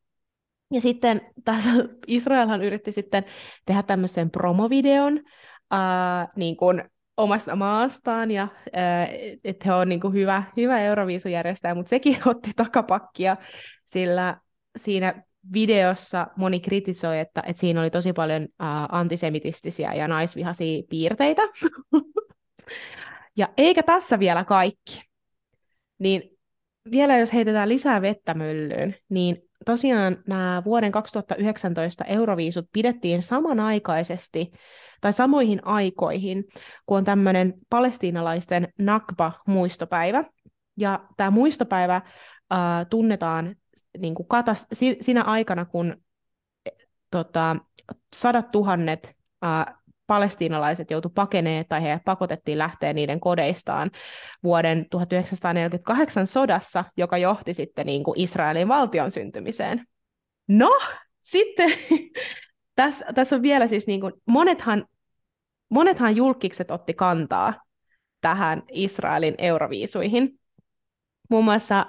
Ja 0.72 0.81
sitten 0.81 1.20
tässä 1.44 1.70
Israelhan 2.07 2.62
yritti 2.62 2.92
sitten 2.92 3.24
tehdä 3.66 3.83
tämmöisen 3.83 4.31
promovideon, 4.31 5.20
äh, 5.74 6.29
niin 6.37 6.57
kuin 6.57 6.83
omasta 7.16 7.57
maastaan 7.57 8.31
ja 8.31 8.48
että 9.44 9.64
he 9.64 9.74
on 9.74 9.88
niin 9.88 10.00
kuin 10.00 10.14
hyvä, 10.14 10.42
hyvä 10.57 10.81
Euroviisujärjestäjä, 10.81 11.74
mutta 11.74 11.90
sekin 11.90 12.18
otti 12.26 12.50
takapakkia, 12.57 13.37
sillä 13.85 14.40
siinä 14.76 15.22
videossa 15.52 16.26
moni 16.37 16.61
kritisoi, 16.61 17.18
että, 17.18 17.42
että 17.46 17.61
siinä 17.61 17.81
oli 17.81 17.90
tosi 17.90 18.12
paljon 18.12 18.42
äh, 18.42 18.68
antisemitistisiä 18.88 19.94
ja 19.94 20.09
naisvihaisia 20.09 20.83
piirteitä. 20.90 21.42
ja 23.38 23.48
eikä 23.57 23.83
tässä 23.83 24.18
vielä 24.18 24.44
kaikki. 24.44 25.02
Niin 25.98 26.22
vielä 26.90 27.18
jos 27.18 27.33
heitetään 27.33 27.68
lisää 27.68 28.02
vettä 28.02 28.35
myllyyn, 28.35 28.94
niin 29.09 29.45
tosiaan 29.64 30.16
nämä 30.27 30.62
vuoden 30.64 30.92
2019 30.92 32.05
Euroviisut 32.05 32.69
pidettiin 32.73 33.23
samanaikaisesti 33.23 34.53
tai 35.01 35.12
samoihin 35.12 35.66
aikoihin, 35.66 36.45
kun 36.87 36.99
on 36.99 37.05
tämmöinen 37.05 37.55
palestiinalaisten 37.71 38.69
Nakba-muistopäivä. 38.79 40.25
Ja 40.77 41.09
tämä 41.16 41.31
muistopäivä 41.31 41.97
äh, 41.97 42.87
tunnetaan 42.90 43.57
niin 43.99 44.14
kuin 44.14 44.29
katas- 44.29 44.66
si- 44.73 44.97
siinä 45.01 45.23
aikana, 45.23 45.64
kun 45.64 45.97
tota, 47.11 47.57
sadat 48.14 48.51
tuhannet 48.51 49.16
äh, 49.45 49.75
palestiinalaiset 50.07 50.90
joutu 50.90 51.09
pakenee 51.09 51.64
tai 51.64 51.83
he 51.83 52.01
pakotettiin 52.05 52.59
lähteä 52.59 52.92
niiden 52.92 53.21
kodeistaan 53.21 53.90
vuoden 54.42 54.87
1948 54.90 56.27
sodassa, 56.27 56.85
joka 56.97 57.19
johti 57.19 57.55
sitten 57.55 57.87
niin 57.87 58.05
kuin 58.05 58.21
Israelin 58.21 58.69
valtion 58.69 59.11
syntymiseen. 59.11 59.87
No, 60.49 60.79
sitten 61.21 61.73
tässä, 62.75 63.07
tässä 63.14 63.37
on 63.37 63.42
vielä 63.42 63.66
siis, 63.66 63.87
niin 63.87 64.01
kuin, 64.01 64.12
monethan, 64.27 64.87
monethan 65.69 66.16
julkikset 66.16 66.71
otti 66.71 66.95
kantaa 66.95 67.55
tähän 68.21 68.62
Israelin 68.73 69.35
euroviisuihin. 69.38 70.38
Muun 71.31 71.45
muassa 71.45 71.87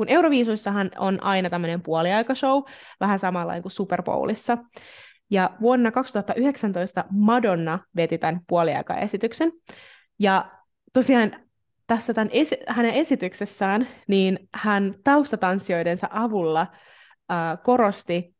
kun 0.00 0.08
Euroviisuissahan 0.08 0.90
on 0.98 1.22
aina 1.22 1.50
tämmöinen 1.50 1.82
puoliaikashow, 1.82 2.62
vähän 3.00 3.18
samalla 3.18 3.60
kuin 3.60 3.72
Super 3.72 4.02
Bowlissa. 4.02 4.58
Ja 5.30 5.50
vuonna 5.60 5.90
2019 5.90 7.04
Madonna 7.10 7.78
veti 7.96 8.18
tämän 8.18 8.40
puoliaikaesityksen. 8.46 9.52
Ja 10.18 10.50
tosiaan 10.92 11.36
tässä 11.86 12.14
tämän 12.14 12.30
esi- 12.32 12.60
hänen 12.66 12.94
esityksessään, 12.94 13.88
niin 14.08 14.48
hän 14.54 14.94
taustatanssijoidensa 15.04 16.08
avulla 16.10 16.60
äh, 16.60 17.58
korosti 17.62 18.34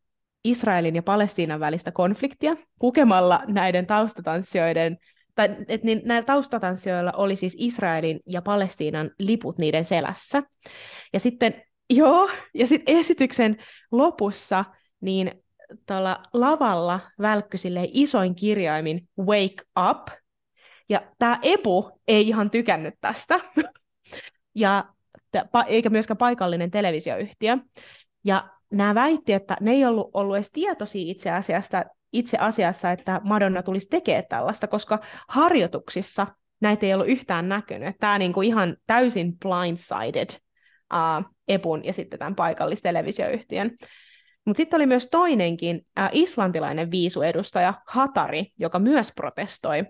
Israelin 0.45 0.97
ja 0.97 1.03
Palestiinan 1.03 1.61
välistä 1.61 1.93
konfliktia 1.93 2.57
pukemalla 2.79 3.43
näiden 3.47 3.87
taustatanssijoiden 3.87 4.99
tai 5.35 5.57
että 5.69 5.85
niin, 5.85 6.03
näillä 6.05 6.27
taustatanssijoilla 6.27 7.13
oli 7.13 7.37
siis 7.37 7.57
Israelin 7.59 8.21
ja 8.27 8.43
Palestiinan 8.43 9.11
liput 9.19 9.59
niiden 9.59 9.85
selässä. 9.85 10.43
Ja 11.13 11.21
sitten, 11.21 11.63
joo, 11.91 12.31
ja 12.55 12.67
sitten 12.67 12.97
esityksen 12.97 13.57
lopussa, 13.93 14.65
niin 15.01 15.43
tuolla 15.87 16.23
lavalla 16.33 17.01
välkkyi 17.21 17.61
isoin 17.93 18.35
kirjaimin 18.35 19.09
Wake 19.19 19.63
Up, 19.91 20.09
ja 20.89 21.03
tämä 21.19 21.39
Epu 21.43 22.01
ei 22.09 22.29
ihan 22.29 22.51
tykännyt 22.51 22.95
tästä, 23.01 23.41
ja, 24.55 24.85
eikä 25.67 25.91
myöskään 25.91 26.19
paikallinen 26.19 26.71
televisioyhtiö. 26.71 27.59
Ja 28.25 28.49
nämä 28.73 28.95
väitti, 28.95 29.33
että 29.33 29.57
ne 29.61 29.71
ei 29.71 29.85
ollut 29.85 30.11
ollut 30.15 30.37
edes 30.37 30.51
tietoisia 30.53 31.11
itse 31.11 31.31
asiassa, 31.31 31.85
itse 32.13 32.39
asiassa, 32.39 32.91
että 32.91 33.21
Madonna 33.25 33.63
tulisi 33.63 33.89
tekemään 33.89 34.25
tällaista, 34.29 34.67
koska 34.69 34.99
harjoituksissa 35.29 36.27
näitä 36.61 36.87
ei 36.87 36.95
ollut 36.95 37.09
yhtään 37.09 37.49
näkynyt. 37.49 37.97
Tämä 38.01 38.19
kuin 38.35 38.49
ihan 38.49 38.77
täysin 38.87 39.39
blindsided 39.39 40.29
uh, 40.95 41.25
Epun 41.49 41.85
ja 41.85 41.93
sitten 41.93 42.19
tämän 42.19 42.35
paikallistelevisioyhtiön. 42.35 43.71
Mutta 44.45 44.57
sitten 44.57 44.79
oli 44.79 44.87
myös 44.87 45.09
toinenkin 45.11 45.77
uh, 45.77 46.09
islantilainen 46.13 46.91
viisuedustaja 46.91 47.75
Hatari, 47.87 48.47
joka 48.59 48.79
myös 48.79 49.13
protestoi. 49.17 49.85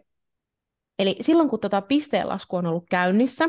Eli 0.98 1.16
silloin 1.20 1.48
kun 1.48 1.60
tota 1.60 1.82
pisteenlasku 1.82 2.56
on 2.56 2.66
ollut 2.66 2.86
käynnissä, 2.90 3.48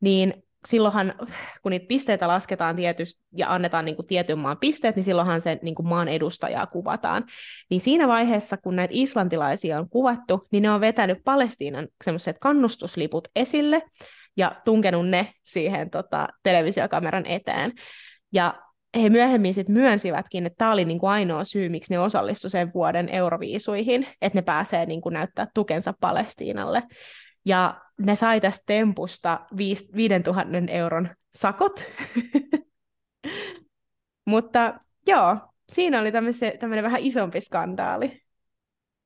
niin 0.00 0.44
silloinhan, 0.66 1.14
kun 1.62 1.70
niitä 1.70 1.86
pisteitä 1.88 2.28
lasketaan 2.28 2.76
tietysti 2.76 3.22
ja 3.36 3.54
annetaan 3.54 3.84
niin 3.84 3.96
kuin 3.96 4.06
tietyn 4.06 4.38
maan 4.38 4.58
pisteet, 4.58 4.96
niin 4.96 5.04
silloinhan 5.04 5.40
se 5.40 5.58
niin 5.62 5.74
kuin 5.74 5.88
maan 5.88 6.08
edustajaa 6.08 6.66
kuvataan. 6.66 7.24
Niin 7.70 7.80
siinä 7.80 8.08
vaiheessa, 8.08 8.56
kun 8.56 8.76
näitä 8.76 8.94
islantilaisia 8.96 9.78
on 9.78 9.88
kuvattu, 9.88 10.48
niin 10.52 10.62
ne 10.62 10.70
on 10.70 10.80
vetänyt 10.80 11.18
Palestiinan 11.24 11.88
semmoiset 12.04 12.36
kannustusliput 12.40 13.28
esille 13.36 13.82
ja 14.36 14.56
tunkenut 14.64 15.08
ne 15.08 15.32
siihen 15.42 15.90
tota, 15.90 16.28
televisiokameran 16.42 17.26
eteen. 17.26 17.72
Ja 18.32 18.63
he 19.02 19.10
myöhemmin 19.10 19.54
sit 19.54 19.68
myönsivätkin, 19.68 20.46
että 20.46 20.56
tämä 20.58 20.72
oli 20.72 20.84
niinku 20.84 21.06
ainoa 21.06 21.44
syy, 21.44 21.68
miksi 21.68 21.94
ne 21.94 21.98
osallistuivat 21.98 22.52
sen 22.52 22.72
vuoden 22.74 23.08
euroviisuihin, 23.08 24.06
että 24.22 24.38
ne 24.38 24.42
pääsee 24.42 24.86
niinku 24.86 25.08
näyttää 25.08 25.46
tukensa 25.54 25.94
Palestiinalle. 26.00 26.82
Ja 27.44 27.80
ne 27.98 28.16
sai 28.16 28.40
tästä 28.40 28.62
tempusta 28.66 29.40
5000 29.56 30.48
euron 30.68 31.08
sakot. 31.34 31.84
Mutta 34.26 34.74
joo, 35.06 35.36
siinä 35.72 36.00
oli 36.00 36.12
tämmöinen 36.12 36.84
vähän 36.84 37.00
isompi 37.00 37.40
skandaali. 37.40 38.20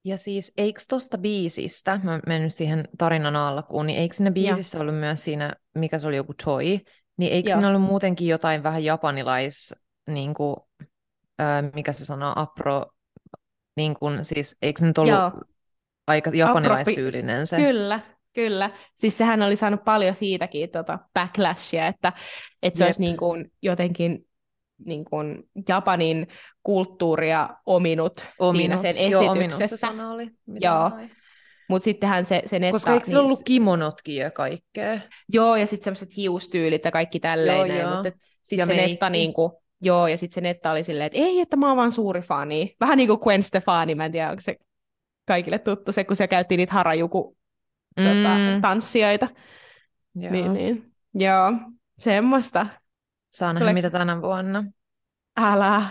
Ja 0.05 0.17
siis 0.17 0.53
eikö 0.57 0.81
tuosta 0.89 1.19
biisistä, 1.19 2.01
mä 2.03 2.21
mennyt 2.27 2.55
siihen 2.55 2.89
tarinan 2.99 3.37
alkuun, 3.37 3.87
niin 3.87 3.99
eikö 3.99 4.15
siinä 4.15 4.31
biisissä 4.31 4.79
ja. 4.79 4.83
ollut 4.83 4.99
myös 4.99 5.25
siinä, 5.25 5.55
mikä 5.75 5.99
se 5.99 6.09
oli 6.09 6.17
joku 6.17 6.35
Toy, 6.45 6.79
niin 7.19 7.33
eikö 7.33 7.51
Joo. 7.51 7.57
siinä 7.57 7.69
ollut 7.69 7.83
muutenkin 7.83 8.29
jotain 8.29 8.63
vähän 8.63 8.85
japanilais, 8.85 9.75
niin 10.11 10.35
kuin, 10.35 10.57
äh, 11.41 11.73
mikä 11.75 11.93
se 11.93 12.05
sanoo, 12.05 12.33
apro, 12.37 12.87
niin 13.77 13.95
kuin, 13.95 14.25
siis 14.25 14.57
eikö 14.63 14.81
se 14.81 14.87
nyt 14.87 14.99
ollut 14.99 15.15
Joo. 15.15 15.33
aika 16.07 16.31
japanilaistyylinen 16.35 17.47
se? 17.47 17.57
Kyllä, 17.57 18.01
Kyllä, 18.35 18.71
siis 18.95 19.19
sehän 19.19 19.43
oli 19.43 19.57
saanut 19.57 19.85
paljon 19.85 20.15
siitäkin 20.15 20.71
tota 20.71 20.99
backlashia, 21.15 21.87
että, 21.87 22.13
että 22.63 22.79
se 22.79 22.85
Jep. 22.85 22.89
olisi 22.89 23.01
niin 23.01 23.17
kuin 23.17 23.53
jotenkin 23.63 24.27
niin 24.85 25.05
kuin 25.05 25.43
Japanin 25.69 26.29
kulttuuria 26.63 27.49
ominut, 27.67 28.27
ominut. 28.39 28.57
siinä 28.61 28.77
sen 28.77 28.97
esityksessä. 28.97 29.87
Joo, 29.87 29.93
sana 29.93 30.11
oli. 30.11 30.31
Joo. 30.61 30.91
Mutta 31.69 31.85
sittenhän 31.85 32.25
se, 32.25 32.43
se 32.47 32.59
netta... 32.59 32.73
Koska 32.73 32.93
eikö 32.93 33.07
se 33.07 33.13
niin... 33.13 33.19
ollut 33.19 33.43
kimonotkin 33.45 34.17
ja 34.17 34.31
kaikkea? 34.31 35.01
Joo, 35.29 35.57
ja 35.57 35.67
sitten 35.67 35.85
semmoiset 35.85 36.17
hiustyylit 36.17 36.85
ja 36.85 36.91
kaikki 36.91 37.21
tälleen. 37.21 37.69
Joo, 37.69 37.79
joo. 37.79 37.95
Mutta 37.95 38.19
sitten 38.43 38.67
se 38.67 38.75
meikki. 38.75 38.91
netta 38.91 39.11
niin 39.11 39.35
kuin, 39.35 39.53
Joo, 39.81 40.07
ja 40.07 40.19
sitten 40.19 40.35
se 40.35 40.41
netta 40.41 40.71
oli 40.71 40.83
silleen, 40.83 41.07
että 41.07 41.19
ei, 41.19 41.41
että 41.41 41.57
mä 41.57 41.69
oon 41.69 41.77
vaan 41.77 41.93
suuri 41.93 42.21
fani. 42.21 42.77
Vähän 42.81 42.97
niin 42.97 43.09
kuin 43.09 43.21
Gwen 43.23 43.43
Stefani, 43.43 43.95
mä 43.95 44.05
en 44.05 44.13
tiedä, 44.13 44.31
onko 44.31 44.41
se 44.41 44.57
kaikille 45.27 45.59
tuttu 45.59 45.93
se, 45.93 46.05
kun 46.05 46.17
se 46.17 46.29
käytti 46.29 46.57
niitä 46.57 46.73
harajuku 46.73 47.37
tota, 47.97 48.11
mm. 48.11 48.23
tota, 48.23 48.61
tanssijoita. 48.61 49.29
Joo. 50.15 50.33
Niin, 50.33 50.53
niin. 50.53 50.93
Joo, 51.15 51.53
semmoista. 51.99 52.67
Saa 53.29 53.53
nähdä, 53.53 53.65
Tuleeko... 53.65 53.75
mitä 53.75 53.91
tänä 53.91 54.23
vuonna. 54.23 54.65
Älä. 55.37 55.83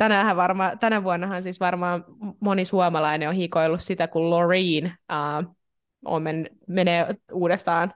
Tänähän 0.00 0.36
varma, 0.36 0.72
tänä 0.80 1.04
vuonnahan 1.04 1.42
siis 1.42 1.60
varmaan 1.60 2.04
moni 2.40 2.64
suomalainen 2.64 3.28
on 3.28 3.34
hikoillut 3.34 3.82
sitä, 3.82 4.08
kun 4.08 4.30
Loreen 4.30 4.86
uh, 4.86 5.54
on 6.04 6.22
men, 6.22 6.50
menee 6.66 7.14
uudestaan 7.32 7.94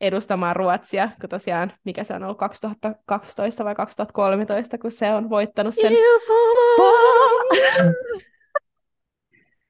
edustamaan 0.00 0.56
Ruotsia, 0.56 1.10
kun 1.20 1.28
tosiaan, 1.28 1.72
mikä 1.84 2.04
se 2.04 2.14
on 2.14 2.24
ollut 2.24 2.38
2012 2.38 3.64
vai 3.64 3.74
2013, 3.74 4.78
kun 4.78 4.90
se 4.92 5.14
on 5.14 5.30
voittanut 5.30 5.74
sen. 5.74 5.92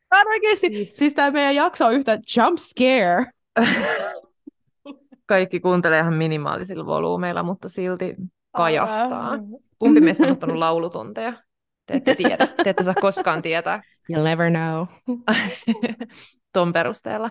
Tämä 0.09 0.21
on 0.21 0.29
oikeasti, 0.29 0.67
siis, 0.67 0.97
siis 0.97 1.14
tämä 1.14 1.31
meidän 1.31 1.55
jakso 1.55 1.87
on 1.87 1.95
yhtä 1.95 2.19
jump 2.37 2.59
scare. 2.59 3.27
Kaikki 5.27 5.61
kuuntelee 5.61 6.01
ihan 6.01 6.14
minimaalisilla 6.14 6.87
volyymeilla, 6.87 7.43
mutta 7.43 7.69
silti 7.69 8.14
kajahtaa. 8.57 9.38
Kumpi 9.79 10.01
meistä 10.01 10.23
on 10.23 10.33
ottanut 10.33 10.57
laulutunteja? 10.57 11.47
Te 11.88 11.94
ette 11.94 12.14
tiedä. 12.14 12.46
Te 12.46 12.70
ette 12.70 12.85
saa 12.85 12.94
koskaan 12.94 13.42
tietää. 13.42 13.83
You'll 14.12 14.24
never 14.24 14.51
know. 14.51 14.87
Ton 16.53 16.72
perusteella. 16.72 17.31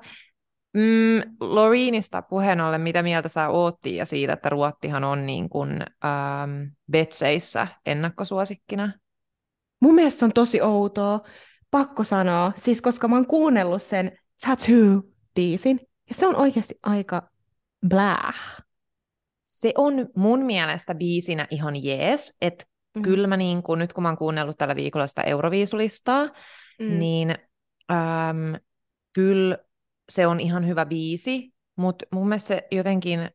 Mm, 0.74 1.36
Loreenista 1.39 2.22
puheen 2.22 2.62
ollen, 2.62 2.82
mitä 2.82 3.04
mieltä 3.04 3.30
sä 3.30 3.50
ootti 3.50 3.96
ja 3.96 4.06
siitä, 4.06 4.34
että 4.34 4.50
Ruottihan 4.50 5.04
on 5.04 5.26
niin 5.26 5.50
kuin, 5.50 5.72
ähm, 6.06 6.63
Betseissä 6.91 7.67
ennakkosuosikkina? 7.86 8.93
Mun 9.80 9.96
mielestä 9.96 10.26
on 10.26 10.34
tosi 10.34 10.62
outoa, 10.62 11.20
pakko 11.72 12.04
sanoa, 12.04 12.52
siis 12.56 12.82
koska 12.82 13.08
mä 13.08 13.15
oon 13.15 13.28
kuunnellut 13.28 13.82
sen 13.82 14.17
Tattoo-biisin, 14.48 15.80
ja 16.10 16.15
se 16.15 16.28
on 16.28 16.36
oikeasti 16.36 16.80
aika 16.84 17.30
blah. 17.88 18.36
Se 19.46 19.74
on 19.78 19.93
mun 20.15 20.46
mielestä 20.46 20.96
biisinä 20.96 21.48
ihan 21.52 21.84
jees, 21.84 22.38
että 22.41 22.65
mm. 22.98 23.04
kyllä 23.04 23.28
mä 23.28 23.38
niin 23.38 23.64
kun, 23.64 23.80
nyt 23.80 23.94
kun 23.94 24.02
mä 24.02 24.10
oon 24.10 24.18
kuunnellut 24.18 24.58
tällä 24.58 24.76
viikolla 24.76 25.08
sitä 25.08 25.22
Euroviisulistaa, 25.22 26.26
mm. 26.80 27.00
niin 27.00 27.36
äm, 27.92 28.60
kyllä 29.14 29.58
se 30.10 30.28
on 30.28 30.40
ihan 30.40 30.68
hyvä 30.68 30.86
biisi, 30.86 31.54
mutta 31.76 32.06
mun 32.12 32.28
mielestä 32.28 32.48
se 32.48 32.68
jotenkin 32.72 33.30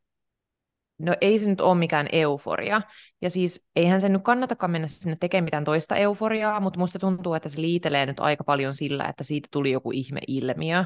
no 0.98 1.16
ei 1.20 1.38
se 1.38 1.48
nyt 1.48 1.61
ole 1.61 1.79
mikään 1.79 2.09
euforia. 2.12 2.83
Ja 3.22 3.31
siis 3.31 3.66
eihän 3.77 4.01
se 4.01 4.09
nyt 4.09 4.22
kannatakaan 4.22 4.70
mennä 4.70 4.87
sinne 4.87 5.16
tekemään 5.20 5.44
mitään 5.44 5.64
toista 5.64 5.96
euforiaa, 5.96 6.61
mutta 6.61 6.79
musta 6.79 6.98
tuntuu, 6.98 7.35
että 7.35 7.48
se 7.48 7.61
liitelee 7.61 8.07
nyt 8.07 8.20
aika 8.20 8.44
paljon 8.44 8.75
sillä, 8.75 9.05
että 9.05 9.25
siitä 9.25 9.48
tuli 9.51 9.70
joku 9.70 9.90
ihme 9.92 10.20
ilmiö. 10.29 10.85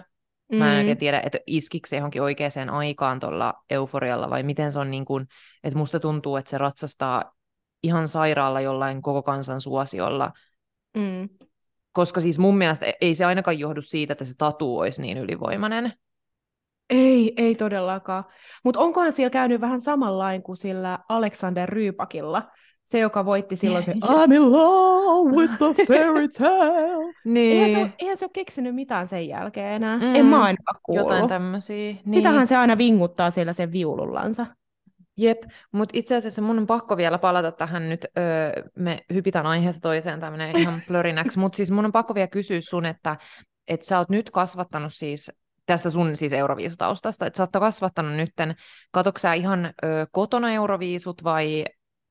Mm. 0.52 0.58
Mä 0.58 0.72
en 0.72 0.78
oikein 0.78 0.96
mm. 0.96 0.98
tiedä, 0.98 1.22
että 1.24 1.38
iskikö 1.46 1.88
se 1.88 1.96
johonkin 1.96 2.22
oikeaan 2.22 2.70
aikaan 2.70 3.20
tuolla 3.20 3.54
euforialla 3.70 4.30
vai 4.30 4.42
miten 4.42 4.72
se 4.72 4.78
on 4.78 4.90
niin 4.90 5.04
kuin, 5.04 5.26
että 5.64 5.78
musta 5.78 6.00
tuntuu, 6.00 6.36
että 6.36 6.50
se 6.50 6.58
ratsastaa 6.58 7.35
ihan 7.86 8.08
sairaalla 8.08 8.60
jollain 8.60 9.02
koko 9.02 9.22
kansan 9.22 9.60
suosiolla. 9.60 10.32
Mm. 10.96 11.28
Koska 11.92 12.20
siis 12.20 12.38
mun 12.38 12.58
mielestä 12.58 12.86
ei 13.00 13.14
se 13.14 13.24
ainakaan 13.24 13.58
johdu 13.58 13.82
siitä, 13.82 14.12
että 14.12 14.24
se 14.24 14.32
tatu 14.38 14.78
olisi 14.78 15.02
niin 15.02 15.18
ylivoimainen. 15.18 15.92
Ei, 16.90 17.32
ei 17.36 17.54
todellakaan. 17.54 18.24
Mutta 18.64 18.80
onkohan 18.80 19.12
siellä 19.12 19.30
käynyt 19.30 19.60
vähän 19.60 19.80
samanlain 19.80 20.42
kuin 20.42 20.56
sillä 20.56 20.98
Alexander 21.08 21.68
Ryypakilla, 21.68 22.50
se, 22.84 22.98
joka 22.98 23.24
voitti 23.24 23.56
silloin 23.56 23.84
se 23.84 23.92
I'm 24.04 24.34
in 24.34 24.52
love 24.52 25.36
with 25.36 25.54
the 25.58 25.84
fairy 25.86 26.28
tale. 26.28 27.14
niin. 27.24 27.52
eihän, 27.52 27.70
se 27.70 27.78
ole, 27.78 27.92
eihän 27.98 28.18
se 28.18 28.24
ole 28.24 28.30
keksinyt 28.32 28.74
mitään 28.74 29.08
sen 29.08 29.28
jälkeen 29.28 29.72
enää. 29.72 29.96
Mm, 29.96 30.14
en 30.14 30.26
mä 30.26 30.42
ainakaan 30.42 30.80
kuullut. 30.82 31.10
Jotain 31.10 31.28
tämmöisiä. 31.28 31.94
Niin. 32.04 32.14
Sitähän 32.14 32.46
se 32.46 32.56
aina 32.56 32.78
vinguttaa 32.78 33.30
siellä 33.30 33.52
sen 33.52 33.72
viulullansa. 33.72 34.46
Jep, 35.18 35.42
mutta 35.72 35.92
itse 35.98 36.16
asiassa 36.16 36.42
mun 36.42 36.58
on 36.58 36.66
pakko 36.66 36.96
vielä 36.96 37.18
palata 37.18 37.52
tähän 37.52 37.88
nyt, 37.88 38.06
öö, 38.18 38.62
me 38.76 39.04
hypitään 39.14 39.46
aiheesta 39.46 39.80
toiseen 39.80 40.20
tämmöinen 40.20 40.56
ihan 40.56 40.80
plörinäksi, 40.88 41.38
mutta 41.38 41.56
siis 41.56 41.70
mun 41.70 41.84
on 41.84 41.92
pakko 41.92 42.14
vielä 42.14 42.28
kysyä 42.28 42.60
sun, 42.60 42.86
että 42.86 43.16
et 43.68 43.82
sä 43.82 43.98
oot 43.98 44.08
nyt 44.08 44.30
kasvattanut 44.30 44.92
siis 44.92 45.32
tästä 45.66 45.90
sun 45.90 46.16
siis 46.16 46.32
euroviisutaustasta, 46.32 47.26
että 47.26 47.36
sä 47.36 47.42
oot 47.42 47.50
kasvattanut 47.52 48.16
nytten, 48.16 48.56
katoksia 48.90 49.32
ihan 49.32 49.66
ö, 49.66 50.06
kotona 50.12 50.52
euroviisut 50.52 51.24
vai, 51.24 51.64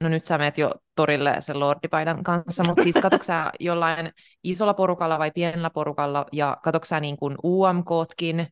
no 0.04 0.10
nyt 0.10 0.26
sä 0.26 0.38
meet 0.38 0.58
jo 0.58 0.72
torille 0.96 1.36
sen 1.40 1.60
lordipaidan 1.60 2.24
kanssa, 2.24 2.64
mutta 2.68 2.84
siis 2.84 2.96
katoksia 3.02 3.52
jollain 3.60 4.12
isolla 4.44 4.74
porukalla 4.74 5.20
vai 5.20 5.32
pienellä 5.32 5.70
porukalla 5.70 6.26
ja 6.32 6.58
katoksia 6.64 7.00
niin 7.00 7.18
kuin 7.18 7.36
UMKtkin 7.44 8.48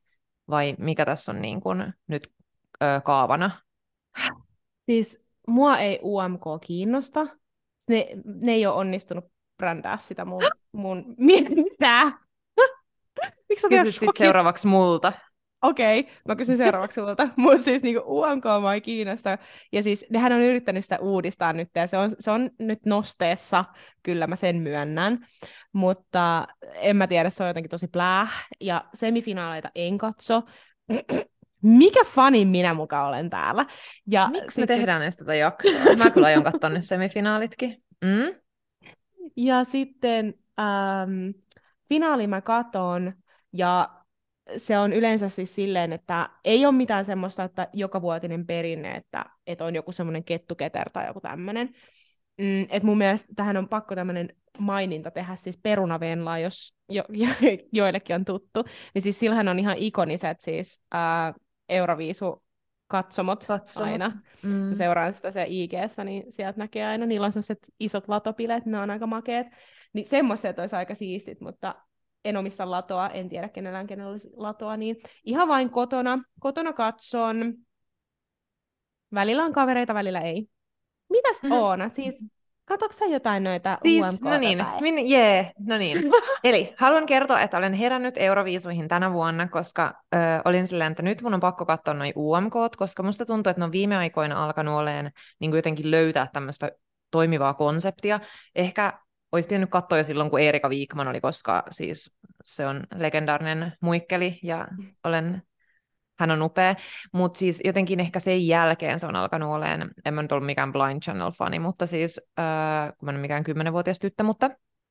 vai 0.50 0.76
mikä 0.80 1.06
tässä 1.06 1.32
on 1.32 1.42
niin 1.42 1.62
kuin 1.62 1.94
nyt 2.08 2.32
ö, 2.84 3.02
kaavana? 3.04 3.52
Siis 4.86 5.20
mua 5.48 5.78
ei 5.78 6.00
UMK 6.04 6.44
kiinnosta. 6.68 7.28
Ne, 7.90 8.08
ne 8.26 8.52
ei 8.52 8.66
ole 8.66 8.76
onnistunut 8.76 9.26
brändää 9.58 9.98
sitä 9.98 10.26
mun, 10.26 10.42
mun 10.72 11.16
mitä? 11.18 12.12
Miksi 13.50 13.68
Kysy 13.70 13.92
sitten 13.92 14.14
seuraavaksi 14.18 14.68
multa. 14.68 15.14
Okei, 15.64 16.00
okay, 16.00 16.14
mä 16.28 16.36
kysyn 16.36 16.58
seuraavaksi 16.58 17.02
sulta. 17.02 17.30
Mutta 17.36 17.64
siis 17.64 17.84
niinku 17.84 18.04
UMK 18.06 18.44
mä 18.62 18.74
ei 18.74 18.82
kiinnosta. 18.82 19.38
Ja 19.72 19.84
siis 19.84 20.06
nehän 20.10 20.32
on 20.32 20.42
yrittänyt 20.42 20.86
sitä 20.86 21.00
uudistaa 21.00 21.54
nyt, 21.54 21.70
ja 21.76 21.88
se 21.88 21.98
on, 21.98 22.12
se 22.20 22.32
on 22.32 22.50
nyt 22.60 22.86
nosteessa, 22.86 23.66
kyllä 24.04 24.28
mä 24.28 24.36
sen 24.36 24.56
myönnän. 24.56 25.26
Mutta 25.74 26.48
en 26.76 26.98
mä 26.98 27.08
tiedä, 27.08 27.30
se 27.30 27.44
on 27.44 27.50
jotenkin 27.50 27.70
tosi 27.70 27.88
plää. 27.88 28.28
Ja 28.62 28.86
semifinaaleita 28.94 29.70
en 29.76 29.98
katso. 29.98 30.42
Mikä 31.64 32.06
fani 32.06 32.46
minä 32.46 32.74
muka 32.74 33.08
olen 33.08 33.30
täällä? 33.30 33.66
Ja 34.08 34.28
Miksi 34.28 34.46
sitten... 34.46 34.64
me 34.64 34.68
tehdään 34.68 35.02
edes 35.02 35.18
tätä 35.18 35.36
jaksoa? 35.36 35.96
Mä 35.98 36.10
kyllä 36.10 36.28
aion 36.28 36.44
katsoa 36.44 36.70
ne 36.70 36.82
semifinaalitkin. 36.82 37.84
Mm? 38.06 38.36
Ja 39.38 39.64
sitten 39.64 40.34
ähm, 40.60 41.30
finaali 41.90 42.28
mä 42.28 42.42
katon, 42.42 43.14
ja 43.54 43.90
se 44.58 44.78
on 44.78 44.94
yleensä 44.94 45.30
siis 45.30 45.56
silleen, 45.56 45.94
että 45.94 46.30
ei 46.44 46.66
ole 46.66 46.76
mitään 46.76 47.06
semmoista, 47.06 47.44
että 47.44 47.68
joka 47.74 48.02
vuotinen 48.02 48.46
perinne, 48.46 48.92
että, 48.92 49.26
että 49.48 49.66
on 49.66 49.76
joku 49.76 49.92
semmoinen 49.92 50.24
kettuketer 50.24 50.90
tai 50.90 51.08
joku 51.08 51.22
tämmöinen. 51.22 51.70
Mm, 52.38 52.68
et 52.70 52.84
mun 52.84 52.98
mielestä 52.98 53.28
tähän 53.36 53.58
on 53.58 53.70
pakko 53.70 53.96
tämmöinen 53.96 54.30
maininta 54.58 55.12
tehdä, 55.12 55.36
siis 55.36 55.58
perunavenlaa, 55.64 56.40
jos 56.40 56.74
jo, 56.90 57.04
jo, 57.10 57.28
joillekin 57.72 58.16
on 58.16 58.26
tuttu, 58.26 58.64
niin 58.94 59.02
siis 59.02 59.20
sillähän 59.20 59.48
on 59.48 59.60
ihan 59.60 59.78
ikoniset 59.78 60.42
siis 60.42 60.82
ää, 60.92 61.34
Euroviisu 61.74 62.44
katsomot, 62.88 63.46
Katsomot. 63.46 63.92
aina. 63.92 64.12
Mm. 64.44 64.76
Seuraan 64.76 65.14
sitä 65.14 65.32
se 65.32 65.46
ig 65.48 65.72
niin 66.04 66.24
sieltä 66.30 66.58
näkee 66.60 66.86
aina. 66.86 67.06
Niillä 67.06 67.26
on 67.26 67.32
sellaiset 67.32 67.74
isot 67.80 68.08
latopileet, 68.08 68.66
ne 68.66 68.80
on 68.80 68.90
aika 68.90 69.08
makeet. 69.08 69.48
Niin 69.94 70.08
semmoiset 70.08 70.60
olisi 70.60 70.76
aika 70.76 70.96
siistit, 70.96 71.42
mutta 71.42 71.76
en 72.26 72.38
omista 72.38 72.72
latoa, 72.72 73.10
en 73.10 73.30
tiedä 73.30 73.50
kenellään 73.50 73.88
kenellä 73.88 74.12
olisi 74.12 74.30
latoa, 74.34 74.78
niin 74.78 74.96
ihan 75.24 75.48
vain 75.48 75.70
kotona, 75.70 76.24
kotona 76.40 76.74
katson. 76.74 77.54
Välillä 79.14 79.44
on 79.44 79.54
kavereita, 79.54 79.94
välillä 79.94 80.22
ei. 80.22 80.48
Mitäs 81.10 81.44
Mhm. 81.44 81.52
Oona, 81.52 81.90
siis 81.90 82.26
katoksa 82.66 83.00
sä 83.00 83.06
jotain 83.06 83.44
noita 83.44 83.76
Siis, 83.82 84.06
UMK 84.06 84.22
no 84.22 84.38
niin, 84.38 84.58
tai- 84.58 84.82
min, 84.82 85.10
jee, 85.10 85.52
no 85.60 85.78
niin. 85.78 85.98
Eli 86.44 86.74
haluan 86.78 87.06
kertoa, 87.06 87.42
että 87.42 87.58
olen 87.58 87.74
herännyt 87.74 88.18
Euroviisuihin 88.18 88.88
tänä 88.88 89.14
vuonna, 89.14 89.48
koska 89.48 89.94
ö, 90.16 90.18
olin 90.46 90.68
silleen, 90.68 90.92
että 90.92 91.04
nyt 91.04 91.22
mun 91.22 91.34
on 91.34 91.40
pakko 91.40 91.66
katsoa 91.66 91.94
noin 91.94 92.14
UMK, 92.16 92.54
koska 92.78 93.04
musta 93.04 93.26
tuntuu, 93.26 93.50
että 93.50 93.62
ne 93.62 93.66
on 93.66 93.72
viime 93.72 93.98
aikoina 93.98 94.44
alkanut 94.44 94.80
oleen 94.80 95.12
niin 95.40 95.52
kuin 95.52 95.58
jotenkin 95.58 95.92
löytää 95.92 96.28
tämmöistä 96.34 96.72
toimivaa 97.12 97.54
konseptia. 97.54 98.20
Ehkä 98.56 98.94
olisi 99.32 99.48
pitänyt 99.48 99.70
katsoa 99.70 99.98
jo 99.98 100.04
silloin, 100.04 100.30
kun 100.30 100.40
Erika 100.40 100.70
Viikman 100.70 101.08
oli, 101.08 101.22
koska 101.22 101.64
siis 101.72 102.18
se 102.44 102.68
on 102.68 102.84
legendaarinen 102.96 103.74
muikkeli 103.82 104.40
ja 104.44 104.68
olen, 105.04 105.42
hän 106.20 106.32
on 106.32 106.42
upea. 106.42 106.76
Mutta 107.12 107.40
siis 107.40 107.62
jotenkin 107.64 108.00
ehkä 108.00 108.20
sen 108.20 108.48
jälkeen 108.48 109.00
se 109.00 109.08
on 109.08 109.16
alkanut 109.16 109.50
olemaan, 109.50 109.92
en 110.06 110.14
mä 110.14 110.22
nyt 110.22 110.32
ollut 110.32 110.46
mikään 110.46 110.74
Blind 110.74 111.02
Channel-fani, 111.02 111.60
mutta 111.60 111.88
siis, 111.88 112.22
äh, 112.40 112.94
kun 112.98 113.06
mä 113.06 113.12
en 113.12 113.16
ole 113.16 113.22
mikään 113.22 113.44
kymmenenvuotias 113.44 114.00
tyttö, 114.00 114.24
mutta 114.24 114.50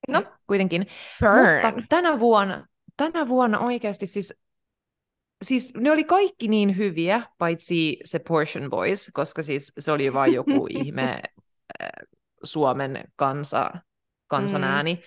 no 0.09 0.23
kuitenkin. 0.47 0.87
Burn. 1.21 1.75
Mutta 1.75 1.87
tänä 1.89 2.19
vuonna, 2.19 2.67
tänä 2.97 3.29
vuonna 3.29 3.59
oikeasti 3.59 4.07
siis, 4.07 4.35
siis 5.45 5.75
ne 5.77 5.91
oli 5.91 6.05
kaikki 6.05 6.49
niin 6.49 6.77
hyviä, 6.77 7.23
paitsi 7.39 7.97
se 8.05 8.19
Portion 8.19 8.71
Boys, 8.71 9.11
koska 9.13 9.43
siis 9.43 9.73
se 9.79 9.93
oli 9.93 10.15
vain 10.15 10.33
joku 10.33 10.67
ihme 10.85 11.21
äh, 11.83 11.89
Suomen 12.45 13.05
kansa, 13.17 13.71
kansan 14.27 14.63
Mm. 14.63 14.99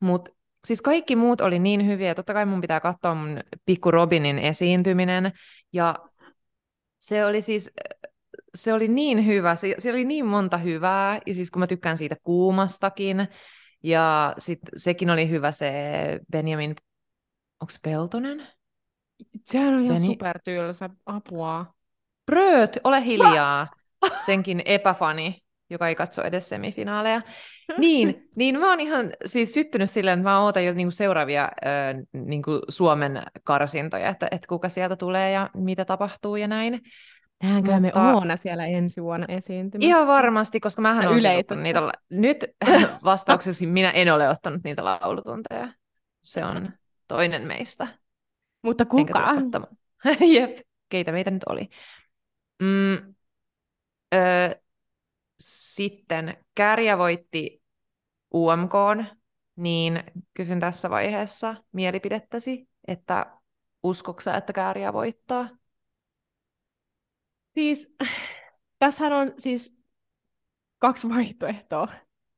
Mutta 0.00 0.30
siis 0.66 0.82
kaikki 0.82 1.16
muut 1.16 1.40
oli 1.40 1.58
niin 1.58 1.86
hyviä, 1.86 2.14
totta 2.14 2.34
kai 2.34 2.46
mun 2.46 2.60
pitää 2.60 2.80
katsoa 2.80 3.14
mun 3.14 3.40
pikku 3.66 3.90
Robinin 3.90 4.38
esiintyminen, 4.38 5.32
ja 5.74 5.98
se 7.00 7.24
oli 7.24 7.42
siis, 7.42 7.70
se 8.54 8.72
oli 8.72 8.88
niin 8.88 9.26
hyvä, 9.26 9.54
se, 9.54 9.74
se 9.78 9.90
oli 9.90 10.04
niin 10.04 10.26
monta 10.26 10.58
hyvää, 10.58 11.20
ja 11.26 11.34
siis 11.34 11.50
kun 11.50 11.60
mä 11.60 11.66
tykkään 11.66 11.96
siitä 11.98 12.16
kuumastakin, 12.22 13.28
ja 13.82 14.34
sit 14.38 14.58
sekin 14.76 15.10
oli 15.10 15.28
hyvä 15.28 15.52
se 15.52 15.72
Benjamin, 16.32 16.76
onko 17.60 17.72
Peltonen? 17.82 18.46
Sehän 19.44 19.74
on 19.74 19.80
ihan 19.80 19.96
Beni- 19.96 20.06
supertylsä 20.06 20.90
apua. 21.06 21.74
Bröt, 22.26 22.78
ole 22.84 23.04
hiljaa, 23.04 23.68
senkin 24.26 24.62
epäfani, 24.64 25.43
joka 25.74 25.88
ei 25.88 25.94
katso 25.94 26.22
edes 26.22 26.48
semifinaaleja. 26.48 27.22
Niin, 27.78 28.28
niin 28.36 28.58
mä 28.58 28.70
oon 28.70 28.80
ihan 28.80 29.12
siis 29.24 29.54
syttynyt 29.54 29.90
silleen, 29.90 30.18
että 30.18 30.30
mä 30.30 30.40
ootan 30.40 30.64
jo 30.64 30.72
niinku 30.72 30.90
seuraavia 30.90 31.44
ö, 31.44 31.68
niinku 32.12 32.50
Suomen 32.68 33.22
karsintoja, 33.44 34.08
että, 34.08 34.28
että 34.30 34.48
kuka 34.48 34.68
sieltä 34.68 34.96
tulee 34.96 35.30
ja 35.30 35.50
mitä 35.54 35.84
tapahtuu 35.84 36.36
ja 36.36 36.48
näin. 36.48 36.80
Nähdäänkö 37.42 37.80
me 37.80 37.92
Oona 38.14 38.36
siellä 38.36 38.66
ensi 38.66 39.02
vuonna 39.02 39.26
esiintymässä? 39.28 39.86
Ihan 39.88 40.06
varmasti, 40.06 40.60
koska 40.60 40.82
mä 40.82 40.92
olen 40.92 41.18
yleisössä. 41.18 41.38
ottanut 41.38 41.62
niitä, 41.62 41.86
la- 41.86 41.92
nyt 42.10 42.44
vastauksesi 43.04 43.66
minä 43.66 43.90
en 43.90 44.14
ole 44.14 44.28
ottanut 44.28 44.60
niitä 44.64 44.84
laulutunteja. 44.84 45.68
Se 46.22 46.44
on 46.44 46.72
toinen 47.08 47.42
meistä. 47.42 47.88
Mutta 48.62 48.84
kuka? 48.84 49.34
Jep, 50.34 50.58
keitä 50.88 51.12
meitä 51.12 51.30
nyt 51.30 51.42
oli. 51.48 51.68
Mm, 52.62 53.14
ö, 54.14 54.18
sitten 55.44 56.36
Kärjä 56.54 56.98
voitti 56.98 57.62
UMK, 58.34 58.72
niin 59.56 60.04
kysyn 60.34 60.60
tässä 60.60 60.90
vaiheessa 60.90 61.54
mielipidettäsi, 61.72 62.68
että 62.88 63.26
uskoksa, 63.82 64.36
että 64.36 64.52
Kääriä 64.52 64.92
voittaa? 64.92 65.48
Siis, 67.54 67.94
tässähän 68.78 69.12
on 69.12 69.32
siis 69.38 69.76
kaksi 70.78 71.08
vaihtoehtoa. 71.08 71.88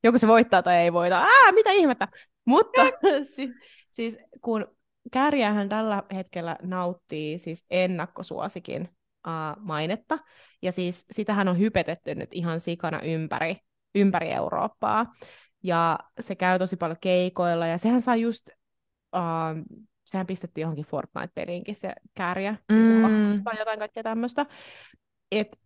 Joko 0.03 0.17
se 0.17 0.27
voittaa 0.27 0.63
tai 0.63 0.77
ei 0.77 0.93
voita. 0.93 1.17
Ää, 1.17 1.51
mitä 1.51 1.71
ihmettä! 1.71 2.07
Mutta 2.45 2.81
si- 3.35 3.53
siis 3.91 4.17
kun 4.41 4.77
Kärjähän 5.11 5.69
tällä 5.69 6.03
hetkellä 6.15 6.55
nauttii 6.61 7.39
siis 7.39 7.65
ennakkosuosikin 7.69 8.96
uh, 9.27 9.63
mainetta, 9.63 10.17
ja 10.61 10.71
siis 10.71 11.05
sitähän 11.11 11.47
on 11.47 11.59
hypetetty 11.59 12.15
nyt 12.15 12.29
ihan 12.31 12.59
sikana 12.59 13.01
ympäri, 13.01 13.57
ympäri 13.95 14.31
Eurooppaa, 14.31 15.13
ja 15.63 15.99
se 16.19 16.35
käy 16.35 16.59
tosi 16.59 16.75
paljon 16.77 16.97
keikoilla, 17.01 17.67
ja 17.67 17.77
sehän 17.77 18.01
sai 18.01 18.21
just, 18.21 18.49
uh, 19.15 19.77
sehän 20.03 20.27
pistettiin 20.27 20.61
johonkin 20.61 20.85
Fortnite-peliinkin 20.85 21.75
se 21.75 21.93
Kärjä, 22.13 22.55
Mm. 22.71 23.43
tai 23.43 23.59
jotain 23.59 23.79
kaikkea 23.79 24.03
tämmöistä, 24.03 24.45
että 25.31 25.57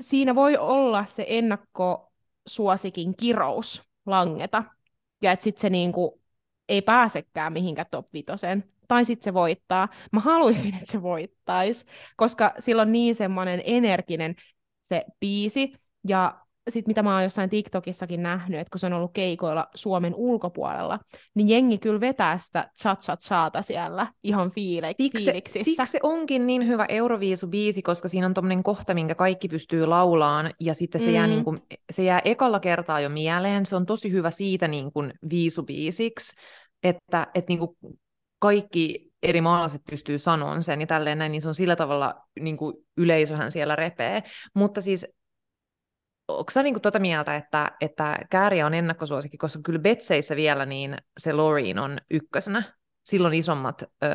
siinä 0.00 0.34
voi 0.34 0.56
olla 0.56 1.04
se 1.08 1.24
ennakkosuosikin 1.28 3.16
kirous 3.16 3.82
langeta, 4.06 4.64
ja 5.22 5.32
että 5.32 5.44
sitten 5.44 5.60
se 5.60 5.70
niinku 5.70 6.20
ei 6.68 6.82
pääsekään 6.82 7.52
mihinkään 7.52 7.86
top 7.90 8.06
vitoseen, 8.12 8.64
tai 8.90 9.04
sitten 9.04 9.24
se 9.24 9.34
voittaa. 9.34 9.88
Mä 10.12 10.20
haluaisin, 10.20 10.74
että 10.74 10.92
se 10.92 11.02
voittaisi, 11.02 11.84
koska 12.16 12.52
sillä 12.58 12.82
on 12.82 12.92
niin 12.92 13.14
semmoinen 13.14 13.62
energinen 13.64 14.34
se 14.82 15.04
biisi, 15.20 15.72
ja 16.08 16.40
sitten 16.70 16.90
mitä 16.90 17.02
mä 17.02 17.14
oon 17.14 17.22
jossain 17.22 17.50
TikTokissakin 17.50 18.22
nähnyt, 18.22 18.60
että 18.60 18.70
kun 18.70 18.78
se 18.78 18.86
on 18.86 18.92
ollut 18.92 19.10
keikoilla 19.12 19.66
Suomen 19.74 20.14
ulkopuolella, 20.14 20.98
niin 21.34 21.48
jengi 21.48 21.78
kyllä 21.78 22.00
vetää 22.00 22.38
sitä 22.38 22.70
cha-cha-chaata 22.82 23.62
siellä 23.62 24.06
ihan 24.24 24.48
fiile- 24.50 24.94
Siksi, 24.96 25.24
se- 25.24 25.30
fiiliksissä. 25.32 25.64
siksi 25.64 25.86
se 25.92 25.98
onkin 26.02 26.46
niin 26.46 26.66
hyvä 26.66 26.86
Euroviisu-biisi, 26.88 27.82
koska 27.82 28.08
siinä 28.08 28.26
on 28.26 28.34
tommonen 28.34 28.62
kohta, 28.62 28.94
minkä 28.94 29.14
kaikki 29.14 29.48
pystyy 29.48 29.86
laulaan, 29.86 30.50
ja 30.60 30.74
sitten 30.74 31.00
se, 31.00 31.10
jää, 31.10 31.26
Mm. 31.26 31.30
niin 31.30 31.44
kuin, 31.44 31.60
se 31.92 32.02
jää 32.02 32.20
ekalla 32.24 32.60
kertaa 32.60 33.00
jo 33.00 33.08
mieleen. 33.08 33.66
Se 33.66 33.76
on 33.76 33.86
tosi 33.86 34.12
hyvä 34.12 34.30
siitä 34.30 34.68
niin 34.68 34.92
kuin 34.92 35.12
viisubiisiksi, 35.30 36.36
että, 36.82 37.26
että 37.34 37.48
niin 37.48 37.58
kuin 37.58 37.70
kaikki 38.40 39.12
eri 39.22 39.40
maalaiset 39.40 39.82
pystyy 39.90 40.18
sanomaan 40.18 40.62
sen 40.62 40.80
ja 40.80 40.86
tälleen 40.86 41.18
näin, 41.18 41.32
niin 41.32 41.42
se 41.42 41.48
on 41.48 41.54
sillä 41.54 41.76
tavalla, 41.76 42.26
niin 42.40 42.56
kuin 42.56 42.76
yleisöhän 42.96 43.50
siellä 43.50 43.76
repee. 43.76 44.22
Mutta 44.54 44.80
siis 44.80 45.06
onko 46.28 46.50
sä 46.50 46.62
niinku 46.62 46.80
tota 46.80 46.98
mieltä, 46.98 47.36
että, 47.36 47.72
että 47.80 48.18
Kääriä 48.30 48.66
on 48.66 48.74
ennakkosuosikki, 48.74 49.38
koska 49.38 49.60
kyllä 49.64 49.78
Betseissä 49.78 50.36
vielä 50.36 50.66
niin 50.66 50.96
se 51.18 51.32
Loreen 51.32 51.78
on 51.78 51.98
ykkösenä. 52.10 52.62
Silloin 53.04 53.34
isommat 53.34 53.82
öö, 53.82 54.10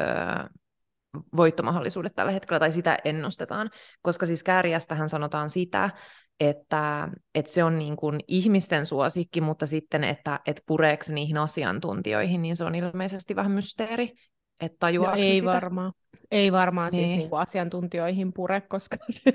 voittomahdollisuudet 1.36 2.16
tällä 2.16 2.32
hetkellä, 2.32 2.60
tai 2.60 2.72
sitä 2.72 2.98
ennustetaan, 3.06 3.70
koska 4.02 4.26
siis 4.26 4.44
Kääriästähän 4.44 5.10
sanotaan 5.10 5.50
sitä, 5.50 5.90
että, 6.40 7.10
että 7.36 7.52
se 7.52 7.64
on 7.64 7.80
niin 7.80 7.96
kuin 7.96 8.20
ihmisten 8.28 8.86
suosikki, 8.86 9.42
mutta 9.42 9.66
sitten, 9.66 10.04
että, 10.04 10.40
että 10.46 10.62
pureeko 10.66 11.04
se 11.04 11.14
niihin 11.14 11.38
asiantuntijoihin, 11.38 12.42
niin 12.42 12.56
se 12.56 12.64
on 12.64 12.76
ilmeisesti 12.76 13.36
vähän 13.36 13.52
mysteeri, 13.52 14.14
että 14.60 14.76
No 14.76 14.78
tajuaako 14.80 15.22
se 15.22 15.28
ei 15.28 15.36
sitä. 15.36 15.46
varmaan. 15.48 15.94
Ei 16.32 16.52
varmaan 16.52 16.92
niin. 16.92 17.10
siis 17.10 17.18
Niin. 17.18 17.30
kuin 17.30 17.42
asiantuntijoihin 17.42 18.34
pure, 18.34 18.62
koska 18.62 18.98
se, 19.10 19.34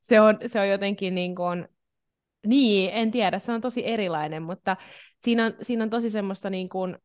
se, 0.00 0.20
on, 0.20 0.38
se 0.46 0.60
on 0.60 0.68
jotenkin 0.68 1.14
niin 1.14 1.34
kuin, 1.34 1.68
niin, 2.46 2.90
en 2.92 3.10
tiedä, 3.10 3.38
se 3.38 3.52
on 3.52 3.60
tosi 3.60 3.86
erilainen, 3.88 4.42
mutta 4.42 4.76
siinä 5.18 5.46
on, 5.46 5.52
siinä 5.62 5.84
on 5.84 5.90
tosi 5.90 6.10
semmoista, 6.10 6.50
niin 6.50 6.68
kuin, 6.68 6.96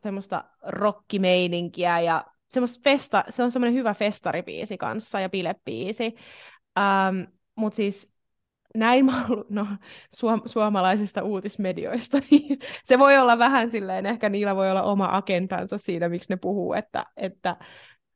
semmoista 0.00 0.44
rockimeininkiä 0.62 2.00
ja 2.00 2.24
semmoista 2.48 2.80
festa, 2.84 3.24
se 3.28 3.42
on 3.42 3.50
semmoinen 3.50 3.74
hyvä 3.74 3.94
festaribiisi 3.94 4.78
kanssa 4.78 5.20
ja 5.20 5.28
bilebiisi. 5.28 6.14
Ähm, 6.78 7.20
mutta 7.54 7.76
siis 7.76 8.12
näin 8.74 9.04
mä 9.04 9.26
ollut, 9.28 9.50
no, 9.50 9.66
suom- 10.16 10.42
suomalaisista 10.46 11.22
uutismedioista, 11.22 12.18
niin 12.30 12.58
se 12.84 12.98
voi 12.98 13.18
olla 13.18 13.38
vähän 13.38 13.70
silleen, 13.70 14.06
ehkä 14.06 14.28
niillä 14.28 14.56
voi 14.56 14.70
olla 14.70 14.82
oma 14.82 15.08
agendansa 15.12 15.78
siinä, 15.78 16.08
miksi 16.08 16.32
ne 16.32 16.36
puhuu, 16.36 16.72
että, 16.72 17.06
että 17.16 17.56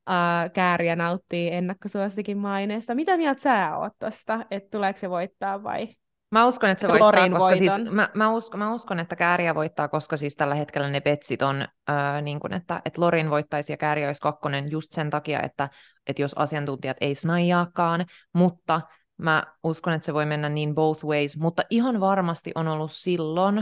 ää, 0.06 0.48
Kääriä 0.48 0.96
nauttii 0.96 1.52
ennakkosuosikin 1.52 2.38
maineesta. 2.38 2.94
Mitä 2.94 3.16
mieltä 3.16 3.42
sä 3.42 3.76
oot 3.76 3.92
tosta, 3.98 4.46
että 4.50 4.70
tuleeko 4.70 4.98
se 4.98 5.10
voittaa 5.10 5.62
vai? 5.62 5.88
Mä 6.30 6.46
uskon, 6.46 6.70
että 6.70 6.82
se 6.82 6.88
voittaa, 6.88 7.30
koska 7.30 7.56
siis, 7.56 7.72
mä, 7.90 8.08
mä, 8.14 8.32
uskon, 8.32 8.58
mä 8.58 8.74
uskon, 8.74 9.00
että 9.00 9.16
Kääriä 9.16 9.54
voittaa, 9.54 9.88
koska 9.88 10.16
siis 10.16 10.36
tällä 10.36 10.54
hetkellä 10.54 10.88
ne 10.88 11.00
petsit 11.00 11.42
on, 11.42 11.68
öö, 11.90 12.20
niin 12.20 12.40
kuin, 12.40 12.52
että, 12.52 12.82
että 12.84 13.00
Lorin 13.00 13.30
voittaisi 13.30 13.72
ja 13.72 13.76
Kääriä 13.76 14.06
olisi 14.06 14.20
kakkonen 14.20 14.70
just 14.70 14.92
sen 14.92 15.10
takia, 15.10 15.42
että, 15.42 15.68
että 16.06 16.22
jos 16.22 16.34
asiantuntijat 16.34 16.96
ei 17.00 17.14
snaijaakaan, 17.14 18.06
mutta 18.34 18.80
mä 19.18 19.42
uskon, 19.64 19.92
että 19.92 20.06
se 20.06 20.14
voi 20.14 20.26
mennä 20.26 20.48
niin 20.48 20.74
both 20.74 21.04
ways, 21.04 21.36
mutta 21.38 21.62
ihan 21.70 22.00
varmasti 22.00 22.52
on 22.54 22.68
ollut 22.68 22.92
silloin, 22.92 23.58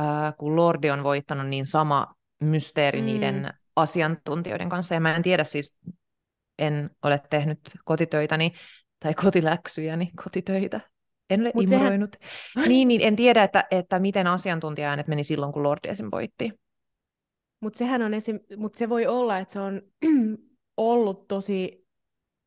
öö, 0.00 0.06
kun 0.38 0.56
Lordi 0.56 0.90
on 0.90 1.04
voittanut, 1.04 1.46
niin 1.46 1.66
sama 1.66 2.14
mysteeri 2.40 3.00
Mm. 3.00 3.06
niiden 3.06 3.52
asiantuntijoiden 3.76 4.68
kanssa, 4.68 4.94
ja 4.94 5.00
mä 5.00 5.16
en 5.16 5.22
tiedä 5.22 5.44
siis, 5.44 5.78
en 6.58 6.90
ole 7.02 7.22
tehnyt 7.30 7.58
kotitöitäni 7.84 8.52
tai 9.00 9.14
kotiläksyjäni, 9.14 10.10
kotitöitä. 10.24 10.80
En 11.30 11.40
ole 11.40 11.52
Mut 11.54 11.68
sehän- 11.68 11.80
imuroinut. 11.82 12.16
Niin, 12.66 12.88
niin, 12.88 13.00
en 13.00 13.16
tiedä, 13.16 13.42
että, 13.42 13.64
että 13.70 13.98
miten 13.98 14.26
asiantuntija-äänet 14.26 15.06
meni 15.08 15.22
silloin, 15.24 15.52
kun 15.52 15.62
Lordi 15.62 15.88
esim. 15.88 16.08
voitti. 16.12 16.52
Mutta 17.60 17.78
sehän 17.78 18.02
on 18.02 18.14
esim... 18.14 18.40
Mut 18.56 18.74
se 18.74 18.88
voi 18.88 19.06
olla, 19.06 19.38
että 19.38 19.52
se 19.52 19.60
on 19.60 19.82
ollut 20.76 21.28
tosi 21.28 21.83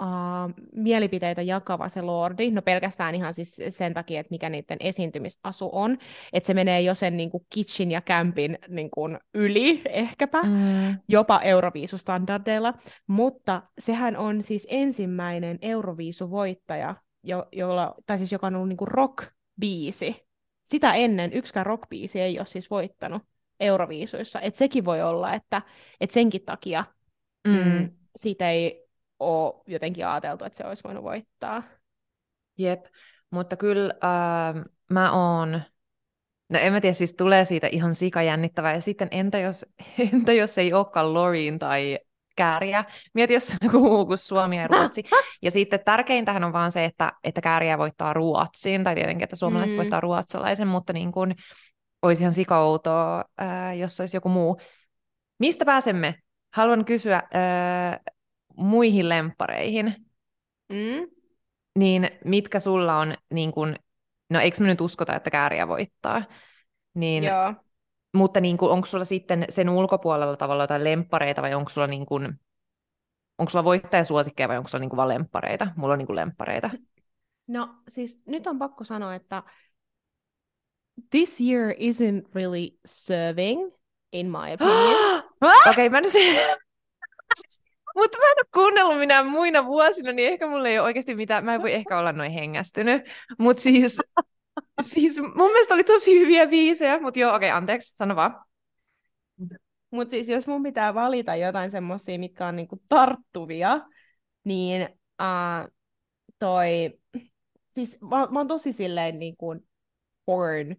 uh, 0.03 0.53
mielipiteitä 0.75 1.41
jakava 1.41 1.89
se 1.89 2.01
Lordi. 2.01 2.51
No 2.51 2.61
pelkästään 2.61 3.15
ihan 3.15 3.33
siis 3.33 3.61
sen 3.69 3.93
takia, 3.93 4.19
että 4.19 4.31
mikä 4.31 4.49
niiden 4.49 4.77
esiintymisasu 4.79 5.69
on. 5.71 5.97
Että 6.33 6.47
se 6.47 6.53
menee 6.53 6.81
jo 6.81 6.95
sen 6.95 7.17
niin 7.17 7.29
kuin 7.29 7.45
kitchen 7.49 7.91
ja 7.91 8.01
campin 8.01 8.57
niin 8.67 8.89
kuin 8.91 9.19
yli 9.33 9.81
ehkäpä. 9.89 10.43
Mm. 10.43 10.99
jopa 11.09 11.41
Euroviisustandardeilla, 11.41 12.73
mutta 13.07 13.61
sehän 13.79 14.17
on 14.17 14.43
siis 14.43 14.67
ensimmäinen 14.69 15.59
Euroviisuvoittaja, 15.61 16.95
jo, 17.23 17.45
jolla, 17.51 17.95
tai 18.05 18.17
siis 18.17 18.31
joka 18.31 18.47
on 18.47 18.55
ollut 18.55 18.69
niinku 18.69 18.85
rock-biisi. 18.85 20.27
Sitä 20.63 20.93
ennen 20.93 21.33
yksikään 21.33 21.65
rock-biisi 21.65 22.19
ei 22.19 22.39
ole 22.39 22.45
siis 22.45 22.69
voittanut 22.69 23.21
Euroviisuissa. 23.59 24.41
Et 24.41 24.55
sekin 24.55 24.85
voi 24.85 25.01
olla, 25.01 25.33
että 25.33 25.61
et 26.01 26.11
senkin 26.11 26.41
takia 26.45 26.83
mm. 27.47 27.53
Mm. 27.53 27.91
siitä 28.15 28.51
ei 28.51 28.86
ole 29.19 29.63
jotenkin 29.67 30.07
ajateltu, 30.07 30.45
että 30.45 30.57
se 30.57 30.67
olisi 30.67 30.83
voinut 30.83 31.03
voittaa. 31.03 31.63
Jep, 32.57 32.85
mutta 33.31 33.55
kyllä 33.55 33.93
äh, 34.03 34.63
mä 34.91 35.11
oon, 35.11 35.61
no 36.49 36.59
en 36.59 36.73
mä 36.73 36.81
tiedä, 36.81 36.93
siis 36.93 37.13
tulee 37.13 37.45
siitä 37.45 37.67
ihan 37.67 37.95
sikajännittävää, 37.95 38.73
ja 38.73 38.81
sitten 38.81 39.07
entä 39.11 39.39
jos, 39.39 39.65
entä 40.13 40.33
jos 40.33 40.57
ei 40.57 40.73
olekaan 40.73 41.13
Loreen 41.13 41.59
tai 41.59 41.99
Kääriä, 42.35 42.85
mieti 43.13 43.33
jos 43.33 43.49
on 43.51 43.57
joku 43.67 43.79
muu 43.79 44.05
kuin 44.05 44.17
Suomi 44.17 44.57
ja 44.57 44.67
Ruotsi, 44.67 45.03
ja 45.41 45.51
sitten 45.51 45.79
tärkeintähän 45.85 46.43
on 46.43 46.53
vaan 46.53 46.71
se, 46.71 46.85
että, 46.85 47.13
että 47.23 47.41
Kääriä 47.41 47.77
voittaa 47.77 48.13
Ruotsin, 48.13 48.83
tai 48.83 48.95
tietenkin, 48.95 49.23
että 49.23 49.35
suomalaiset 49.35 49.75
Mm. 49.75 49.77
voittaa 49.77 50.01
ruotsalaisen, 50.01 50.67
mutta 50.67 50.93
niin 50.93 51.11
kuin, 51.11 51.35
olisi 52.01 52.23
ihan 52.23 52.33
sikoutoa, 52.33 53.23
äh, 53.41 53.77
jos 53.77 53.99
olisi 53.99 54.17
joku 54.17 54.29
muu. 54.29 54.61
Mistä 55.39 55.65
pääsemme? 55.65 56.15
Haluan 56.53 56.85
kysyä 56.85 57.15
äh, 57.15 57.99
muihin 58.57 59.09
lemppareihin 59.09 60.07
Mm? 60.69 61.07
niin 61.79 62.09
mitkä 62.25 62.59
sulla 62.59 62.99
on, 62.99 63.13
niin 63.33 63.51
kun, 63.51 63.75
no 64.29 64.39
eikö 64.39 64.57
me 64.61 64.67
nyt 64.67 64.81
uskota, 64.81 65.15
että 65.15 65.29
kääriä 65.29 65.67
voittaa, 65.67 66.23
niin, 66.93 67.23
Joo. 67.23 67.53
mutta 68.13 68.39
niin 68.39 68.57
kun, 68.57 68.71
onko 68.71 68.87
sulla 68.87 69.05
sitten 69.05 69.45
sen 69.49 69.69
ulkopuolella 69.69 70.37
tavalla 70.37 70.63
jotain 70.63 70.83
lemppareita 70.83 71.41
vai 71.41 71.53
onko 71.53 71.69
sulla, 71.69 71.87
niin 71.87 72.05
kun, 72.05 72.39
onko 73.37 73.49
sulla 73.49 73.63
voittajasuosikkeja 73.63 74.47
vai 74.47 74.57
onko 74.57 74.67
sulla 74.67 74.81
niin 74.81 74.89
kun 74.89 74.97
vaan 74.97 75.09
lemppareita? 75.09 75.67
Mulla 75.75 75.93
on 75.93 75.97
niin 75.97 76.07
kun 76.07 76.15
lemppareita. 76.15 76.69
No 77.47 77.75
siis 77.87 78.21
nyt 78.25 78.47
on 78.47 78.59
pakko 78.59 78.83
sanoa, 78.83 79.15
että 79.15 79.43
this 81.09 81.41
year 81.41 81.73
isn't 81.73 82.35
really 82.35 82.69
serving, 82.85 83.71
in 84.13 84.31
my 84.31 84.53
opinion. 84.53 85.23
Okei, 85.41 85.71
okay, 85.71 85.89
mä 85.89 86.01
nyt 86.01 86.11
Mutta 87.97 88.17
mä 88.17 88.25
en 88.25 88.37
ole 88.37 88.49
kuunnellut 88.53 88.99
minä 88.99 89.23
muina 89.23 89.65
vuosina, 89.65 90.11
niin 90.11 90.29
ehkä 90.31 90.47
mulla 90.47 90.67
ei 90.67 90.79
ole 90.79 90.85
oikeasti 90.85 91.15
mitään, 91.15 91.45
mä 91.45 91.55
en 91.55 91.61
voi 91.61 91.73
ehkä 91.73 91.99
olla 91.99 92.11
noin 92.11 92.31
hengästynyt. 92.31 93.01
Mutta 93.39 93.63
siis, 93.63 93.97
siis 94.81 95.19
mun 95.19 95.51
mielestä 95.51 95.73
oli 95.73 95.83
tosi 95.83 96.19
hyviä 96.19 96.47
biisejä, 96.47 96.99
mutta 96.99 97.19
joo, 97.19 97.35
okei, 97.35 97.49
okay, 97.49 97.57
anteeksi, 97.57 97.95
sano 97.95 98.15
vaan. 98.15 98.43
Mutta 99.91 100.11
siis 100.11 100.29
jos 100.29 100.47
mun 100.47 100.63
pitää 100.63 100.93
valita 100.93 101.35
jotain 101.35 101.71
semmoisia, 101.71 102.19
mitkä 102.19 102.47
on 102.47 102.55
niinku 102.55 102.81
tarttuvia, 102.89 103.81
niin 104.43 104.89
uh, 105.21 105.71
toi, 106.39 106.99
siis 107.71 107.97
mä, 108.01 108.27
mä 108.31 108.39
oon 108.39 108.47
tosi 108.47 108.73
silleen 108.73 109.19
niinku 109.19 109.55
porn, 110.25 110.75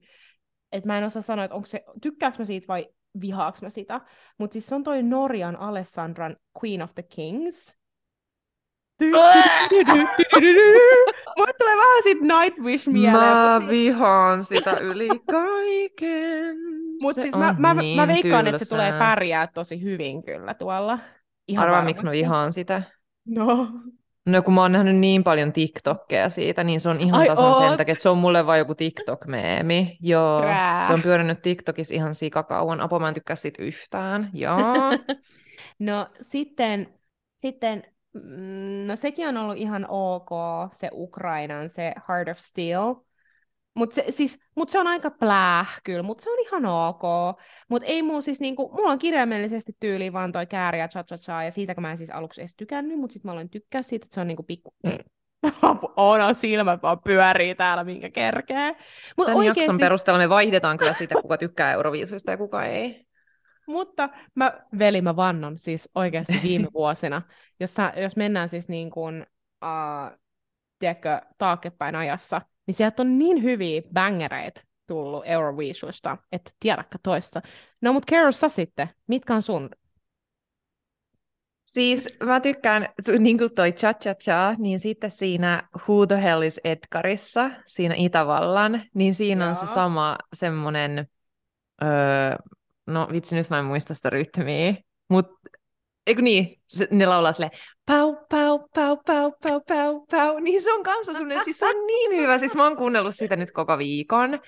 että 0.73 0.87
mä 0.87 0.99
en 0.99 1.05
osaa 1.05 1.23
sanoa, 1.23 1.45
että 1.45 1.55
onko 1.55 1.67
se, 1.67 1.85
tykkääkö 2.03 2.39
mä 2.39 2.45
siitä 2.45 2.69
vai 2.69 2.89
vihaaks 3.21 3.63
mä 3.63 3.71
sitä, 3.71 4.01
mutta 4.39 4.53
siis 4.53 4.67
se 4.67 4.75
on 4.75 4.85
toi 4.85 5.03
Norjan 5.03 5.57
Alessandran 5.57 6.37
Queen 6.65 6.83
of 6.83 6.95
the 6.95 7.03
Kings. 7.03 7.79
Mulle 11.37 11.53
tulee 11.59 11.77
vähän 11.77 12.03
sit 12.03 12.19
Nightwish 12.21 12.89
mieleen. 12.89 13.37
Mä 13.37 13.59
mut- 13.59 13.71
vihaan 13.71 14.45
sitä 14.45 14.73
yli 14.73 15.09
kaiken. 15.31 16.57
Mut 17.03 17.15
Se 17.15 17.23
siis 17.23 17.37
mä, 17.37 17.55
mä, 17.59 17.75
niin 17.75 18.01
mä 18.01 18.07
veikkaan, 18.07 18.47
että 18.47 18.65
se 18.65 18.69
tulee 18.69 18.93
pärjää 18.99 19.47
tosi 19.47 19.83
hyvin 19.83 20.23
kyllä 20.23 20.55
tuolla. 20.55 20.99
Ihan 21.49 21.65
Arvaa, 21.65 21.83
miksi 21.83 22.05
mä 22.05 22.11
vihaan 22.11 22.53
sitä. 22.53 22.83
No. 23.27 23.69
No 24.29 24.43
kun 24.43 24.55
mä 24.55 24.63
oon 24.63 24.73
nähnyt 24.73 24.97
niin 24.97 25.25
paljon 25.25 25.53
TikTokkeja 25.53 26.29
siitä, 26.31 26.65
niin 26.65 26.81
se 26.81 26.89
on 26.89 27.01
ihan 27.01 27.21
Ai 27.21 27.27
tasan 27.27 27.55
sen 27.55 27.65
oot? 27.69 27.77
takia, 27.77 27.93
että 27.93 28.03
se 28.03 28.09
on 28.09 28.19
mulle 28.19 28.47
vaan 28.47 28.59
joku 28.59 28.75
TikTok-meemi. 28.75 29.97
Joo, 30.01 30.41
Krää. 30.41 30.87
se 30.87 30.93
on 30.93 31.03
pyörinyt 31.03 31.43
TikTokissa 31.43 31.95
ihan 31.95 32.15
sikakauan. 32.15 32.81
Apo, 32.81 32.99
mä 32.99 33.09
en 33.09 33.15
tykkää 33.15 33.37
siitä 33.37 33.63
yhtään. 33.63 34.31
Joo. 34.33 34.57
No 35.79 36.09
sitten, 36.23 36.95
sitten 37.37 37.83
mm, 38.13 38.87
no 38.87 38.97
sekin 38.97 39.29
on 39.29 39.37
ollut 39.37 39.57
ihan 39.57 39.87
ok, 39.89 40.29
se 40.75 40.91
Ukrainan, 40.93 41.69
se 41.71 41.93
Heart 42.09 42.29
of 42.29 42.39
Steel. 42.39 42.95
Mutta 43.79 43.95
se, 43.95 44.05
siis, 44.11 44.39
mut 44.57 44.71
se 44.71 44.79
on 44.79 44.87
aika 44.87 45.11
pläh 45.11 45.81
kyllä, 45.85 46.03
mutta 46.03 46.25
se 46.25 46.31
on 46.31 46.39
ihan 46.41 46.67
ok. 46.67 47.03
Mutta 47.69 47.89
ei 47.89 48.03
muu 48.03 48.21
siis 48.21 48.41
niinku, 48.41 48.71
mulla 48.73 48.91
on 48.91 48.99
kirjaimellisesti 48.99 49.73
tyyli 49.81 50.13
vaan 50.13 50.33
toi 50.33 50.47
kääri 50.47 50.79
ja 50.79 50.89
cha 50.89 51.05
cha 51.05 51.19
cha, 51.19 51.43
ja 51.43 51.51
siitä 51.51 51.81
mä 51.81 51.91
en 51.91 51.97
siis 51.97 52.11
aluksi 52.11 52.41
edes 52.41 52.57
tykännyt, 52.57 52.99
mutta 52.99 53.13
sitten 53.13 53.29
mä 53.29 53.33
aloin 53.33 53.51
tykkää 53.51 53.83
siitä, 53.83 54.05
että 54.05 54.15
se 54.15 54.21
on 54.21 54.27
niinku 54.27 54.43
pikku... 54.43 54.75
Oona 55.97 56.35
silmät 56.35 56.83
vaan 56.83 56.99
pyörii 57.05 57.55
täällä, 57.55 57.85
minkä 57.85 58.11
kerkee. 58.11 58.77
Mut 59.17 59.27
Tämän 59.27 59.47
jakson 59.47 59.65
oikeesti- 59.65 59.79
perusteella 59.79 60.19
me 60.19 60.29
vaihdetaan 60.29 60.79
kyllä 60.79 60.93
sitä, 60.93 61.15
kuka 61.23 61.39
tykkää 61.39 61.73
Euroviisuista 61.73 62.31
ja 62.31 62.37
kuka 62.37 62.65
ei. 62.65 63.07
Mutta 63.67 64.09
mä, 64.35 64.61
veli, 64.79 65.01
mä 65.01 65.17
vannon 65.17 65.59
siis 65.59 65.91
oikeasti 65.95 66.41
viime 66.43 66.69
vuosina, 66.75 67.23
jos, 67.61 67.75
sä, 67.75 67.93
jos 67.97 68.17
mennään 68.17 68.49
siis 68.49 68.69
niin 68.69 68.91
kuin, 68.91 69.27
uh, 69.65 70.19
tiedätkö, 70.79 71.21
taaksepäin 71.39 71.97
ajassa, 71.97 72.41
niin 72.69 72.75
sieltä 72.75 73.03
on 73.03 73.19
niin 73.19 73.43
hyviä 73.43 73.83
bangereita 73.95 74.61
tullut 74.87 75.23
Euroviisusta, 75.27 76.17
että 76.33 76.51
tiedäkö 76.61 76.99
toista. 77.03 77.43
No 77.81 77.93
mut 77.93 78.07
Carol, 78.11 78.33
sä 78.33 78.49
sitten, 78.49 78.89
mitkä 79.07 79.35
on 79.35 79.43
sun? 79.43 79.71
Siis 81.65 82.09
mä 82.25 82.41
tykkään, 82.41 82.89
niin 83.19 83.39
kuin 83.39 83.55
toi 83.55 83.73
cha 83.73 83.95
cha 83.95 84.15
cha, 84.15 84.55
niin 84.59 84.81
sitten 84.81 85.11
siinä 85.11 85.69
Who 85.89 86.07
the 86.07 86.23
Hell 86.23 86.43
is 86.43 86.61
Edgarissa, 86.65 87.51
siinä 87.67 87.95
Itävallan, 87.99 88.83
niin 88.95 89.15
siinä 89.15 89.49
on 89.49 89.55
se 89.55 89.65
Joo. 89.65 89.75
sama 89.75 90.19
semmonen, 90.33 91.09
öö, 91.83 92.37
no 92.87 93.09
vitsi 93.13 93.37
nyt 93.37 93.51
mä 93.51 93.59
en 93.59 93.65
muista 93.65 93.95
sitä 93.95 94.11
rytmiä, 94.11 94.75
mut 95.09 95.27
eikö 96.09 96.23
niin, 96.23 96.61
se, 96.67 96.89
ne 96.91 97.07
laulaa 97.07 97.33
silleen 97.33 97.51
pau, 97.87 98.17
pau, 98.31 98.59
pau, 98.75 98.97
pau, 99.07 99.33
pau, 99.43 99.61
pau, 99.69 100.07
pau, 100.11 100.39
niin 100.39 100.63
se 100.63 100.73
on 100.73 100.83
kanssa 100.83 101.13
semmonen, 101.13 101.45
siis 101.45 101.59
se 101.59 101.67
on 101.67 101.87
niin 101.87 102.17
hyvä, 102.17 102.39
siis 102.39 102.55
mä 102.55 102.65
oon 102.65 102.77
kuunnellut 102.77 103.15
sitä 103.15 103.37
nyt 103.37 103.51
koko 103.51 103.79
viikon. 103.79 104.31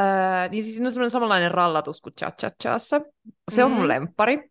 Öö, 0.00 0.48
niin 0.50 0.64
siis 0.64 0.80
on 0.80 0.92
semmoinen 0.92 1.10
samanlainen 1.10 1.50
rallatus 1.50 2.00
kuin 2.00 2.12
cha 2.20 2.30
cha 2.40 2.50
chassa. 2.62 3.00
Se 3.50 3.64
on 3.64 3.70
mun 3.70 3.80
Mhm. 3.80 3.88
lemppari. 3.88 4.50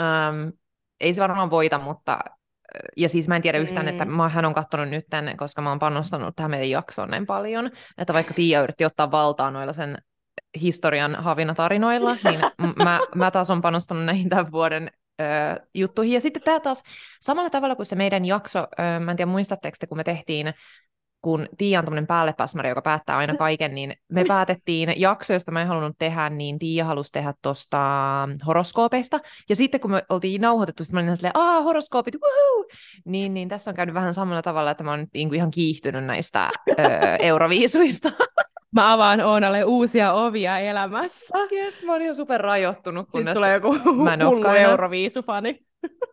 Öm, 0.00 0.52
ei 1.00 1.14
se 1.14 1.22
varmaan 1.22 1.50
voita, 1.50 1.78
mutta 1.78 2.18
ja 2.96 3.08
siis 3.08 3.28
mä 3.28 3.36
en 3.36 3.42
tiedä 3.42 3.58
yhtään, 3.58 3.86
Mm. 3.86 3.90
että 3.92 4.04
mä, 4.04 4.28
hän 4.28 4.44
on 4.44 4.54
katsonut 4.54 4.88
nyt 4.88 5.04
tänne, 5.10 5.36
koska 5.36 5.62
mä 5.62 5.68
oon 5.68 5.78
panostanut 5.78 6.36
tähän 6.36 6.50
meidän 6.50 6.70
jaksoon 6.70 7.10
näin 7.10 7.26
paljon, 7.26 7.70
että 7.98 8.12
vaikka 8.12 8.34
Tiia 8.34 8.62
yritti 8.62 8.84
ottaa 8.84 9.10
valtaa 9.10 9.50
noilla 9.50 9.72
sen 9.72 9.98
historian 10.60 11.14
havinatarinoilla, 11.14 12.16
niin 12.24 12.40
mä, 12.84 13.00
mä 13.14 13.30
taas 13.30 13.50
on 13.50 13.62
panostanut 13.62 14.04
näihin 14.04 14.28
tämän 14.28 14.52
vuoden 14.52 14.90
ö, 15.20 15.24
juttuihin. 15.74 16.14
Ja 16.14 16.20
sitten 16.20 16.42
tämä 16.42 16.60
taas 16.60 16.82
samalla 17.20 17.50
tavalla 17.50 17.76
kuin 17.76 17.86
se 17.86 17.96
meidän 17.96 18.24
jakso, 18.24 18.58
ö, 18.60 19.00
mä 19.00 19.10
en 19.10 19.16
tiedä 19.16 19.30
muistatteko 19.30 19.76
te, 19.80 19.86
kun 19.86 19.98
me 19.98 20.04
tehtiin 20.04 20.54
kun 21.26 21.48
Tiia 21.58 21.78
on 21.78 21.84
tämmöinen 21.84 22.06
päällepäsmäri, 22.06 22.68
joka 22.68 22.82
päättää 22.82 23.16
aina 23.16 23.36
kaiken, 23.36 23.74
niin 23.74 23.94
me 24.08 24.24
päätettiin 24.24 24.94
jakso, 24.96 25.32
josta 25.32 25.52
mä 25.52 25.62
en 25.62 25.68
halunnut 25.68 25.96
tehdä, 25.98 26.30
niin 26.30 26.58
Tiia 26.58 26.84
halusi 26.84 27.12
tehdä 27.12 27.34
tuosta 27.42 27.78
horoskoopeista. 28.46 29.20
Ja 29.48 29.56
sitten 29.56 29.80
kun 29.80 29.90
me 29.90 30.02
oltiin 30.08 30.40
nauhoitettu, 30.40 30.84
sitten 30.84 30.94
mä 30.94 30.98
olin 30.98 31.06
ihan 31.06 31.16
silleen, 31.16 31.36
aah, 31.36 31.64
horoskoopit, 31.64 32.14
woohoo! 32.14 32.64
Niin, 33.04 33.34
niin 33.34 33.48
tässä 33.48 33.70
on 33.70 33.74
käynyt 33.74 33.94
vähän 33.94 34.14
samalla 34.14 34.42
tavalla, 34.42 34.70
että 34.70 34.84
mä 34.84 34.90
oon 34.90 35.00
nyt 35.00 35.08
niinku 35.14 35.34
ihan 35.34 35.50
kiihtynyt 35.50 36.04
näistä 36.04 36.50
ö, 36.70 36.74
euroviisuista. 37.20 38.12
Mä 38.74 38.92
avaan 38.92 39.20
Oonalle 39.20 39.64
uusia 39.64 40.12
ovia 40.12 40.58
elämässä. 40.58 41.38
Jep, 41.50 41.74
mä 41.84 41.92
oon 41.92 42.02
ihan 42.02 42.14
super 42.14 42.40
rajoittunut, 42.40 43.08
kunnes... 43.12 43.34
tulee 43.34 43.54
joku 43.54 43.72
mä 44.04 44.14
en 44.14 44.26
hullu. 44.26 44.48
Euroviisufani. 44.48 45.60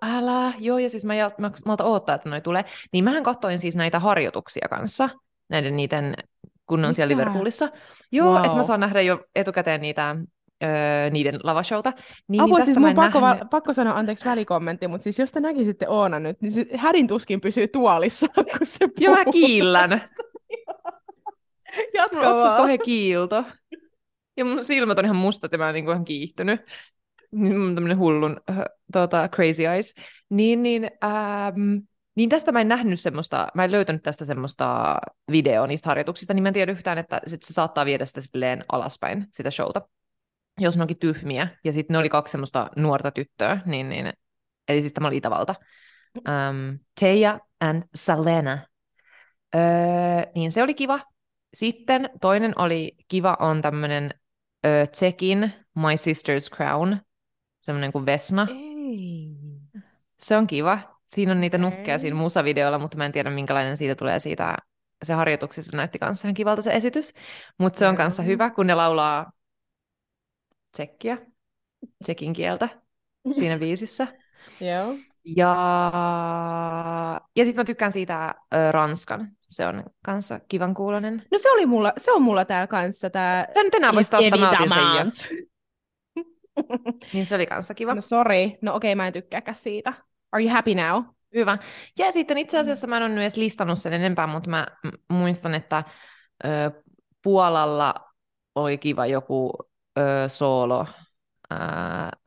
Älä, 0.01 0.53
joo, 0.59 0.77
ja 0.77 0.89
siis 0.89 1.05
mä, 1.05 1.13
jat- 1.13 1.35
mä 1.41 1.51
malta 1.65 1.83
odottaa, 1.83 2.15
että 2.15 2.29
noi 2.29 2.41
tulee. 2.41 2.65
Niin 2.93 3.03
mähän 3.03 3.23
katsoin 3.23 3.59
siis 3.59 3.75
näitä 3.75 3.99
harjoituksia 3.99 4.67
kanssa, 4.69 5.09
näiden 5.49 5.77
niiden, 5.77 6.13
kun 6.65 6.85
on 6.85 6.93
siellä 6.93 7.15
Mitä? 7.15 7.21
Liverpoolissa. 7.21 7.69
Joo, 8.11 8.33
Wow. 8.35 8.45
että 8.45 8.57
mä 8.57 8.63
saan 8.63 8.79
nähdä 8.79 9.01
jo 9.01 9.19
etukäteen 9.35 9.81
niitä 9.81 10.15
öö, 10.63 11.09
niiden 11.09 11.39
lavashowta. 11.43 11.89
Niin, 11.89 12.01
niin 12.27 12.41
Apua, 12.41 12.57
tästä 12.57 12.65
siis 12.65 12.77
mä 12.79 12.87
mun 12.87 12.95
pakko, 12.95 13.21
va- 13.21 13.37
pakko 13.51 13.73
sanoa 13.73 13.93
anteeksi 13.93 14.25
välikommentti, 14.25 14.87
mutta 14.87 15.03
siis 15.03 15.19
jos 15.19 15.31
te 15.31 15.39
näkisitte 15.39 15.87
Oona 15.87 16.19
nyt, 16.19 16.41
niin 16.41 16.51
se 16.51 16.65
hädin 16.75 17.07
tuskin 17.07 17.41
pysyy 17.41 17.67
tuolissa, 17.67 18.27
kun 18.35 18.45
se 18.67 18.87
Ja 18.99 19.09
mä 19.09 19.15
puhuu. 19.25 19.31
kiillän. 19.31 19.91
Jatka 21.93 22.17
Mun 22.17 22.27
otsas 22.27 22.45
vaan. 22.45 22.57
kauhean 22.57 22.79
kiilto. 22.85 23.45
Ja 24.37 24.45
mun 24.45 24.63
silmät 24.63 24.99
on 24.99 25.05
ihan 25.05 25.17
mustat 25.17 25.51
ja 25.51 25.57
mä 25.57 25.65
oon 25.65 25.73
niinku 25.73 25.91
ihan 25.91 26.05
kiihtynyt. 26.05 26.61
Niin 27.31 27.57
Mun 27.57 27.67
on 27.69 27.75
tämmönen 27.75 27.97
hullun 27.97 28.41
äh, 28.49 28.57
tota, 28.93 29.29
crazy 29.29 29.65
eyes. 29.65 29.95
Niin, 30.29 30.63
niin, 30.63 30.91
ähm, 31.03 31.77
niin 32.15 32.29
tästä 32.29 32.51
mä 32.51 32.61
en 32.61 32.67
nähnyt 32.67 32.99
semmoista, 32.99 33.47
mä 33.53 33.63
en 33.63 33.71
löytänyt 33.71 34.03
tästä 34.03 34.25
semmoista 34.25 34.95
videoa 35.31 35.67
niistä 35.67 35.89
harjoituksista, 35.89 36.33
niin 36.33 36.43
mä 36.43 36.49
en 36.49 36.53
tiedä 36.53 36.71
yhtään, 36.71 36.97
että 36.97 37.21
sit 37.25 37.43
se 37.43 37.53
saattaa 37.53 37.85
viedä 37.85 38.05
sitä 38.05 38.21
silleen 38.21 38.65
alaspäin, 38.71 39.27
sitä 39.31 39.51
showta, 39.51 39.81
jos 40.59 40.77
ne 40.77 40.81
onkin 40.81 40.99
tyhmiä. 40.99 41.47
Ja 41.63 41.73
sitten 41.73 41.93
ne 41.93 41.97
oli 41.97 42.09
kaksi 42.09 42.31
semmoista 42.31 42.69
nuorta 42.75 43.11
tyttöä, 43.11 43.59
niin, 43.65 43.89
niin 43.89 44.13
eli 44.67 44.81
siis 44.81 44.93
tämä 44.93 45.07
oli 45.07 45.17
Itävalta. 45.17 45.55
Um, 46.17 46.79
Teija 46.99 47.39
and 47.59 47.83
Salena. 47.95 48.59
Öö, 49.55 49.61
niin 50.35 50.51
se 50.51 50.63
oli 50.63 50.73
kiva. 50.73 50.99
Sitten 51.53 52.09
toinen 52.21 52.53
oli 52.55 52.95
kiva 53.07 53.37
on 53.39 53.61
tämmönen 53.61 54.13
öö, 54.65 54.87
Tsekin 54.87 55.53
My 55.75 55.93
Sister's 55.95 56.55
Crown, 56.55 56.97
semmoinen 57.59 57.91
kuin 57.91 58.05
Vesna. 58.05 58.47
Ei. 58.49 59.29
Se 60.19 60.37
on 60.37 60.47
kiva. 60.47 60.99
Siinä 61.07 61.31
on 61.31 61.41
niitä 61.41 61.57
Okei. 61.57 61.69
nukkeja 61.69 61.99
siinä 61.99 62.15
musavideolla, 62.15 62.79
mutta 62.79 62.97
mä 62.97 63.05
en 63.05 63.11
tiedä 63.11 63.29
minkälainen 63.29 63.77
siitä 63.77 63.95
tulee 63.95 64.19
siitä. 64.19 64.57
Se 65.03 65.13
harjoituksessa 65.13 65.77
näytti 65.77 65.99
kanssa 65.99 66.27
ihan 66.27 66.33
kivalta 66.33 66.61
se 66.61 66.73
esitys, 66.73 67.13
mutta 67.57 67.79
se 67.79 67.87
on 67.87 67.95
kanssa 67.95 68.23
hyvä, 68.23 68.49
kun 68.49 68.67
ne 68.67 68.75
laulaa 68.75 69.31
tsekkiä, 70.71 71.17
tsekin 72.03 72.33
kieltä 72.33 72.69
siinä 73.31 73.59
biisissä. 73.63 74.07
Joo. 74.61 74.95
Ja, 75.25 75.53
ja 77.35 77.45
sitten 77.45 77.61
mä 77.61 77.65
tykkään 77.65 77.91
siitä 77.91 78.35
ö, 78.55 78.71
Ranskan. 78.71 79.27
Se 79.41 79.67
on 79.67 79.83
kanssa 80.05 80.39
kivan 80.47 80.73
kuulonen. 80.73 81.23
No 81.31 81.37
se, 81.37 81.51
oli 81.51 81.65
mulla, 81.65 81.93
se 81.97 82.11
on 82.11 82.21
mulla 82.21 82.45
täällä 82.45 82.67
kanssa, 82.67 83.09
tää 83.09 83.47
Sen 83.51 83.69
enää 83.73 83.93
voisi 83.93 84.15
ottaa, 84.15 84.39
mä 84.39 84.49
otin 84.49 84.69
sen 84.69 84.79
jo. 84.79 85.43
Niin 87.13 87.25
se 87.25 87.35
oli 87.35 87.45
kanssa 87.45 87.73
kiva. 87.73 87.95
No 87.95 88.01
sorry, 88.01 88.51
no 88.61 88.75
okei, 88.75 88.95
mä 88.95 89.07
en 89.07 89.13
tykkääkään 89.13 89.55
siitä. 89.55 89.93
Are 90.31 90.43
you 90.43 90.53
happy 90.53 90.75
now? 90.75 91.03
Hyvä. 91.35 91.57
Ja 91.99 92.11
sitten 92.11 92.37
itse 92.37 92.59
asiassa 92.59 92.87
mä 92.87 92.97
en 92.97 93.03
ole 93.03 93.21
edes 93.21 93.37
listannut 93.37 93.79
sen 93.79 93.93
enempää, 93.93 94.27
mutta 94.27 94.49
mä 94.49 94.67
muistan, 95.09 95.55
että 95.55 95.83
ö, 96.45 96.49
Puolalla 97.23 97.95
oli 98.55 98.77
kiva 98.77 99.05
joku 99.05 99.51
ö, 99.99 100.01
soolo 100.27 100.85
ö, 101.51 101.55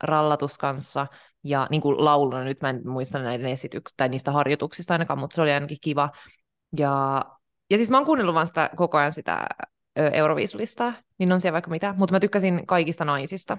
rallatus 0.03 0.57
kanssa 0.57 1.07
ja 1.43 1.67
niin 1.71 1.81
kuin 1.81 2.05
lauluna, 2.05 2.43
nyt 2.43 2.61
mä 2.61 2.69
en 2.69 2.81
muista 2.85 3.19
näiden 3.19 3.51
esityksistä 3.51 3.97
tai 3.97 4.09
niistä 4.09 4.31
harjoituksista 4.31 4.93
ainakaan, 4.93 5.19
mutta 5.19 5.35
se 5.35 5.41
oli 5.41 5.51
ainakin 5.51 5.77
kiva. 5.81 6.09
Ja, 6.77 7.23
ja 7.69 7.77
siis 7.77 7.89
mä 7.89 7.97
oon 7.97 8.05
kuunnellut 8.05 8.35
vaan 8.35 8.47
sitä, 8.47 8.69
koko 8.75 8.97
ajan 8.97 9.11
sitä 9.11 9.47
Euroviisulistaa, 9.95 10.93
niin 11.17 11.31
on 11.31 11.41
siellä 11.41 11.53
vaikka 11.53 11.71
mitä, 11.71 11.95
mutta 11.97 12.13
mä 12.13 12.19
tykkäsin 12.19 12.67
kaikista 12.67 13.05
naisista. 13.05 13.57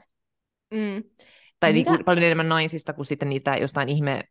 Mm. 0.75 1.03
Tai 1.61 1.73
Mitä? 1.73 1.91
niinku 1.91 2.05
paljon 2.05 2.25
enemmän 2.25 2.49
naisista 2.49 2.93
kuin 2.93 3.07
sitten 3.07 3.29
niitä 3.29 3.57
jostain 3.57 3.89
ihme... 3.89 4.23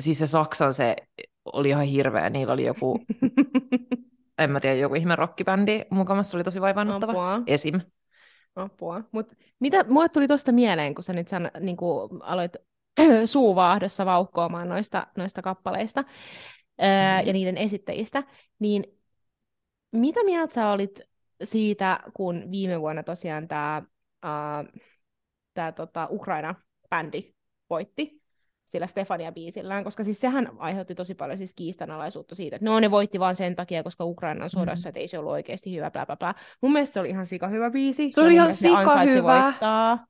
Siis 0.00 0.18
se 0.18 0.26
Saksan 0.26 0.74
se 0.74 0.96
oli 1.44 1.68
ihan 1.68 1.84
hirveä. 1.84 2.30
Niillä 2.30 2.52
oli 2.52 2.66
joku, 2.66 3.04
en 4.38 4.50
mä 4.50 4.60
tiedä, 4.60 4.76
joku 4.76 4.94
ihme 4.94 5.16
rockibändi 5.16 5.84
mukamassa. 5.90 6.30
Se 6.30 6.36
oli 6.36 6.44
tosi 6.44 6.60
vaivaannuttava. 6.60 7.12
Apua. 7.12 7.42
Esim. 7.46 7.80
Apua. 8.58 9.02
Mut 9.12 9.34
mitä 9.60 9.84
mulle 9.84 10.08
tuli 10.08 10.28
tuosta 10.28 10.52
mieleen, 10.52 10.94
kun 10.94 11.04
sä 11.04 11.12
nyt 11.12 11.28
san, 11.28 11.50
niin 11.60 11.76
kuin 11.76 12.22
aloit 12.22 12.56
suuvaahdossa 13.24 14.06
vauhkoamaan 14.06 14.68
noista, 14.68 15.06
noista 15.16 15.42
kappaleista 15.42 16.04
Mhm. 16.78 17.26
ja 17.26 17.32
niiden 17.32 17.56
esittäjistä, 17.56 18.22
niin 18.58 18.84
mitä 19.92 20.24
mieltä 20.24 20.54
sä 20.54 20.70
olit 20.70 21.00
siitä, 21.44 22.00
kun 22.14 22.50
viime 22.50 22.80
vuonna 22.80 23.02
tosiaan 23.02 23.48
tämä 23.48 23.82
tää, 25.54 25.72
tota, 25.72 26.08
Ukraina-bändi 26.10 27.34
voitti 27.70 28.17
sillä 28.68 28.86
Stefania-biisillään, 28.86 29.84
koska 29.84 30.04
siis 30.04 30.20
sehän 30.20 30.50
aiheutti 30.58 30.94
tosi 30.94 31.14
paljon 31.14 31.38
siis 31.38 31.54
kiistanalaisuutta 31.54 32.34
siitä, 32.34 32.56
että 32.56 32.64
no 32.70 32.80
ne 32.80 32.90
voitti 32.90 33.20
vaan 33.20 33.36
sen 33.36 33.56
takia, 33.56 33.82
koska 33.82 34.04
Ukraina 34.04 34.44
on 34.44 34.50
sodassa, 34.50 34.86
Mhm. 34.86 34.88
että 34.88 35.00
ei 35.00 35.08
se 35.08 35.18
ollut 35.18 35.32
oikeasti 35.32 35.76
hyvä, 35.76 35.90
bla 35.90 36.06
bla 36.06 36.16
bla. 36.16 36.34
Mun 36.62 36.72
mielestä 36.72 36.94
se 36.94 37.00
oli 37.00 37.08
ihan 37.08 37.26
sika 37.26 37.48
hyvä 37.48 37.70
biisi. 37.70 38.10
Se 38.10 38.20
oli 38.20 38.34
ihan 38.34 38.54
sika 38.54 39.00
hyvä. 39.04 39.42
Voittaa. 39.44 40.06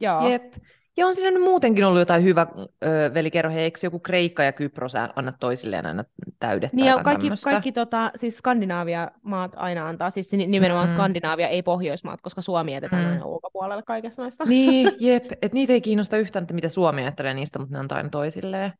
Joo. 0.00 0.28
Jep. 0.28 0.54
Ja 0.98 1.06
on 1.06 1.14
siinä 1.14 1.30
nyt 1.30 1.42
muutenkin 1.42 1.84
ollut 1.84 1.98
jotain 1.98 2.22
hyvä 2.24 2.46
ö, 2.84 3.10
velikerho. 3.14 3.52
Hei, 3.54 3.62
Eikö 3.62 3.78
joku 3.82 3.98
Kreikka 3.98 4.42
ja 4.42 4.52
Kypros 4.52 4.92
anna 5.16 5.32
toisilleen 5.40 5.86
aina 5.86 6.04
täydet 6.38 6.72
Niin 6.72 6.86
ja 6.86 6.98
kaikki, 7.04 7.22
tämmöistä? 7.22 7.50
kaikki 7.50 7.72
tota, 7.72 8.10
siis 8.16 8.38
Skandinaavia 8.38 9.10
maat 9.22 9.52
aina 9.56 9.88
antaa, 9.88 10.10
siis 10.10 10.32
ni- 10.32 10.46
nimenomaan 10.46 10.88
Mm. 10.88 10.92
Skandinaavia, 10.94 11.48
ei 11.48 11.62
Pohjoismaat, 11.62 12.20
koska 12.20 12.42
Suomi 12.42 12.72
jätetään 12.72 13.04
Mm. 13.04 13.10
aina 13.10 13.24
ulkopuolelle 13.24 13.82
kaikesta 13.82 14.22
noista. 14.22 14.44
Niin, 14.44 14.90
jep. 15.00 15.24
Et 15.42 15.52
niitä 15.52 15.72
ei 15.72 15.80
kiinnosta 15.80 16.16
yhtään, 16.16 16.42
että 16.42 16.54
mitä 16.54 16.68
Suomi 16.68 17.02
ajattelee 17.02 17.34
niistä, 17.34 17.58
mutta 17.58 17.72
ne 17.74 17.78
antaa 17.78 17.96
aina 17.98 18.08
toisilleen. 18.10 18.72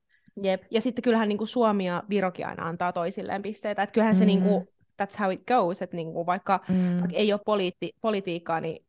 Jep. 0.42 0.62
Ja 0.70 0.80
sitten 0.80 1.02
kyllähän 1.02 1.28
niin 1.28 1.38
kuin 1.38 1.48
Suomi 1.48 1.86
ja 1.86 2.02
Virokin 2.10 2.46
aina 2.46 2.68
antaa 2.68 2.92
toisilleen 2.92 3.42
pisteitä. 3.42 3.82
Että 3.82 3.92
kyllähän 3.94 4.16
se 4.16 4.24
Mm. 4.24 4.26
niin 4.26 4.42
kuin, 4.42 4.68
that's 5.02 5.18
how 5.20 5.32
it 5.32 5.42
goes, 5.46 5.82
että 5.82 5.96
niin 5.96 6.12
kuin 6.12 6.26
vaikka, 6.26 6.60
Mm. 6.68 7.00
vaikka 7.00 7.16
ei 7.16 7.32
ole 7.32 7.40
poliitti, 7.46 7.92
politiikkaa, 8.00 8.60
niin 8.60 8.84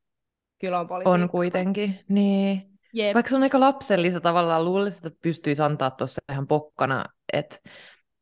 kyllä 0.62 0.80
on 0.80 0.88
politiikkaa. 0.88 1.24
On 1.24 1.30
kuitenkin, 1.30 2.00
niin. 2.10 2.69
Jep. 2.94 3.14
Vaikka 3.14 3.30
se 3.30 3.36
on 3.36 3.44
aika 3.44 3.60
lapsellista 3.60 4.22
tavallaan, 4.22 4.66
luulisin, 4.66 5.08
että 5.08 5.20
pystyisi 5.22 5.62
antaa 5.62 5.92
tuossa 5.92 6.22
ihan 6.32 6.48
pokkana, 6.48 7.06
että 7.34 7.58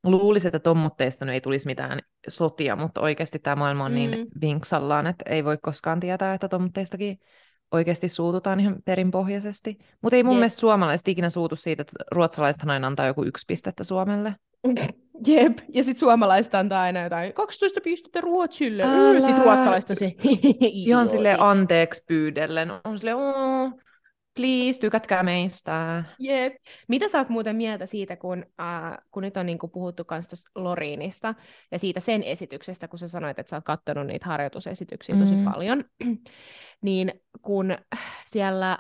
luulisin, 0.04 0.48
että 0.48 0.60
tommotteista 0.60 1.26
nyt 1.26 1.34
ei 1.34 1.42
tulisi 1.42 1.66
mitään 1.68 2.00
sotia, 2.30 2.76
mutta 2.76 3.02
oikeasti 3.02 3.40
tämä 3.40 3.56
maailma 3.56 3.86
on 3.86 3.96
niin 3.96 4.12
Mm. 4.12 4.26
vinksallaan, 4.42 5.08
että 5.08 5.26
ei 5.30 5.46
voi 5.46 5.58
koskaan 5.62 6.00
tietää, 6.00 6.34
että 6.34 6.48
tommotteistakin 6.48 7.18
oikeasti 7.72 8.10
suututaan 8.10 8.60
ihan 8.60 8.76
perinpohjaisesti. 8.86 9.78
Mutta 10.02 10.16
ei 10.16 10.24
mun 10.24 10.34
Jep. 10.34 10.40
mielestä 10.40 10.60
suomalaiset 10.60 11.08
ikinä 11.08 11.30
suutu 11.30 11.56
siitä, 11.56 11.82
että 11.82 12.04
ruotsalaisethan 12.12 12.70
aina 12.70 12.88
antaa 12.88 13.08
joku 13.08 13.24
yksi 13.24 13.46
pistettä 13.48 13.84
Suomelle. 13.84 14.36
Jep. 15.28 15.58
Ja 15.74 15.84
sitten 15.84 16.00
suomalaiset 16.00 16.56
antaa 16.56 16.82
aina 16.82 17.04
jotain 17.04 17.34
12 17.34 17.82
pistettä 17.82 18.22
Ruotsille. 18.22 18.84
Älä. 18.84 19.22
Sitten 19.22 19.44
ruotsalaiset 19.44 19.90
on 19.90 19.96
se 19.96 20.16
Ihan 20.62 21.08
sille 21.08 21.36
anteeksi 21.40 22.04
pyydellen. 22.08 22.72
On 22.84 22.98
sille, 23.00 23.12
please, 24.38 24.80
tykätkää 24.80 25.24
meistä. 25.24 26.04
Jep. 26.20 26.54
Mitä 26.88 27.10
sä 27.10 27.18
oot 27.18 27.30
muuten 27.30 27.56
mieltä 27.56 27.86
siitä, 27.86 28.16
kun, 28.16 28.46
äh, 28.62 28.98
kun 29.12 29.24
nyt 29.24 29.38
on 29.38 29.46
niinku 29.46 29.68
puhuttu 29.68 30.04
tuosta 30.04 30.36
Loriinista 30.56 31.36
ja 31.72 31.80
siitä 31.80 32.00
sen 32.00 32.24
esityksestä, 32.24 32.88
kun 32.88 33.00
sä 33.00 33.08
sanoit, 33.08 33.40
että 33.40 33.50
sä 33.50 33.56
oot 33.56 33.66
katsonut 33.66 34.08
niitä 34.08 34.26
harjoitusesityksiä 34.26 35.16
tosi 35.16 35.36
Mm. 35.36 35.44
paljon, 35.44 35.84
niin 36.82 37.22
kun 37.42 37.78
siellä 38.28 38.78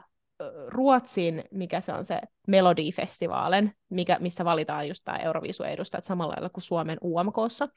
Ruotsin, 0.67 1.43
mikä 1.51 1.81
se 1.81 1.93
on 1.93 2.05
se 2.05 2.21
Melodifestivaalen, 2.47 3.71
mikä, 3.89 4.17
missä 4.19 4.45
valitaan 4.45 4.87
just 4.87 5.01
tämä 5.05 5.17
Euroviisujen 5.17 5.73
edustajat 5.73 6.05
samalla 6.05 6.33
lailla 6.33 6.49
kuin 6.49 6.63
Suomen 6.63 6.97
UMKssa, 7.03 7.67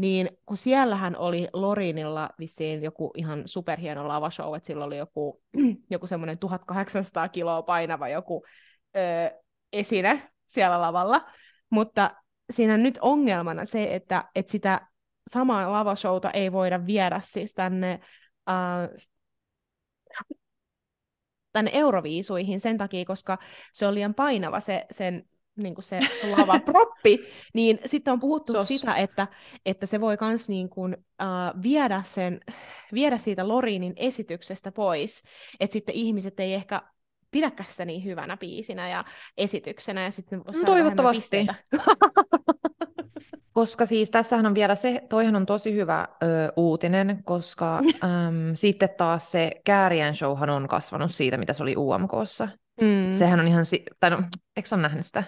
niin 0.00 0.28
kun 0.46 0.56
siellähän 0.56 1.16
oli 1.16 1.48
Lorinilla 1.52 2.30
vissiin 2.38 2.82
joku 2.82 3.10
ihan 3.14 3.42
superhieno 3.46 4.08
lavashow, 4.08 4.56
että 4.56 4.66
sillä 4.66 4.84
oli 4.84 4.98
joku, 4.98 5.42
joku 5.90 6.06
semmoinen 6.06 6.38
1800 6.38 7.28
kiloa 7.28 7.62
painava 7.62 8.08
joku 8.08 8.44
ö, 8.96 9.00
esine 9.72 10.30
siellä 10.46 10.80
lavalla, 10.80 11.30
mutta 11.70 12.10
siinä 12.52 12.74
on 12.74 12.82
nyt 12.82 12.98
ongelmana 13.00 13.64
se, 13.64 13.94
että, 13.94 14.24
että 14.34 14.52
sitä 14.52 14.86
samaa 15.30 15.72
lavashowta 15.72 16.30
ei 16.30 16.52
voida 16.52 16.86
viedä 16.86 17.20
siis 17.24 17.54
tänne, 17.54 18.00
äh, 18.50 19.06
tänne 21.52 21.70
Euroviisuihin 21.74 22.60
sen 22.60 22.78
takia, 22.78 23.04
koska 23.04 23.38
se 23.72 23.86
on 23.86 23.94
liian 23.94 24.14
painava 24.14 24.60
se, 24.60 24.86
sen 24.90 25.28
niin 25.62 25.74
kuin 25.74 25.84
se 25.84 26.00
lavaproppi, 26.36 27.18
niin 27.54 27.78
sitten 27.86 28.12
on 28.12 28.20
puhuttu 28.20 28.52
Sos. 28.52 28.68
sitä, 28.68 28.94
että, 28.94 29.26
että 29.66 29.86
se 29.86 30.00
voi 30.00 30.16
myös 30.20 30.48
niin 30.48 30.68
kuin, 30.68 30.94
uh, 30.94 31.62
viedä, 31.62 32.02
sen, 32.04 32.40
viedä 32.94 33.18
siitä 33.18 33.48
Lorinin 33.48 33.92
esityksestä 33.96 34.72
pois, 34.72 35.22
että 35.60 35.72
sitten 35.72 35.94
ihmiset 35.94 36.40
ei 36.40 36.54
ehkä 36.54 36.82
pidäkään 37.30 37.70
sitä 37.70 37.84
niin 37.84 38.04
hyvänä 38.04 38.36
biisinä 38.36 38.88
ja 38.88 39.04
esityksenä, 39.36 40.02
ja 40.04 40.10
sitten 40.10 40.38
No 40.38 40.52
toivottavasti. 40.66 41.46
Koska 43.52 43.86
siis 43.86 44.10
tässähän 44.10 44.46
on 44.46 44.54
vielä 44.54 44.74
se, 44.74 45.02
toihan 45.08 45.36
on 45.36 45.46
tosi 45.46 45.74
hyvä 45.74 46.08
ö, 46.22 46.26
uutinen, 46.56 47.20
koska 47.24 47.78
äm, 48.04 48.54
sitten 48.54 48.88
taas 48.98 49.32
se 49.32 49.50
Kääriän 49.64 50.14
showhan 50.14 50.50
on 50.50 50.68
kasvanut 50.68 51.10
siitä, 51.10 51.36
mitä 51.36 51.52
se 51.52 51.62
oli 51.62 51.74
UMKssa. 51.76 52.48
mm. 52.80 53.12
Sehän 53.12 53.40
on 53.40 53.48
ihan, 53.48 53.64
si- 53.64 53.84
tai 54.00 54.10
no, 54.10 54.22
eikö 54.56 54.68
sä 54.68 54.76
ole 54.76 54.82
nähnyt 54.82 55.06
sitä? 55.06 55.24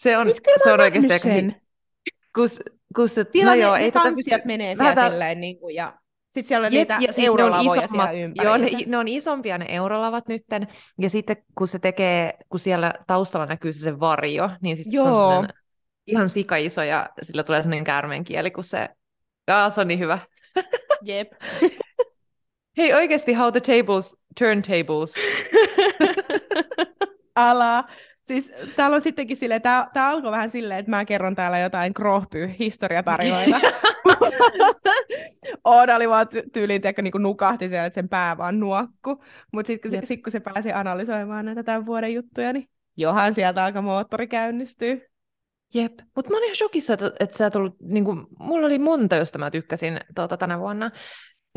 Se 0.00 0.16
on, 0.18 0.26
Siis 0.26 0.38
se 0.64 0.72
on 0.72 0.80
oikeasti 0.80 1.12
aika 1.12 1.22
sen. 1.22 1.56
kus, 2.34 2.60
kus, 2.96 3.14
Siellä 3.28 3.50
no 3.50 3.56
ne, 3.56 3.62
joo, 3.62 3.74
ne 3.74 3.80
ei 3.84 3.92
tanssijat 3.92 4.44
menee 4.44 4.76
siellä 4.76 4.94
tää- 4.94 5.10
silleen, 5.10 5.40
niin 5.40 5.58
kuin, 5.60 5.74
ja 5.74 5.94
Sitten 6.30 6.48
siellä 6.48 6.66
on 6.66 6.72
Jep, 6.72 6.80
niitä 6.80 6.94
ja 7.06 7.12
siis 7.12 7.16
ne 7.16 7.30
on 7.30 7.40
eurolavoja 7.40 7.82
isommat, 7.82 8.08
siellä 8.10 8.24
ympärillä. 8.24 8.56
joo, 8.68 8.78
ne, 8.78 8.84
ne 8.86 8.98
on 8.98 9.08
isompia 9.08 9.58
ne 9.58 9.66
eurolavat 9.68 10.28
nytten, 10.28 10.68
ja 10.98 11.10
sitten 11.10 11.36
kun 11.54 11.68
se 11.68 11.78
tekee, 11.78 12.34
kun 12.48 12.60
siellä 12.60 12.94
taustalla 13.06 13.46
näkyy 13.46 13.72
se, 13.72 13.78
se 13.80 14.00
varjo, 14.00 14.50
niin 14.62 14.76
siis 14.76 14.88
se 14.90 15.00
on 15.00 15.14
semmoinen 15.14 15.52
ihan 16.06 16.28
sikaiso, 16.28 16.82
ja 16.82 17.08
sillä 17.22 17.42
tulee 17.42 17.62
semmoinen 17.62 17.84
käärmeen 17.84 18.24
kieli, 18.24 18.50
kun 18.50 18.64
se, 18.64 18.88
Aa, 19.46 19.70
se 19.70 19.80
on 19.80 19.88
niin 19.88 19.98
hyvä. 20.00 20.18
Jep. 21.02 21.32
Hei 22.78 22.94
oikeasti, 22.94 23.32
how 23.34 23.52
the 23.52 23.60
tables, 23.60 24.16
turntables. 24.38 25.14
Ala. 27.34 27.84
Siis 28.30 28.52
täällä 28.76 28.94
on 28.94 29.00
sittenkin 29.00 29.36
silleen, 29.36 29.62
tää, 29.62 29.90
tää 29.92 30.08
alkoi 30.08 30.30
vähän 30.30 30.50
silleen, 30.50 30.80
että 30.80 30.90
mä 30.90 31.04
kerron 31.04 31.34
täällä 31.34 31.58
jotain 31.58 31.94
krohpy-historiatarinoita. 31.94 33.60
Oona 35.64 35.96
oli 35.96 36.08
vaan 36.08 36.26
ty- 36.26 36.50
tyyliin, 36.52 36.82
tiedätkö, 36.82 37.02
niin 37.02 37.12
nukahti 37.18 37.68
siellä, 37.68 37.86
että 37.86 37.94
sen 37.94 38.08
pää 38.08 38.36
vaan 38.36 38.60
nuokku. 38.60 39.24
Mutta 39.52 39.66
sitten 39.66 39.92
Jep. 39.92 40.04
sit, 40.04 40.22
kun 40.22 40.30
se 40.30 40.40
pääsi 40.40 40.72
analysoimaan 40.72 41.44
näitä 41.44 41.62
tämän 41.62 41.86
vuoden 41.86 42.14
juttuja, 42.14 42.52
niin 42.52 42.68
johan 42.96 43.34
sieltä 43.34 43.64
alkaa 43.64 43.82
moottori 43.82 44.26
käynnistyy. 44.26 45.06
Jep, 45.74 45.92
mutta 46.16 46.30
mä 46.30 46.36
olin 46.36 46.46
ihan 46.46 46.56
shokissa, 46.56 46.92
että, 46.92 47.12
että 47.20 47.36
sä 47.36 47.46
et 47.46 47.56
ollut, 47.56 47.76
niin 47.80 48.04
kuin, 48.04 48.26
mulla 48.38 48.66
oli 48.66 48.78
monta, 48.78 49.16
josta 49.16 49.38
mä 49.38 49.50
tykkäsin 49.50 50.00
tuota, 50.14 50.36
tänä 50.36 50.58
vuonna. 50.58 50.90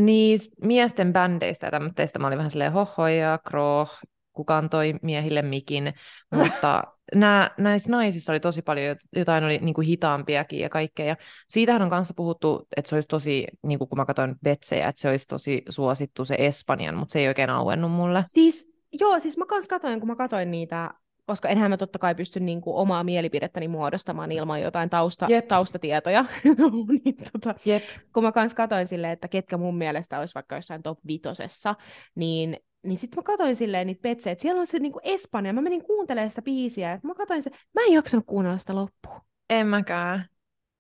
Niin 0.02 0.40
miesten 0.64 1.14
bändeistä 1.14 1.68
ja 1.68 1.72
tämmöistä 1.72 2.20
mä 2.20 2.28
olin 2.28 2.38
vähän 2.38 2.52
silleen 2.52 2.74
hoho 2.74 3.08
ja 3.08 3.40
kroh, 3.48 4.00
kuka 4.34 4.58
antoi 4.58 4.96
miehille 5.02 5.42
mikin, 5.42 5.94
mutta 6.38 6.84
nää, 7.16 7.52
näissä 7.58 7.92
naisissa 7.92 8.32
oli 8.32 8.40
tosi 8.40 8.62
paljon, 8.62 8.96
jot- 8.96 9.10
jotain 9.20 9.44
oli 9.44 9.58
niin 9.58 9.74
kuin 9.74 9.88
hitaampiakin 9.88 10.60
ja 10.60 10.70
kaikkea. 10.70 11.06
Ja 11.06 11.16
siitähän 11.48 11.82
on 11.82 11.90
kanssa 11.90 12.14
puhuttu, 12.14 12.68
että 12.78 12.90
se 12.90 12.96
olisi 12.96 13.08
tosi, 13.08 13.48
niin 13.64 13.80
kuin 13.80 13.90
kun 13.90 13.98
mä 13.98 14.06
katsoin 14.06 14.36
Betsejä, 14.44 14.88
että 14.88 15.02
se 15.02 15.10
olisi 15.10 15.28
tosi 15.28 15.64
suosittu 15.70 16.26
se 16.26 16.36
Espanjan, 16.40 16.96
mutta 16.96 17.14
se 17.14 17.20
ei 17.20 17.28
oikein 17.28 17.50
auennut 17.50 17.92
mulle. 17.92 18.24
Siis, 18.26 18.68
joo, 19.00 19.20
siis 19.20 19.38
mä 19.38 19.46
kans 19.46 19.68
katoin, 19.68 20.00
kun 20.00 20.08
mä 20.10 20.16
katoin 20.16 20.52
niitä, 20.52 20.90
koska 21.26 21.50
enhän 21.50 21.72
mä 21.72 21.78
totta 21.78 22.00
kai 22.00 22.16
pysty 22.16 22.40
niinku 22.40 22.78
omaa 22.78 23.04
mielipidettäni 23.04 23.68
muodostamaan 23.68 24.32
ilman 24.32 24.62
jotain 24.62 24.90
tausta, 24.90 25.26
Jep. 25.30 25.48
taustatietoja. 25.48 26.26
niin, 27.06 27.16
tota, 27.32 27.56
Jep. 27.66 27.84
kun 28.14 28.24
mä 28.24 28.32
kans 28.32 28.54
katoin 28.54 28.88
silleen, 28.88 29.14
että 29.14 29.28
ketkä 29.28 29.58
mun 29.58 29.78
mielestä 29.78 30.20
olisi 30.20 30.36
vaikka 30.36 30.56
jossain 30.56 30.84
top 30.84 31.00
vitosessa, 31.08 31.76
niin, 32.16 32.58
niin 32.84 32.98
sitten 32.98 33.18
mä 33.20 33.24
katoin 33.24 33.56
silleen 33.56 33.88
niitä 33.88 34.02
petsejä, 34.02 34.32
että 34.32 34.42
siellä 34.42 34.60
on 34.60 34.68
se 34.68 34.80
niinku 34.80 35.00
Espanja, 35.04 35.54
mä 35.54 35.62
menin 35.62 35.84
kuuntelemaan 35.86 36.30
sitä 36.30 36.42
biisiä, 36.42 37.00
mä 37.04 37.14
katoin 37.16 37.42
se, 37.44 37.50
mä 37.50 37.82
en 37.88 37.94
jaksanut 37.94 38.26
kuunnella 38.26 38.58
sitä 38.58 38.76
loppuun. 38.76 39.22
En 39.50 39.68
mäkään. 39.68 40.26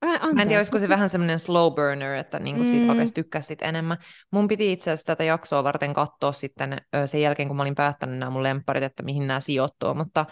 Mä 0.05 0.07
en, 0.07 0.09
Mä 0.09 0.13
en 0.15 0.19
tiedä, 0.21 0.29
anteeksi, 0.41 0.57
olisiko 0.57 0.77
se 0.77 0.79
siis- 0.79 0.89
vähän 0.89 1.09
semmoinen 1.09 1.39
slow 1.39 1.73
burner, 1.73 2.13
että 2.15 2.39
niinku 2.39 2.63
siitä 2.65 2.83
Mm. 2.83 2.89
alkaisi 2.89 3.13
tykkää 3.13 3.41
sit 3.41 3.61
enemmän. 3.61 3.97
Mun 4.31 4.47
piti 4.47 4.71
itse 4.71 4.91
asiassa 4.91 5.05
tätä 5.05 5.23
jaksoa 5.23 5.63
varten 5.63 5.93
katsoa 5.93 6.31
sitten 6.31 6.77
sen 7.05 7.21
jälkeen, 7.21 7.47
kun 7.47 7.57
mä 7.57 7.63
olin 7.63 7.75
päättänyt 7.75 8.17
nämä 8.19 8.29
mun 8.29 8.43
lempparit, 8.43 8.83
että 8.83 9.03
mihin 9.03 9.27
nämä 9.27 9.39
sijoittuu, 9.39 9.93
mutta 9.93 10.25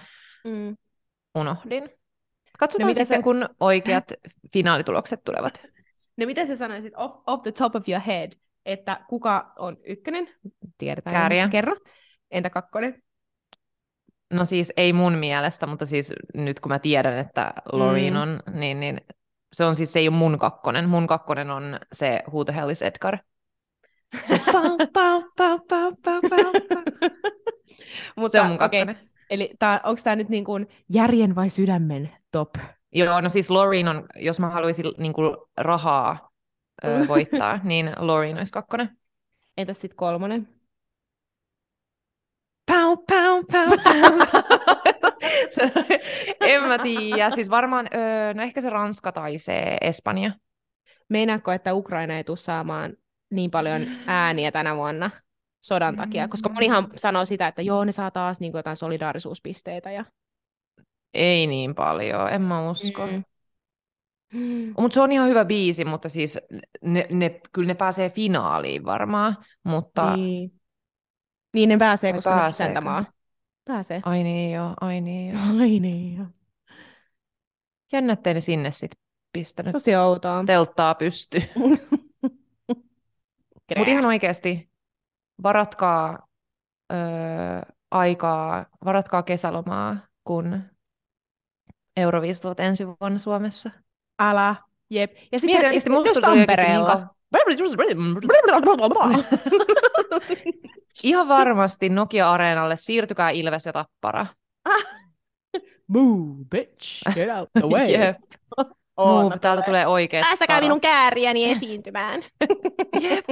Mm. 0.43 0.75
unohdin. 1.35 1.89
Katsotaan 2.59 2.87
No 2.87 2.93
sitten, 2.93 3.17
se- 3.17 3.23
kun 3.23 3.49
oikeat 3.59 4.11
finaalitulokset 4.53 5.23
tulevat. 5.23 5.53
No 6.17 6.25
mitä 6.25 6.45
sä 6.45 6.55
sanoisit 6.55 6.93
off, 6.95 7.15
off 7.27 7.43
the 7.43 7.51
top 7.51 7.75
of 7.75 7.89
your 7.89 8.01
head, 8.07 8.31
että 8.65 8.99
kuka 9.09 9.53
on 9.59 9.77
ykkönen? 9.85 10.27
Tiedetään. 10.77 11.13
Kääriä. 11.13 11.47
Kerro. 11.49 11.75
Entä 12.31 12.49
kakkonen? 12.49 13.03
No 14.33 14.45
siis 14.45 14.73
ei 14.77 14.93
mun 14.93 15.13
mielestä, 15.13 15.67
mutta 15.67 15.85
siis 15.85 16.13
nyt 16.33 16.59
kun 16.59 16.69
mä 16.71 16.79
tiedän, 16.79 17.17
että 17.17 17.53
Loreen 17.71 18.13
Mm. 18.13 18.19
on, 18.21 18.39
niin, 18.53 18.79
niin 18.79 19.01
se 19.53 19.65
on 19.65 19.75
siis, 19.75 19.93
se 19.93 19.99
ei 19.99 20.07
ole 20.07 20.17
mun 20.17 20.39
kakkonen. 20.39 20.89
Mun 20.89 21.07
kakkonen 21.07 21.49
on 21.49 21.79
se 21.93 22.23
Who 22.27 22.43
the 22.45 22.55
hell 22.55 22.69
is 22.69 22.81
Edgar? 22.81 23.17
Se 24.25 24.41
pau, 24.51 24.77
pau, 24.93 25.23
pau, 25.37 25.59
pau, 25.69 25.91
pau, 26.03 26.21
pau. 26.29 26.39
Mutta, 28.15 28.37
Se 28.37 28.41
on 28.41 28.47
mun 28.47 28.57
kakkonen. 28.57 28.99
Eli 29.29 29.53
onko 29.83 30.01
tämä 30.03 30.15
nyt 30.15 30.29
niin 30.29 30.43
kuin 30.45 30.67
järjen 30.89 31.35
vai 31.35 31.49
sydämen 31.49 32.09
top? 32.31 32.49
Joo, 32.91 33.21
no 33.21 33.29
siis 33.29 33.49
Loreen 33.49 33.87
on, 33.87 34.05
jos 34.15 34.39
mä 34.39 34.49
haluaisin 34.49 34.85
niin 34.97 35.13
kuin 35.13 35.37
rahaa 35.57 36.30
ö, 36.85 37.07
voittaa, 37.07 37.59
niin 37.63 37.91
Loreen 37.97 38.37
olisi 38.37 38.53
kakkonen. 38.53 38.97
Entäs 39.57 39.81
sitten 39.81 39.97
kolmonen? 39.97 40.47
Pau, 42.65 42.97
pau, 42.97 43.43
pau, 43.51 43.77
pau. 43.83 44.27
En 46.41 46.63
mä 46.63 46.77
tiedä, 46.77 47.29
siis 47.29 47.49
varmaan, 47.49 47.87
ö, 47.93 48.33
no 48.33 48.43
ehkä 48.43 48.61
se 48.61 48.69
Ranska 48.69 49.11
tai 49.11 49.37
se 49.37 49.77
Espanja. 49.81 50.31
Meinaatko, 51.09 51.51
että 51.51 51.73
Ukraina 51.73 52.17
ei 52.17 52.23
tule 52.23 52.37
saamaan 52.37 52.93
niin 53.31 53.51
paljon 53.51 53.87
ääniä 54.07 54.51
tänä 54.51 54.75
vuonna 54.75 55.11
sodan 55.61 55.95
takia? 55.95 56.27
Koska 56.27 56.49
monihan 56.49 56.87
sanoo 56.95 57.25
sitä, 57.25 57.47
että 57.47 57.61
joo, 57.61 57.85
ne 57.85 57.91
saa 57.91 58.11
taas 58.11 58.39
niin 58.39 58.51
kuin 58.51 58.59
jotain 58.59 58.77
solidaarisuuspisteitä. 58.77 59.91
Ja... 59.91 60.05
Ei 61.13 61.47
niin 61.47 61.75
paljon, 61.75 62.29
en 62.29 62.41
mä 62.41 62.69
usko. 62.69 63.07
Mm. 63.07 63.23
Mm. 64.33 64.73
Mutta 64.77 64.93
se 64.93 65.01
on 65.01 65.11
ihan 65.11 65.29
hyvä 65.29 65.45
biisi, 65.45 65.85
mutta 65.85 66.09
siis 66.09 66.39
ne, 66.81 67.07
ne, 67.09 67.41
kyllä 67.51 67.67
ne 67.67 67.75
pääsee 67.75 68.09
finaaliin 68.09 68.85
varmaan, 68.85 69.37
mutta... 69.63 70.15
Niin. 70.15 70.51
niin 71.53 71.69
ne 71.69 71.77
pääsee, 71.77 72.13
koska 72.13 72.29
ne 72.29 72.35
on 72.35 72.41
pääseekö? 72.41 72.71
isäntämaa. 72.71 73.05
Pääsee. 73.65 74.01
Ai 74.05 74.23
niin 74.23 74.51
joo, 74.51 74.73
ai 74.81 75.01
niin 75.01 75.33
joo. 75.33 75.41
Ai 75.59 75.79
niin, 75.79 76.17
joo. 76.17 76.27
Jännä, 77.93 78.13
ettei 78.13 78.33
ne 78.33 78.41
sinne 78.41 78.71
sit 78.71 78.91
pistänyt 79.33 79.71
Tosi 79.71 79.95
outoa. 79.95 80.43
telttaa 80.47 80.95
pysty. 80.95 81.41
Mutta 83.77 83.91
ihan 83.91 84.05
oikeasti, 84.05 84.69
varatkaa 85.43 86.27
öö, 86.93 86.97
aikaa, 87.91 88.65
varatkaa 88.85 89.23
kesälomaa, 89.23 89.97
kun 90.23 90.61
Euroviisut 91.97 92.59
ensi 92.59 92.87
vuonna 92.87 93.17
Suomessa. 93.17 93.71
Älä. 94.29 94.55
Jep. 94.89 95.11
Ja 95.31 95.39
sitten 95.39 95.55
Mieti 95.55 95.65
oikeasti, 95.65 95.89
musta 95.89 96.21
tuli 96.21 96.39
oikeasti 96.39 96.61
niin 96.65 96.85
kauan. 96.85 97.09
Ihan 101.03 101.27
varmasti 101.27 101.89
Nokia-areenalle 101.89 102.75
siirtykää 102.77 103.29
Ilves 103.29 103.65
ja 103.65 103.73
Tappara. 103.73 104.25
Move, 105.87 106.45
bitch. 106.51 107.13
Get 107.13 107.29
out 107.29 107.49
the 107.59 107.67
way. 107.69 107.91
Jep. 107.95 108.17
Move, 108.97 109.39
täältä 109.39 109.61
tulee 109.63 109.87
oikeat 109.87 110.21
Päästäkää 110.27 110.55
starat. 110.55 110.63
minun 110.63 110.81
kääriäni 110.81 111.51
esiintymään. 111.51 112.21
Jep. 113.01 113.25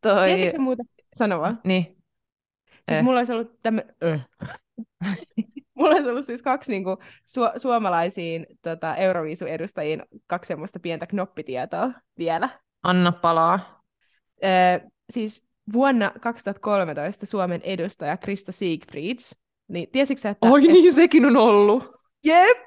Toi... 0.00 0.28
Tiesitkö 0.28 0.58
muuta? 0.58 0.82
Sano 1.16 1.40
vaan. 1.40 1.60
Niin. 1.64 1.84
Siis 2.88 2.98
Eh. 2.98 3.02
mulla 3.02 3.18
olisi 3.18 3.32
ollut. 3.32 3.52
Öh. 4.04 4.20
Mulla 5.74 5.94
olisi 5.94 6.08
ollut 6.08 6.24
siis 6.24 6.42
kaksi 6.42 6.72
niinku, 6.72 6.96
su- 7.26 7.58
suomalaisiin 7.58 8.46
tota, 8.62 8.96
Euroviisu-edustajiin 8.96 10.02
kaksi 10.26 10.48
semmoista 10.48 10.80
pientä 10.80 11.06
knoppitietoa 11.06 11.92
vielä. 12.18 12.48
Anna 12.82 13.12
palaa. 13.12 13.82
Ö, 14.44 14.90
siis 15.10 15.46
vuonna 15.72 16.12
2013 16.20 17.26
Suomen 17.26 17.60
edustaja 17.64 18.16
Krista 18.16 18.52
Siegfrieds, 18.52 19.36
niin 19.68 19.88
tiesitkö 19.92 20.28
että... 20.28 20.46
Oi 20.46 20.64
et, 20.64 20.70
niin, 20.70 20.92
sekin 20.92 21.26
on 21.26 21.36
ollut. 21.36 21.84
Jep! 22.24 22.58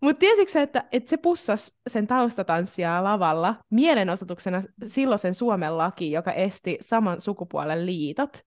Mutta 0.00 0.20
tiesitkö 0.20 0.60
että, 0.60 0.84
että 0.92 1.10
se 1.10 1.16
pussasi 1.16 1.74
sen 1.86 2.06
taustatanssijaa 2.06 3.04
lavalla 3.04 3.54
mielenosoituksena 3.70 4.62
silloisen 4.86 5.34
Suomen 5.34 5.78
laki, 5.78 6.10
joka 6.12 6.32
esti 6.32 6.78
saman 6.80 7.20
sukupuolen 7.20 7.86
liitot? 7.86 8.44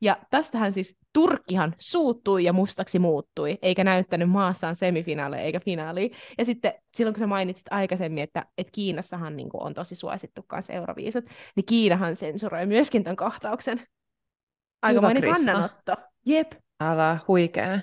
Ja 0.00 0.16
tästähän 0.30 0.72
siis 0.72 0.96
Turkkihan 1.12 1.74
suuttui 1.78 2.44
ja 2.44 2.52
mustaksi 2.52 2.98
muuttui, 2.98 3.58
eikä 3.62 3.84
näyttänyt 3.84 4.30
maassaan 4.30 4.76
semifinaaleja 4.76 5.42
eikä 5.42 5.60
finaalia. 5.60 6.08
Ja 6.38 6.44
sitten 6.44 6.74
silloin, 6.96 7.14
kun 7.14 7.20
sä 7.20 7.26
mainitsit 7.26 7.66
aikaisemmin, 7.70 8.22
että, 8.22 8.46
että 8.58 8.72
Kiinassahan 8.72 9.36
niin 9.36 9.48
on 9.52 9.74
tosi 9.74 9.94
suosittu 9.94 10.42
kanssa 10.42 10.72
Euroviisut, 10.72 11.24
niin 11.56 11.66
Kiinahan 11.66 12.16
sensuroi 12.16 12.66
myöskin 12.66 13.04
tämän 13.04 13.16
kohtauksen. 13.16 13.86
Aikamoinen 14.82 15.22
kannanotto. 15.22 15.92
Jep. 16.26 16.52
Älä, 16.80 17.18
huikea. 17.28 17.80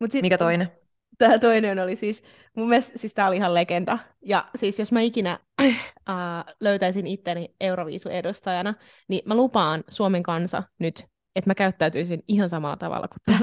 Mut 0.00 0.10
sit, 0.10 0.22
Mikä 0.22 0.38
toinen? 0.38 0.72
Tämä 1.18 1.38
toinen 1.38 1.78
oli 1.78 1.96
siis, 1.96 2.24
mun 2.56 2.68
mielestä 2.68 2.98
siis 2.98 3.14
tämä 3.14 3.28
oli 3.28 3.36
ihan 3.36 3.54
legenda. 3.54 3.98
Ja 4.24 4.48
siis 4.56 4.78
jos 4.78 4.92
mä 4.92 5.00
ikinä 5.00 5.38
äh, 5.62 6.44
löytäisin 6.60 7.06
itteni 7.06 7.54
Euroviisu-edustajana, 7.60 8.74
niin 9.08 9.22
mä 9.24 9.34
lupaan 9.34 9.84
Suomen 9.88 10.22
kansa 10.22 10.62
nyt, 10.78 11.06
että 11.36 11.50
mä 11.50 11.54
käyttäytyisin 11.54 12.22
ihan 12.28 12.48
samalla 12.48 12.76
tavalla 12.76 13.08
kuin 13.08 13.38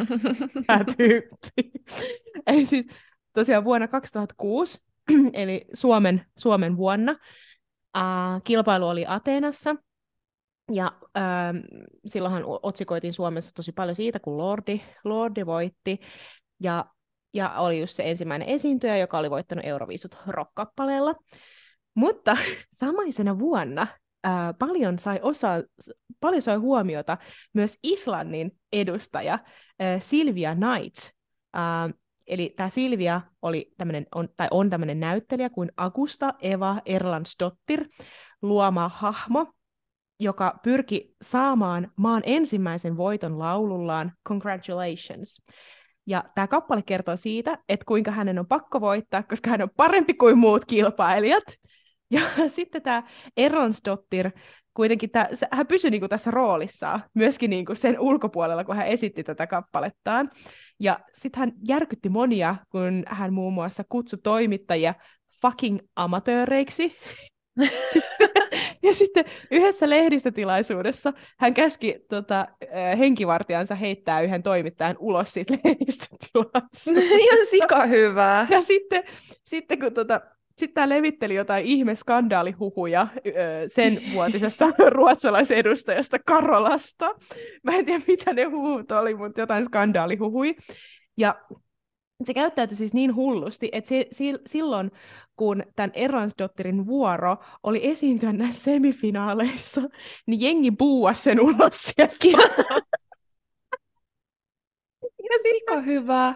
tämä, 0.68 0.84
tyyppi. 0.98 1.72
Eli 2.48 2.66
siis 2.66 2.88
tosiaan 3.34 3.64
vuonna 3.64 3.88
2006, 3.88 4.82
eli 5.34 5.66
Suomen, 5.74 6.26
Suomen 6.38 6.78
vuonna, 6.78 7.16
äh, 7.98 8.42
kilpailu 8.44 8.88
oli 8.88 9.06
Ateenassa. 9.08 9.76
Ja 10.72 10.92
ähm, 11.18 11.58
silloinhan 12.06 12.44
otsikoitiin 12.46 13.14
Suomessa 13.14 13.52
tosi 13.56 13.72
paljon 13.72 13.96
siitä, 13.96 14.20
kun 14.20 14.38
Lordi, 14.38 14.82
Lordi 15.04 15.46
voitti. 15.46 16.00
Ja 16.60 16.86
ja 17.34 17.50
oli 17.50 17.80
just 17.80 17.96
se 17.96 18.04
ensimmäinen 18.10 18.50
esiintyjä, 18.50 18.98
joka 18.98 19.18
oli 19.18 19.30
voittanut 19.30 19.66
Euroviisut 19.66 20.18
rock-kappaleella. 20.28 21.16
Mutta 21.94 22.38
samaisena 22.80 23.40
vuonna 23.40 23.88
ää, 24.24 24.54
paljon, 24.54 25.00
sai 25.00 25.20
osa, 25.22 25.50
paljon 26.20 26.42
sai 26.42 26.56
huomiota 26.56 27.18
myös 27.54 27.78
Islannin 27.84 28.52
edustaja 28.74 29.40
ää, 29.80 30.00
Silvia 30.00 30.56
Knight. 30.56 30.98
Ää, 31.54 31.90
eli 32.28 32.54
tämä 32.56 32.70
Silvia 32.70 33.22
oli 33.42 33.74
tämmönen, 33.78 34.06
on, 34.16 34.30
tai 34.38 34.48
on 34.52 34.70
tämmöinen 34.70 35.00
näyttelijä 35.00 35.50
kuin 35.50 35.72
Agusta 35.78 36.34
Eva 36.42 36.82
Erlandsdottir 36.86 37.88
luoma 38.42 38.90
hahmo, 38.90 39.54
joka 40.20 40.60
pyrki 40.64 41.16
saamaan 41.22 41.92
maan 41.96 42.22
ensimmäisen 42.26 42.98
voiton 42.98 43.40
laulullaan 43.40 44.12
Congratulations. 44.28 45.42
Ja 46.08 46.24
tämä 46.36 46.48
kappale 46.48 46.82
kertoo 46.82 47.18
siitä, 47.18 47.58
että 47.70 47.86
kuinka 47.86 48.12
hänen 48.12 48.40
on 48.40 48.48
pakko 48.48 48.82
voittaa, 48.82 49.24
koska 49.24 49.50
hän 49.50 49.62
on 49.62 49.70
parempi 49.76 50.14
kuin 50.14 50.38
muut 50.38 50.66
kilpailijat. 50.66 51.44
Ja 52.14 52.22
sitten 52.48 52.82
tämä 52.82 53.04
Eronsdottir, 53.38 54.32
kuitenkin 54.74 55.10
tää, 55.10 55.30
hän 55.52 55.68
pysyi 55.68 55.92
niinku 55.92 56.08
tässä 56.08 56.32
roolissaan, 56.32 57.04
myöskin 57.14 57.50
niinku 57.50 57.76
sen 57.76 58.00
ulkopuolella, 58.00 58.64
kun 58.64 58.76
hän 58.76 58.88
esitti 58.88 59.24
tätä 59.24 59.48
kappalettaan. 59.48 60.32
Ja 60.80 61.00
sitten 61.14 61.40
hän 61.40 61.52
järkytti 61.68 62.10
monia, 62.10 62.56
kun 62.70 63.04
hän 63.08 63.34
muun 63.34 63.54
muassa 63.54 63.84
kutsui 63.90 64.20
toimittajia 64.24 64.94
fucking 65.42 65.80
amatööreiksi. 65.96 66.96
sitten, 67.94 68.30
ja 68.84 68.94
sitten 68.94 69.26
yhdessä 69.52 69.90
lehdistötilaisuudessa 69.90 71.14
hän 71.40 71.54
käski 71.54 71.96
tota, 72.10 72.48
henkivartijansa 73.00 73.76
heittää 73.76 74.22
yhden 74.22 74.44
toimittajan 74.44 74.96
ulos 75.00 75.34
siitä 75.34 75.54
lehdistötilaisuudesta. 75.64 77.36
ja 77.40 77.46
sika 77.50 77.86
hyvää. 77.86 78.48
Ja 78.50 78.62
sitten, 78.62 79.04
sitten 79.44 79.80
kun 79.80 79.94
tota, 79.94 80.22
sitten 80.58 80.74
tämä 80.74 80.90
levitteli 80.90 81.36
jotain 81.36 81.66
ihme 81.66 81.96
skandaalihuhuja 81.96 83.08
sen 83.68 84.02
vuotisesta 84.14 84.66
ruotsalaisedustajasta 84.90 86.18
Karolasta. 86.26 87.16
Mä 87.64 87.72
en 87.76 87.86
tiedä, 87.86 88.04
mitä 88.08 88.34
ne 88.34 88.44
huhut 88.44 88.92
oli, 88.92 89.16
mutta 89.16 89.42
jotain 89.42 89.66
skandaalihuhui. 89.66 90.56
Ja 91.18 91.36
se 92.26 92.34
käyttäytyi 92.34 92.78
siis 92.78 92.94
niin 92.94 93.16
hullusti, 93.16 93.70
että 93.72 93.90
se, 93.90 94.06
si, 94.12 94.34
silloin, 94.46 94.92
kun 95.36 95.64
tämän 95.76 95.92
Eransdotterin 95.94 96.86
vuoro 96.86 97.38
oli 97.64 97.88
esiintyä 97.88 98.34
näissä 98.34 98.64
semifinaaleissa, 98.64 99.82
niin 100.28 100.42
jengi 100.42 100.72
buuasi 100.72 101.22
sen 101.22 101.40
ulos 101.40 101.74
sieltä. 101.74 102.16
ja 105.30 105.40
Sika 105.42 105.82
hyvä. 105.82 106.36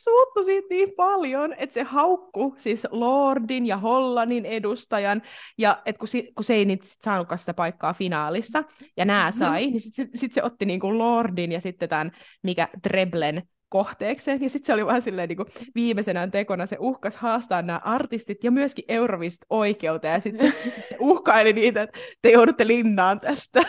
Se 0.00 0.10
suuttui 0.10 0.44
siitä 0.44 0.66
niin 0.70 0.92
paljon, 0.96 1.54
että 1.58 1.74
se 1.74 1.82
haukku 1.82 2.54
siis 2.56 2.86
Lordin 2.90 3.66
ja 3.66 3.76
Hollannin 3.76 4.46
edustajan, 4.46 5.22
ja 5.58 5.82
että 5.84 5.98
kun, 5.98 6.08
si, 6.08 6.32
kun 6.34 6.44
se 6.44 6.54
ei 6.54 6.64
niitä 6.64 6.86
sit 6.86 7.02
saanutkaan 7.02 7.38
sitä 7.38 7.54
paikkaa 7.54 7.94
finaalissa, 7.94 8.64
ja 8.96 9.04
nämä 9.04 9.32
sai, 9.32 9.66
mm. 9.66 9.70
niin 9.70 9.80
sitten 9.80 10.06
se, 10.06 10.18
sit 10.18 10.32
se 10.32 10.42
otti 10.42 10.66
niinku 10.66 10.98
Lordin 10.98 11.52
ja 11.52 11.60
sitten 11.60 11.88
tämän, 11.88 12.10
mikä 12.42 12.68
Dreblen 12.88 13.42
kohteekseen. 13.68 14.42
Ja 14.42 14.50
sitten 14.50 14.66
se 14.66 14.72
oli 14.72 14.86
vaan 14.86 15.02
silleen 15.02 15.28
niin 15.28 15.36
kuin 15.36 15.48
viimeisenä 15.74 16.26
tekona 16.26 16.66
se 16.66 16.76
uhkas 16.80 17.16
haastaa 17.16 17.62
nämä 17.62 17.80
artistit 17.84 18.44
ja 18.44 18.50
myöskin 18.50 18.84
Eurovisit 18.88 19.40
oikeuteen. 19.50 20.14
Ja 20.14 20.20
sitten 20.20 20.52
se, 20.52 20.56
sit 20.70 20.88
se 20.88 20.96
uhkaili 21.00 21.52
niitä, 21.52 21.82
että 21.82 21.98
te 22.22 22.30
joudutte 22.30 22.66
linnaan 22.66 23.20
tästä. 23.20 23.62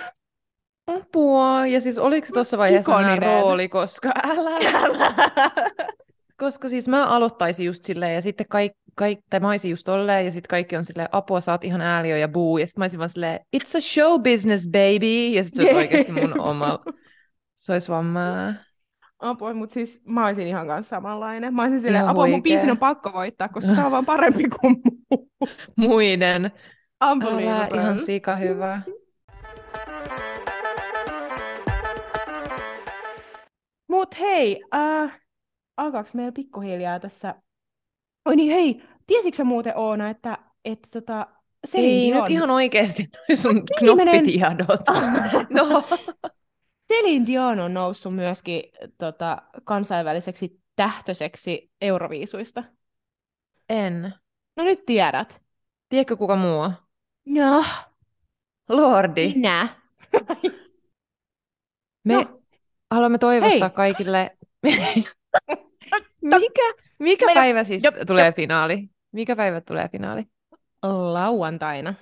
Apua. 0.87 1.67
Ja 1.67 1.81
siis 1.81 1.97
oliko 1.97 2.27
se 2.27 2.33
tuossa 2.33 2.57
vaiheessa 2.57 3.15
rooli, 3.19 3.69
koska 3.69 4.11
älä. 4.23 4.57
älä. 4.73 5.13
Koska 6.41 6.69
siis 6.69 6.87
mä 6.87 7.07
aloittaisin 7.07 7.65
just 7.65 7.83
silleen, 7.83 8.15
ja 8.15 8.21
sitten 8.21 8.45
kaikki, 8.49 8.79
kaik, 8.95 9.19
tai 9.29 9.39
mä 9.39 9.49
olisin 9.49 9.71
just 9.71 9.85
tolleen, 9.85 10.25
ja 10.25 10.31
sitten 10.31 10.49
kaikki 10.49 10.75
on 10.75 10.85
silleen, 10.85 11.09
apua, 11.11 11.41
sä 11.41 11.51
oot 11.51 11.63
ihan 11.63 11.81
ääliö 11.81 12.17
ja 12.17 12.27
buu, 12.27 12.57
ja 12.57 12.67
sitten 12.67 12.79
mä 12.81 12.83
olisin 12.83 12.97
vaan 12.97 13.09
silleen, 13.09 13.39
it's 13.57 13.77
a 13.77 13.79
show 13.79 14.21
business, 14.21 14.67
baby, 14.67 15.27
ja 15.27 15.43
sitten 15.43 15.65
se 15.65 15.73
olisi 15.73 15.85
oikeasti 15.85 16.11
mun 16.11 16.39
oma, 16.39 16.79
se 17.55 17.73
olisi 17.73 17.89
vaan 17.89 18.05
mä 18.05 18.55
apua, 19.19 19.53
mutta 19.53 19.73
siis 19.73 20.01
mä 20.05 20.25
olisin 20.25 20.47
ihan 20.47 20.67
kanssa 20.67 20.89
samanlainen. 20.89 21.53
Mä 21.53 21.61
olisin 21.61 21.81
silleen, 21.81 22.07
apua, 22.07 22.27
mun 22.27 22.43
biisin 22.43 22.71
on 22.71 22.77
pakko 22.77 23.13
voittaa, 23.13 23.49
koska 23.49 23.75
tää 23.75 23.85
on 23.85 23.91
vaan 23.91 24.05
parempi 24.05 24.43
kuin 24.43 24.75
muu. 24.85 25.29
muiden. 25.75 26.51
Älä, 27.01 27.69
ihan 27.73 27.99
sika 27.99 28.35
hyvä. 28.35 28.81
Mut 33.87 34.19
hei, 34.19 34.63
äh, 34.75 35.20
alkaako 35.77 36.09
meillä 36.13 36.31
pikkuhiljaa 36.31 36.99
tässä... 36.99 37.35
Oi 38.25 38.35
niin 38.35 38.53
hei, 38.53 38.83
tiesitkö 39.07 39.37
sä 39.37 39.43
muuten 39.43 39.77
Oona, 39.77 40.09
että, 40.09 40.37
että 40.65 40.87
tota, 40.91 41.27
Celine 41.67 41.87
Ei 41.87 42.11
Dion... 42.11 42.21
nyt 42.21 42.31
ihan 42.31 42.49
oikeasti 42.49 43.09
sun 43.41 43.63
knoppitiedot. 43.79 44.81
no. 45.59 45.83
Celine 46.93 47.25
Dion 47.25 47.59
on 47.59 47.73
noussut 47.73 48.15
myöskin 48.15 48.63
tota, 48.97 49.41
kansainväliseksi 49.63 50.61
tähtöiseksi 50.75 51.71
euroviisuista. 51.81 52.63
En. 53.69 54.13
No 54.55 54.63
nyt 54.63 54.85
tiedät. 54.85 55.41
Tiedätkö 55.89 56.17
kuka 56.17 56.35
muu? 56.35 56.71
No. 57.25 57.65
Lordi. 58.69 59.33
Minä. 59.35 59.81
Me 62.03 62.13
no. 62.13 62.41
haluamme 62.91 63.17
toivottaa 63.17 63.67
Hei. 63.67 63.75
kaikille... 63.75 64.37
mikä 66.21 66.73
mikä 66.99 67.25
Meina... 67.25 67.41
päivä 67.41 67.63
siis 67.63 67.83
jop, 67.83 67.95
tulee 68.07 68.25
jop. 68.25 68.35
finaali? 68.35 68.89
Mikä 69.11 69.35
päivä 69.35 69.61
tulee 69.61 69.89
finaali? 69.89 70.23
Lauantaina. 70.83 71.93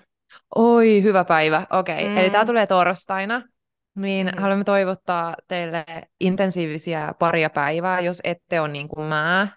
Oi, 0.55 1.03
hyvä 1.03 1.25
päivä. 1.25 1.67
Okei, 1.69 1.95
okay. 1.95 2.09
mm. 2.09 2.17
eli 2.17 2.29
tämä 2.29 2.45
tulee 2.45 2.67
torstaina. 2.67 3.43
Niin, 3.95 4.27
mm-hmm. 4.27 4.41
haluamme 4.41 4.63
toivottaa 4.63 5.35
teille 5.47 5.85
intensiivisiä 6.19 7.13
paria 7.19 7.49
päivää, 7.49 7.99
jos 7.99 8.21
ette 8.23 8.61
ole 8.61 8.69
niin 8.69 8.87
kuin 8.87 9.07
mä, 9.07 9.47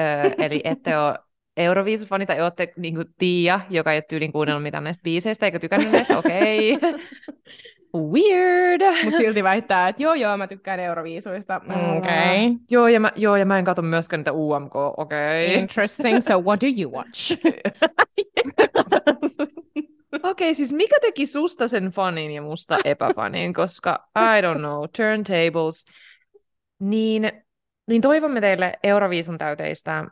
öö, 0.00 0.30
eli 0.44 0.60
ette 0.64 0.98
ole 0.98 1.18
Euroviisufani 1.56 2.26
tai 2.26 2.40
olette 2.40 2.72
niin 2.76 2.94
kuin 2.94 3.06
Tiia, 3.18 3.60
joka 3.70 3.92
ei 3.92 3.96
ole 3.96 4.04
tyylin 4.08 4.32
kuunnellut 4.32 4.62
mitään 4.62 4.84
näistä 4.84 5.02
biiseistä 5.02 5.46
eikä 5.46 5.60
tykännyt 5.60 5.92
näistä, 5.92 6.18
okei. 6.18 6.72
Okay. 6.72 6.92
Weird. 7.94 9.04
Mutta 9.04 9.18
silti 9.24 9.42
väittää, 9.42 9.88
että 9.88 10.02
joo 10.02 10.14
joo, 10.14 10.36
mä 10.36 10.46
tykkään 10.46 10.80
Euroviisuista. 10.80 11.56
Okei. 11.56 12.46
Okay. 12.46 12.58
Joo, 12.70 12.88
ja 12.88 13.00
mä, 13.00 13.12
joo, 13.16 13.36
ja 13.36 13.46
mä 13.46 13.58
en 13.58 13.64
katso 13.64 13.82
myöskään 13.82 14.20
niitä 14.20 14.32
UMK, 14.32 14.76
okei. 14.76 15.46
Okay. 15.46 15.62
Interesting, 15.62 16.20
so 16.20 16.40
what 16.40 16.60
do 16.60 16.66
you 16.78 16.92
watch? 16.92 17.32
Okei, 20.12 20.30
okay, 20.30 20.54
siis 20.54 20.72
mikä 20.72 20.96
teki 21.00 21.26
susta 21.26 21.68
sen 21.68 21.90
fanin 21.90 22.30
ja 22.30 22.42
musta 22.42 22.78
epäfanin, 22.84 23.54
koska 23.54 24.08
I 24.16 24.42
don't 24.42 24.58
know, 24.58 24.84
turntables. 24.96 25.84
Niin, 26.78 27.32
niin 27.86 28.02
toivomme 28.02 28.40
teille 28.40 28.72
Euroviisun 28.82 29.38
täyteistä, 29.38 30.04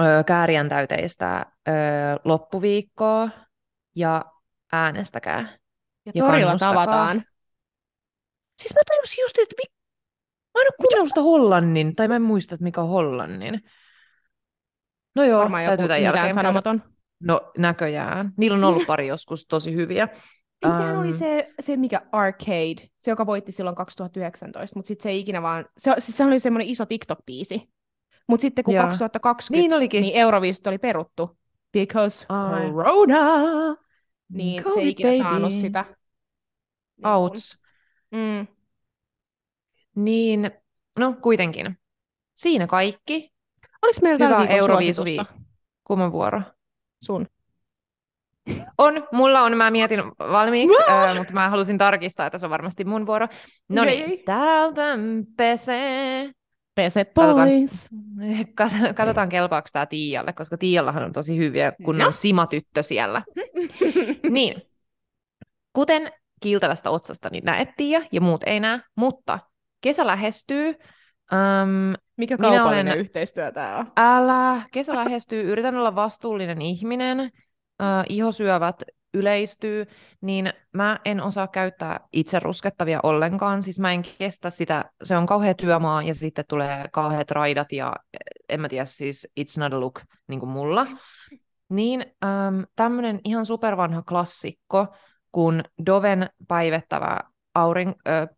ö, 0.00 0.02
kääriän 0.26 0.68
täyteistä 0.68 1.46
ö, 1.68 1.72
loppuviikkoa 2.24 3.28
ja 3.96 4.24
äänestäkää. 4.72 5.59
Ja, 6.06 6.12
ja 6.14 6.24
torilla 6.24 6.58
tavataan. 6.58 7.24
Siis 8.62 8.74
mä 8.74 8.80
tajusin 8.88 9.22
just, 9.22 9.38
että 9.38 9.54
mi- 9.58 9.74
mä 10.54 10.60
en 10.62 10.66
ole 10.66 10.76
kuunnellut 10.76 11.08
sitä 11.08 11.22
Hollannin, 11.22 11.96
tai 11.96 12.08
mä 12.08 12.16
en 12.16 12.22
muista, 12.22 12.54
että 12.54 12.64
mikä 12.64 12.80
on 12.80 12.88
Hollannin. 12.88 13.60
No 15.14 15.24
joo, 15.24 15.40
Varmaan 15.40 15.64
täytyy 15.64 15.88
tämän 15.88 16.02
jälkeen 16.02 16.34
sanomaton. 16.34 16.82
No 17.20 17.52
näköjään. 17.58 18.32
Niillä 18.36 18.56
on 18.56 18.64
ollut 18.64 18.86
pari 18.92 19.06
joskus 19.06 19.46
tosi 19.46 19.74
hyviä. 19.74 20.08
Mikä 20.64 20.92
um, 20.92 21.00
oli 21.00 21.12
se, 21.12 21.52
se, 21.60 21.76
mikä 21.76 22.02
Arcade, 22.12 22.88
se 22.98 23.10
joka 23.10 23.26
voitti 23.26 23.52
silloin 23.52 23.76
2019, 23.76 24.78
mutta 24.78 24.88
sitten 24.88 25.02
se 25.02 25.10
ei 25.10 25.20
ikinä 25.20 25.42
vaan, 25.42 25.64
se, 25.78 25.94
siis 25.98 26.16
se 26.16 26.24
oli 26.24 26.38
semmoinen 26.38 26.68
iso 26.68 26.84
TikTok-biisi. 26.84 27.68
Mutta 28.28 28.42
sitten 28.42 28.64
kun 28.64 28.74
ja. 28.74 28.82
2020, 28.82 29.60
niin, 29.60 29.74
olikin. 29.74 30.02
niin 30.02 30.16
Euroviisut 30.16 30.66
oli 30.66 30.78
peruttu, 30.78 31.38
because 31.72 32.26
Ai. 32.28 32.70
Corona, 32.70 33.76
niin 34.30 34.62
COVID, 34.62 34.74
se 34.74 34.80
ei 34.80 34.88
ikinä 34.88 35.10
baby. 35.10 35.22
saanut 35.22 35.52
sitä. 35.52 35.84
Outs. 37.04 37.62
Mm. 38.10 38.46
Niin, 39.94 40.50
no 40.98 41.14
kuitenkin. 41.22 41.78
Siinä 42.34 42.66
kaikki. 42.66 43.32
Oliko 43.82 43.98
meillä 44.02 44.24
Hyvä 44.24 44.46
Euroviisuvi. 44.46 45.16
Kumman 45.84 46.12
vuoro? 46.12 46.42
Sun. 47.02 47.26
On, 48.78 49.08
mulla 49.12 49.40
on, 49.40 49.56
mä 49.56 49.70
mietin 49.70 50.00
valmiiksi, 50.18 50.82
äh, 50.90 51.16
mutta 51.18 51.32
mä 51.32 51.48
halusin 51.48 51.78
tarkistaa, 51.78 52.26
että 52.26 52.38
se 52.38 52.46
on 52.46 52.50
varmasti 52.50 52.84
mun 52.84 53.06
vuoro. 53.06 53.28
No 53.68 53.84
niin, 53.84 54.24
täältä 54.24 54.82
pesee. 55.36 56.30
Pese 56.80 57.04
pois. 57.04 57.88
Katsotaan, 58.54 58.94
katsotaan 59.00 59.28
kelpaako 59.28 59.68
tämä 59.72 59.86
Tiialle, 59.86 60.32
koska 60.32 60.58
Tiiallahan 60.58 61.04
on 61.04 61.12
tosi 61.12 61.36
hyviä, 61.36 61.72
kun 61.84 61.98
no. 61.98 62.06
on 62.06 62.12
simatyttö 62.12 62.82
siellä. 62.82 63.22
niin, 64.30 64.62
kuten 65.72 66.12
kiiltävästä 66.42 66.90
otsasta, 66.90 67.28
niin 67.32 67.44
näet 67.44 67.68
Tiia 67.76 68.00
ja 68.12 68.20
muut 68.20 68.42
ei 68.46 68.60
näe, 68.60 68.80
mutta 68.96 69.38
kesä 69.80 70.06
lähestyy. 70.06 70.68
Um, 70.68 71.94
Mikä 72.16 72.38
kaupallinen 72.38 72.86
olen... 72.86 72.98
yhteistyö 72.98 73.52
tämä 73.52 73.76
on? 73.76 73.92
Älä, 73.96 74.62
kesä 74.72 74.94
lähestyy, 74.94 75.42
yritän 75.42 75.76
olla 75.76 75.94
vastuullinen 75.94 76.62
ihminen. 76.62 77.20
Uh, 77.20 78.04
ihosyövät 78.08 78.82
yleistyy, 79.14 79.86
niin 80.20 80.52
mä 80.72 80.98
en 81.04 81.22
osaa 81.22 81.48
käyttää 81.48 82.00
itse 82.12 82.40
ruskettavia 82.40 83.00
ollenkaan. 83.02 83.62
Siis 83.62 83.80
mä 83.80 83.92
en 83.92 84.02
kestä 84.18 84.50
sitä, 84.50 84.84
se 85.02 85.16
on 85.16 85.26
kauhea 85.26 85.54
työmaa 85.54 86.02
ja 86.02 86.14
sitten 86.14 86.44
tulee 86.48 86.84
kauheat 86.92 87.30
raidat 87.30 87.72
ja 87.72 87.92
en 88.48 88.60
mä 88.60 88.68
tiedä, 88.68 88.84
siis 88.84 89.28
it's 89.40 89.60
not 89.60 89.72
a 89.72 89.80
look 89.80 90.00
niin 90.28 90.40
kuin 90.40 90.50
mulla. 90.50 90.86
Niin 91.68 92.00
ähm, 92.24 92.60
tämmönen 92.76 93.20
ihan 93.24 93.46
supervanha 93.46 94.02
klassikko, 94.02 94.86
kun 95.32 95.62
Doven 95.86 96.30
päivettävä 96.48 97.18
aurin... 97.54 97.94
Äh, 98.08 98.28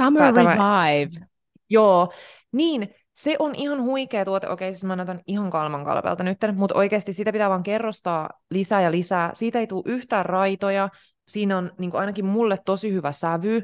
Summer 0.00 0.34
Revive. 0.34 1.26
Joo, 1.70 2.12
niin 2.52 2.94
se 3.14 3.36
on 3.38 3.54
ihan 3.54 3.82
huikea 3.82 4.24
tuote. 4.24 4.48
Okei, 4.48 4.72
siis 4.72 4.84
mä 4.84 4.96
näytän 4.96 5.20
ihan 5.26 5.50
kalman 5.50 5.84
kalpelta 5.84 6.24
nyt, 6.24 6.38
mutta 6.54 6.74
oikeasti 6.74 7.12
sitä 7.12 7.32
pitää 7.32 7.50
vaan 7.50 7.62
kerrostaa 7.62 8.30
lisää 8.50 8.82
ja 8.82 8.90
lisää. 8.90 9.30
Siitä 9.34 9.58
ei 9.58 9.66
tule 9.66 9.82
yhtään 9.86 10.26
raitoja. 10.26 10.88
Siinä 11.28 11.58
on 11.58 11.72
niin 11.78 11.96
ainakin 11.96 12.24
mulle 12.24 12.58
tosi 12.64 12.92
hyvä 12.92 13.12
sävy. 13.12 13.62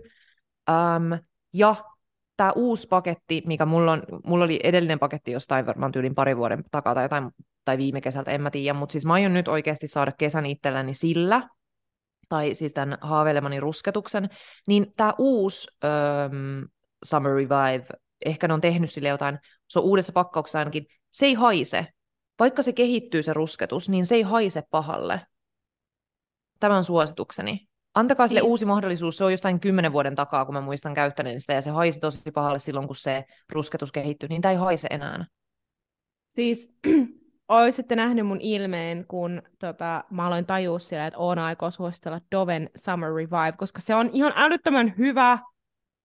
Um, 0.70 1.18
ja 1.52 1.74
tämä 2.36 2.52
uusi 2.52 2.88
paketti, 2.88 3.42
mikä 3.46 3.66
mulla, 3.66 3.92
on, 3.92 4.02
mulla 4.26 4.44
oli 4.44 4.60
edellinen 4.64 4.98
paketti 4.98 5.32
jostain 5.32 5.66
varmaan 5.66 5.92
tyylin 5.92 6.14
pari 6.14 6.36
vuoden 6.36 6.64
takaa 6.70 6.94
tai 6.94 7.04
jotain, 7.04 7.30
tai 7.64 7.78
viime 7.78 8.00
kesältä, 8.00 8.30
en 8.30 8.42
mä 8.42 8.50
tiedä, 8.50 8.78
mutta 8.78 8.92
siis 8.92 9.06
mä 9.06 9.12
aion 9.12 9.34
nyt 9.34 9.48
oikeasti 9.48 9.88
saada 9.88 10.12
kesän 10.12 10.46
itselläni 10.46 10.94
sillä, 10.94 11.48
tai 12.28 12.54
siis 12.54 12.72
tämän 12.72 12.98
haaveilemani 13.00 13.60
rusketuksen, 13.60 14.28
niin 14.66 14.92
tämä 14.96 15.14
uusi 15.18 15.68
um, 15.84 16.68
Summer 17.04 17.32
Revive 17.32 17.86
ehkä 18.24 18.48
ne 18.48 18.54
on 18.54 18.60
tehnyt 18.60 18.90
sille 18.90 19.08
jotain, 19.08 19.38
se 19.68 19.78
on 19.78 19.84
uudessa 19.84 20.12
pakkauksessa 20.12 20.58
ainakin, 20.58 20.86
se 21.12 21.26
ei 21.26 21.34
haise. 21.34 21.86
Vaikka 22.38 22.62
se 22.62 22.72
kehittyy 22.72 23.22
se 23.22 23.32
rusketus, 23.32 23.88
niin 23.88 24.06
se 24.06 24.14
ei 24.14 24.22
haise 24.22 24.62
pahalle. 24.70 25.20
Tämän 26.60 26.84
suositukseni. 26.84 27.68
Antakaa 27.94 28.28
sille 28.28 28.40
niin. 28.40 28.48
uusi 28.48 28.64
mahdollisuus, 28.64 29.16
se 29.16 29.24
on 29.24 29.30
jostain 29.30 29.60
kymmenen 29.60 29.92
vuoden 29.92 30.14
takaa, 30.14 30.44
kun 30.44 30.54
mä 30.54 30.60
muistan 30.60 30.94
käyttäneen 30.94 31.40
sitä, 31.40 31.52
ja 31.52 31.62
se 31.62 31.70
haisi 31.70 32.00
tosi 32.00 32.30
pahalle 32.34 32.58
silloin, 32.58 32.86
kun 32.86 32.96
se 32.96 33.24
rusketus 33.52 33.92
kehittyy, 33.92 34.28
niin 34.28 34.42
tämä 34.42 34.52
ei 34.52 34.58
haise 34.58 34.88
enää. 34.90 35.26
Siis 36.28 36.74
olisitte 37.48 37.96
nähnyt 37.96 38.26
mun 38.26 38.40
ilmeen, 38.40 39.06
kun 39.06 39.42
tota, 39.58 40.04
mä 40.10 40.26
aloin 40.26 40.46
tajua 40.46 40.78
sillä, 40.78 41.06
että 41.06 41.18
Oona 41.18 41.46
aikoo 41.46 41.70
suositella 41.70 42.20
Doven 42.32 42.70
Summer 42.76 43.14
Revive, 43.14 43.52
koska 43.56 43.80
se 43.80 43.94
on 43.94 44.10
ihan 44.12 44.32
älyttömän 44.36 44.94
hyvä 44.98 45.38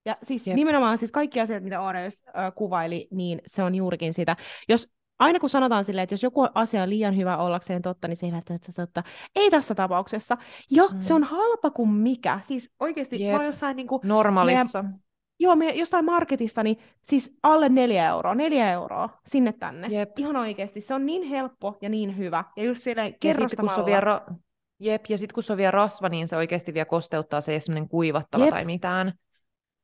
ja 0.05 0.17
siis 0.23 0.47
Jep. 0.47 0.55
nimenomaan 0.55 0.97
siis 0.97 1.11
kaikki 1.11 1.41
asiat, 1.41 1.63
mitä 1.63 1.81
Oona 1.81 2.03
just 2.03 2.27
äh, 2.27 2.53
kuvaili, 2.55 3.07
niin 3.11 3.41
se 3.45 3.63
on 3.63 3.75
juurikin 3.75 4.13
sitä. 4.13 4.35
Jos 4.69 4.89
aina 5.19 5.39
kun 5.39 5.49
sanotaan 5.49 5.83
silleen, 5.83 6.03
että 6.03 6.13
jos 6.13 6.23
joku 6.23 6.47
asia 6.53 6.83
on 6.83 6.89
liian 6.89 7.17
hyvä 7.17 7.37
ollakseen 7.37 7.81
totta, 7.81 8.07
niin 8.07 8.17
se 8.17 8.25
ei 8.25 8.31
välttämättä 8.31 8.71
totta. 8.75 9.03
Ei 9.35 9.51
tässä 9.51 9.75
tapauksessa. 9.75 10.37
Ja 10.71 10.87
mm. 10.87 10.99
se 10.99 11.13
on 11.13 11.23
halpa 11.23 11.71
kuin 11.71 11.89
mikä. 11.89 12.39
Siis 12.43 12.69
oikeasti 12.79 13.23
Jep. 13.23 13.31
mä 13.31 13.37
oon 13.37 13.45
jossain 13.45 13.75
niin 13.75 13.87
kuin, 13.87 14.01
Normaalissa. 14.03 14.83
Meidän, 14.83 14.99
joo, 15.39 15.55
me 15.55 15.69
jostain 15.69 16.05
marketista, 16.05 16.63
niin 16.63 16.77
siis 17.03 17.37
alle 17.43 17.69
neljä 17.69 18.07
euroa, 18.07 18.35
neljä 18.35 18.71
euroa 18.71 19.09
sinne 19.25 19.53
tänne. 19.53 19.87
Jep. 19.87 20.19
Ihan 20.19 20.35
oikeasti. 20.35 20.81
Se 20.81 20.93
on 20.93 21.05
niin 21.05 21.23
helppo 21.23 21.77
ja 21.81 21.89
niin 21.89 22.17
hyvä. 22.17 22.43
Ja 22.55 22.63
just 22.63 22.81
silleen 22.81 23.15
kerrostamalla. 23.19 23.89
Ja 23.89 24.01
ra- 24.01 24.33
Jep, 24.79 25.05
ja 25.09 25.17
sitten 25.17 25.33
kun 25.33 25.43
se 25.43 25.53
on 25.53 25.57
vielä 25.57 25.71
rasva, 25.71 26.09
niin 26.09 26.27
se 26.27 26.37
oikeasti 26.37 26.73
vielä 26.73 26.85
kosteuttaa, 26.85 27.41
se 27.41 27.53
ei 27.53 27.59
semmoinen 27.59 27.89
kuivattava 27.89 28.43
Jep. 28.43 28.53
tai 28.53 28.65
mitään 28.65 29.13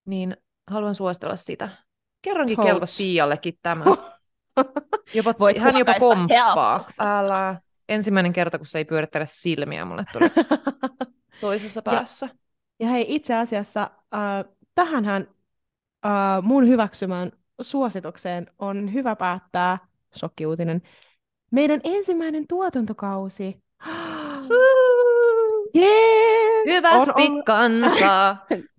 niin 0.05 0.37
haluan 0.67 0.95
suositella 0.95 1.35
sitä. 1.35 1.69
Kerrankin 2.21 2.55
Totes. 2.55 2.71
kelpas 2.71 2.97
Tiiallekin 2.97 3.57
tämä. 3.61 3.85
Jopa, 5.13 5.33
Voit 5.39 5.57
hän 5.57 5.77
jopa 5.77 5.93
komppaa. 5.99 6.85
Älä. 6.99 7.61
Ensimmäinen 7.89 8.33
kerta, 8.33 8.57
kun 8.57 8.67
se 8.67 8.77
ei 8.77 8.85
pyörittele 8.85 9.25
silmiä 9.29 9.85
mulle 9.85 10.03
tuli 10.13 10.29
toisessa 11.41 11.81
päässä. 11.81 12.25
Ja, 12.25 12.35
ja 12.79 12.91
hei, 12.91 13.05
itse 13.07 13.35
asiassa 13.35 13.81
äh, 14.13 14.53
tähänhän 14.75 15.27
äh, 16.05 16.11
mun 16.41 16.67
hyväksymään 16.67 17.31
suositukseen 17.61 18.47
on 18.59 18.93
hyvä 18.93 19.15
päättää, 19.15 19.77
shokkiuutinen, 20.17 20.81
meidän 21.51 21.81
ensimmäinen 21.83 22.47
tuotantokausi. 22.47 23.61
yeah! 25.75 26.65
Hyvästi 26.65 27.21
on, 27.21 27.31
on... 27.31 27.43
kansa! 27.43 28.35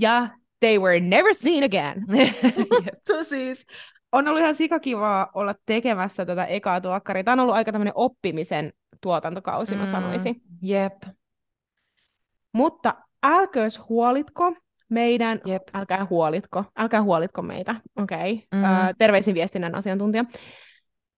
ja 0.00 0.28
they 0.60 0.78
were 0.78 1.00
never 1.00 1.34
seen 1.34 1.64
again. 1.64 2.06
siis, 3.28 3.66
on 4.12 4.28
ollut 4.28 4.40
ihan 4.40 4.54
sikakivaa 4.54 5.30
olla 5.34 5.54
tekemässä 5.66 6.26
tätä 6.26 6.44
ekaa 6.44 6.80
tuokkaria. 6.80 7.24
Tämä 7.24 7.32
on 7.32 7.40
ollut 7.40 7.54
aika 7.54 7.72
tämmöinen 7.72 7.92
oppimisen 7.96 8.72
tuotantokausi, 9.00 9.72
mm, 9.74 9.78
mä 9.78 9.86
sanoisin. 9.86 10.42
Jep. 10.62 11.02
Mutta 12.52 12.94
älköös 13.22 13.80
huolitko 13.88 14.52
meidän, 14.88 15.40
Jep. 15.44 15.62
älkää 15.74 16.06
huolitko, 16.10 16.64
älkää 16.76 17.02
huolitko 17.02 17.42
meitä, 17.42 17.74
okei, 17.96 18.32
okay. 18.32 18.60
mm. 18.60 18.62
uh, 18.62 18.94
terveisin 18.98 19.34
viestinnän 19.34 19.74
asiantuntija. 19.74 20.24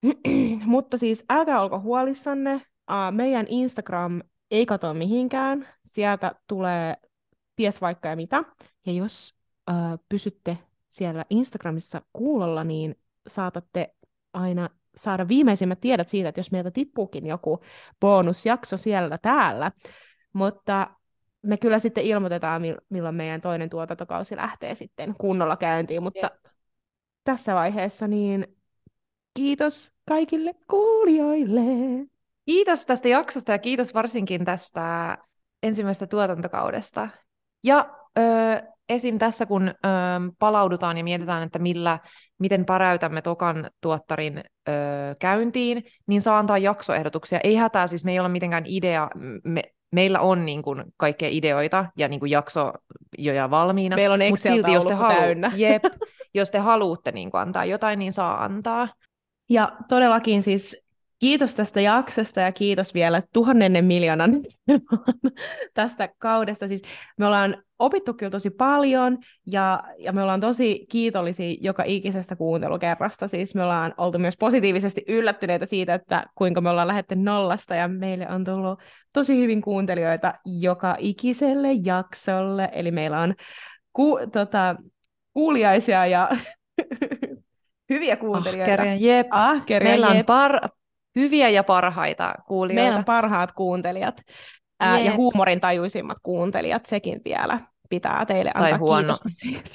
Mutta 0.65 0.99
siis 0.99 1.25
älkää 1.31 1.61
olko 1.63 1.81
huolissanne, 1.81 2.55
uh, 2.55 2.63
meidän 3.11 3.47
Instagram 3.49 4.23
ei 4.51 4.67
katoa 4.67 4.95
mihinkään, 4.95 5.69
sieltä 5.85 6.33
tulee 6.47 6.97
ties 7.59 7.81
vaikka 7.81 8.09
ja 8.09 8.17
mitä. 8.17 8.45
Ja 8.87 8.93
jos 8.93 9.35
äh, 9.71 9.77
pysytte 10.09 10.59
siellä 10.89 11.25
Instagramissa 11.31 12.03
kuulolla, 12.13 12.65
niin 12.65 12.97
saatatte 13.29 13.95
aina 14.33 14.71
saada 14.97 15.29
viimeisimmät 15.29 15.81
tiedot 15.81 16.09
siitä, 16.09 16.29
että 16.29 16.39
jos 16.39 16.51
meiltä 16.51 16.71
tippuukin 16.71 17.27
joku 17.27 17.61
bonusjakso 18.01 18.77
siellä 18.77 19.19
täällä. 19.19 19.73
Mutta 20.33 20.91
me 21.43 21.57
kyllä 21.57 21.79
sitten 21.79 22.05
ilmoitetaan, 22.05 22.63
milloin 22.89 23.15
meidän 23.15 23.41
toinen 23.41 23.71
tuotantokausi 23.71 24.37
lähtee 24.37 24.75
sitten 24.75 25.15
kunnolla 25.19 25.57
käyntiin, 25.57 26.03
mutta 26.03 26.27
Jep. 26.27 26.55
tässä 27.25 27.55
vaiheessa 27.55 28.09
niin 28.09 28.57
kiitos 29.35 29.93
kaikille 30.09 30.55
kuulijoille. 30.71 31.63
Kiitos 32.47 32.87
tästä 32.87 33.09
jaksosta 33.09 33.53
ja 33.53 33.59
kiitos 33.59 33.95
varsinkin 33.95 34.45
tästä 34.45 35.19
ensimmäisestä 35.63 36.07
tuotantokaudesta. 36.07 37.09
Ja 37.65 37.89
ö, 38.19 38.23
esim. 38.89 39.19
tässä, 39.19 39.47
kun 39.47 39.69
ö, 39.69 39.73
palaudutaan 40.39 40.99
ja 40.99 41.05
mietitään, 41.05 41.43
että 41.43 41.59
millä, 41.59 41.99
miten 42.39 42.65
paräytämme 42.65 43.23
tokan 43.23 43.71
tuottarin 43.81 44.39
ö, 44.69 44.73
käyntiin, 45.21 45.85
niin 46.07 46.21
saa 46.21 46.39
antaa 46.39 46.59
jaksoehdotuksia. 46.59 47.41
Ei 47.45 47.55
hätää, 47.55 47.87
siis 47.87 48.05
me 48.05 48.13
ei 48.13 48.21
ole 48.21 48.29
mitenkään 48.29 48.65
idea, 48.67 49.11
me, 49.45 49.63
meillä 49.93 50.21
on 50.21 50.47
niin 50.47 50.63
kuin, 50.63 50.85
kaikkea 50.97 51.29
ideoita 51.33 51.87
ja 51.97 52.09
niin 52.09 52.21
kuin 52.21 52.31
jaksoja 52.31 53.51
valmiina. 53.51 53.97
Meillä 53.97 54.15
on 54.15 54.23
Excel 54.23 54.55
silti, 54.55 54.73
jos 54.73 54.87
te 54.87 54.95
halu- 54.95 55.15
täynnä. 55.21 55.53
Jep, 55.57 55.85
jos 56.35 56.51
te 56.51 56.59
haluatte 56.59 57.13
niin 57.13 57.31
kuin, 57.31 57.41
antaa 57.41 57.65
jotain, 57.65 57.99
niin 57.99 58.13
saa 58.13 58.45
antaa. 58.45 58.89
Ja 59.51 59.73
todellakin 59.89 60.43
siis 60.43 60.88
Kiitos 61.19 61.55
tästä 61.55 61.81
jaksosta 61.81 62.41
ja 62.41 62.53
kiitos 62.53 62.95
vielä 62.95 63.23
tuhannennen 63.33 63.85
miljoonan 63.85 64.33
tästä 65.75 66.09
kaudesta. 66.19 66.69
Siis 66.69 66.83
me 67.19 67.27
ollaan 67.27 67.63
opittu 67.79 68.15
kyllä 68.15 68.31
tosi 68.31 68.51
paljon 68.51 69.19
ja, 69.47 69.85
ja 69.99 70.13
me 70.13 70.23
ollaan 70.23 70.41
tosi 70.41 70.87
kiitollisia 70.91 71.57
joka 71.61 71.83
ikisestä 71.87 72.37
kuuntelukerrasta. 72.37 73.29
Siis 73.29 73.55
me 73.55 73.63
ollaan 73.63 73.95
oltu 73.97 74.19
myös 74.19 74.37
positiivisesti 74.37 75.05
yllättyneitä 75.09 75.67
siitä, 75.67 75.95
että 75.95 76.27
kuinka 76.35 76.61
me 76.61 76.71
ollaan 76.71 76.89
lähdetty 76.89 77.17
nollasta 77.17 77.75
ja 77.75 77.89
meille 77.89 78.29
on 78.29 78.45
tullut 78.45 78.81
tosi 79.13 79.37
hyvin 79.37 79.63
kuuntelijoita 79.63 80.35
joka 80.45 80.97
ikiselle 80.99 81.69
jaksolle. 81.85 82.69
Eli 82.73 82.91
meillä 82.91 83.21
on 83.21 83.35
ku, 83.93 84.19
tota, 84.33 84.77
kuuliaisia 85.33 86.07
ja 86.07 86.29
hyviä 87.91 88.17
kuuntelijoita. 88.17 88.73
Ahkeria, 88.73 88.97
jep. 88.97 89.27
Ahkeria, 89.31 89.91
Meillä 89.91 90.15
jep. 90.15 90.31
on 90.31 90.51
par- 90.51 90.69
hyviä 91.19 91.49
ja 91.49 91.65
parhaita 91.65 92.35
kuulijoita. 92.47 92.83
Meillä 92.83 92.99
on 92.99 93.05
parhaat 93.05 93.53
kuuntelijat 93.53 94.23
ää, 94.81 94.99
ja 94.99 95.17
huumorin 95.17 95.61
tajuisimmat 95.61 96.19
kuuntelijat, 96.23 96.87
sekin 96.87 97.21
vielä 97.25 97.61
pitää 97.89 98.27
teille 98.27 98.51
antaa 98.55 98.71
tai 98.71 98.79
huono. 98.79 99.01
kiitosta 99.01 99.29
siitä. 99.29 99.71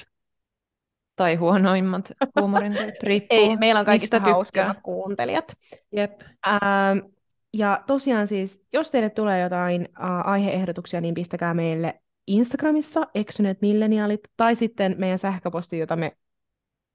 Tai 1.16 1.34
huonoimmat 1.34 2.12
huumorin 2.40 2.72
riippuu. 3.02 3.38
Ei, 3.38 3.56
meillä 3.56 3.78
on 3.78 3.86
kaikista 3.86 4.20
hauskimmat 4.20 4.78
kuuntelijat. 4.82 5.56
Jep. 5.92 6.20
Ää, 6.46 6.60
ja 7.52 7.82
tosiaan 7.86 8.26
siis, 8.26 8.64
jos 8.72 8.90
teille 8.90 9.10
tulee 9.10 9.40
jotain 9.40 9.88
ää, 9.98 10.20
aiheehdotuksia, 10.20 11.00
niin 11.00 11.14
pistäkää 11.14 11.54
meille 11.54 12.00
Instagramissa 12.26 13.06
eksyneet 13.14 13.62
milleniaalit, 13.62 14.20
tai 14.36 14.54
sitten 14.54 14.94
meidän 14.98 15.18
sähköposti, 15.18 15.78
jota 15.78 15.96
me 15.96 16.16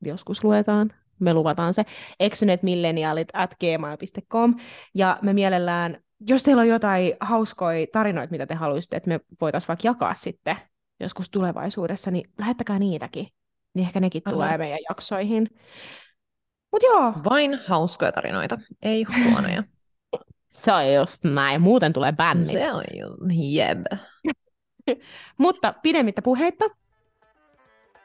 joskus 0.02 0.44
luetaan, 0.44 0.94
me 1.20 1.34
luvataan 1.34 1.74
se, 1.74 1.86
eksyneetmilleniaalit 2.20 3.28
at 3.34 3.56
gmail.com, 3.60 4.56
ja 4.94 5.20
me 5.22 5.34
mielellään, 5.34 5.98
jos 6.28 6.44
teillä 6.44 6.62
on 6.62 6.68
jotain 6.68 7.14
hauskoja 7.20 7.88
tarinoita, 7.92 8.32
mitä 8.32 8.46
te 8.46 8.56
haluaisitte, 8.56 8.96
että 8.96 9.10
me 9.10 9.20
voitaisiin 9.42 9.68
vaikka 9.68 9.88
jakaa 9.88 10.14
sitten 10.14 10.56
joskus 11.00 11.30
tulevaisuudessa, 11.30 12.12
niin 12.12 12.30
lähettäkää 12.40 12.80
niitäkin, 12.80 13.28
niin 13.74 13.88
ehkä 13.88 14.00
nekin 14.00 14.22
Aha. 14.26 14.34
tulee 14.34 14.58
meidän 14.58 14.80
jaksoihin. 14.90 15.50
Mut 16.72 16.84
joo. 16.84 17.14
Vain 17.30 17.60
hauskoja 17.68 18.12
tarinoita, 18.12 18.58
ei 18.82 19.04
huonoja. 19.04 19.64
Se 20.50 20.72
on 20.72 20.94
just 20.94 21.24
näin, 21.24 21.62
muuten 21.62 21.94
tulee 21.94 22.12
bännit. 22.12 22.48
Se 22.48 22.72
on 22.72 22.84
ju, 22.94 23.08
jeb. 23.32 23.86
Mutta 25.38 25.74
pidemmittä 25.84 26.22
puheitta, 26.22 26.66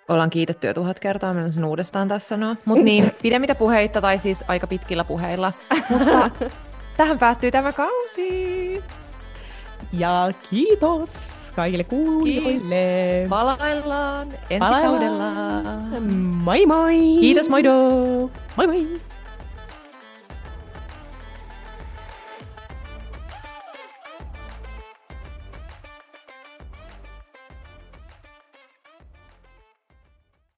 Ollaan 0.08 0.30
kiitetty 0.30 0.66
jo 0.66 0.74
tuhat 0.74 1.00
kertaa, 1.00 1.34
mennä 1.34 1.48
sen 1.48 1.64
uudestaan 1.64 2.08
tässä 2.08 2.28
sanoa. 2.28 2.56
Mutta 2.64 2.84
niin, 2.84 3.10
pidemmittä 3.22 3.54
puheitta 3.54 4.00
tai 4.00 4.18
siis 4.18 4.44
aika 4.48 4.66
pitkillä 4.66 5.04
puheilla. 5.04 5.52
Mutta 5.90 6.30
tähän 6.96 7.18
päättyy 7.18 7.50
tämä 7.50 7.72
kausi. 7.72 8.82
ja 9.92 10.32
kiitos 10.50 11.34
kaikille 11.56 11.84
kuulijoille. 11.84 13.26
Palaillaan 13.28 14.28
ensi 14.50 14.58
Palaillaan. 14.58 14.90
kaudella. 14.90 16.10
Moi 16.44 16.66
moi! 16.66 16.96
Kiitos, 17.20 17.48
moido! 17.48 17.72
Moi 18.56 18.66
moi! 18.66 19.00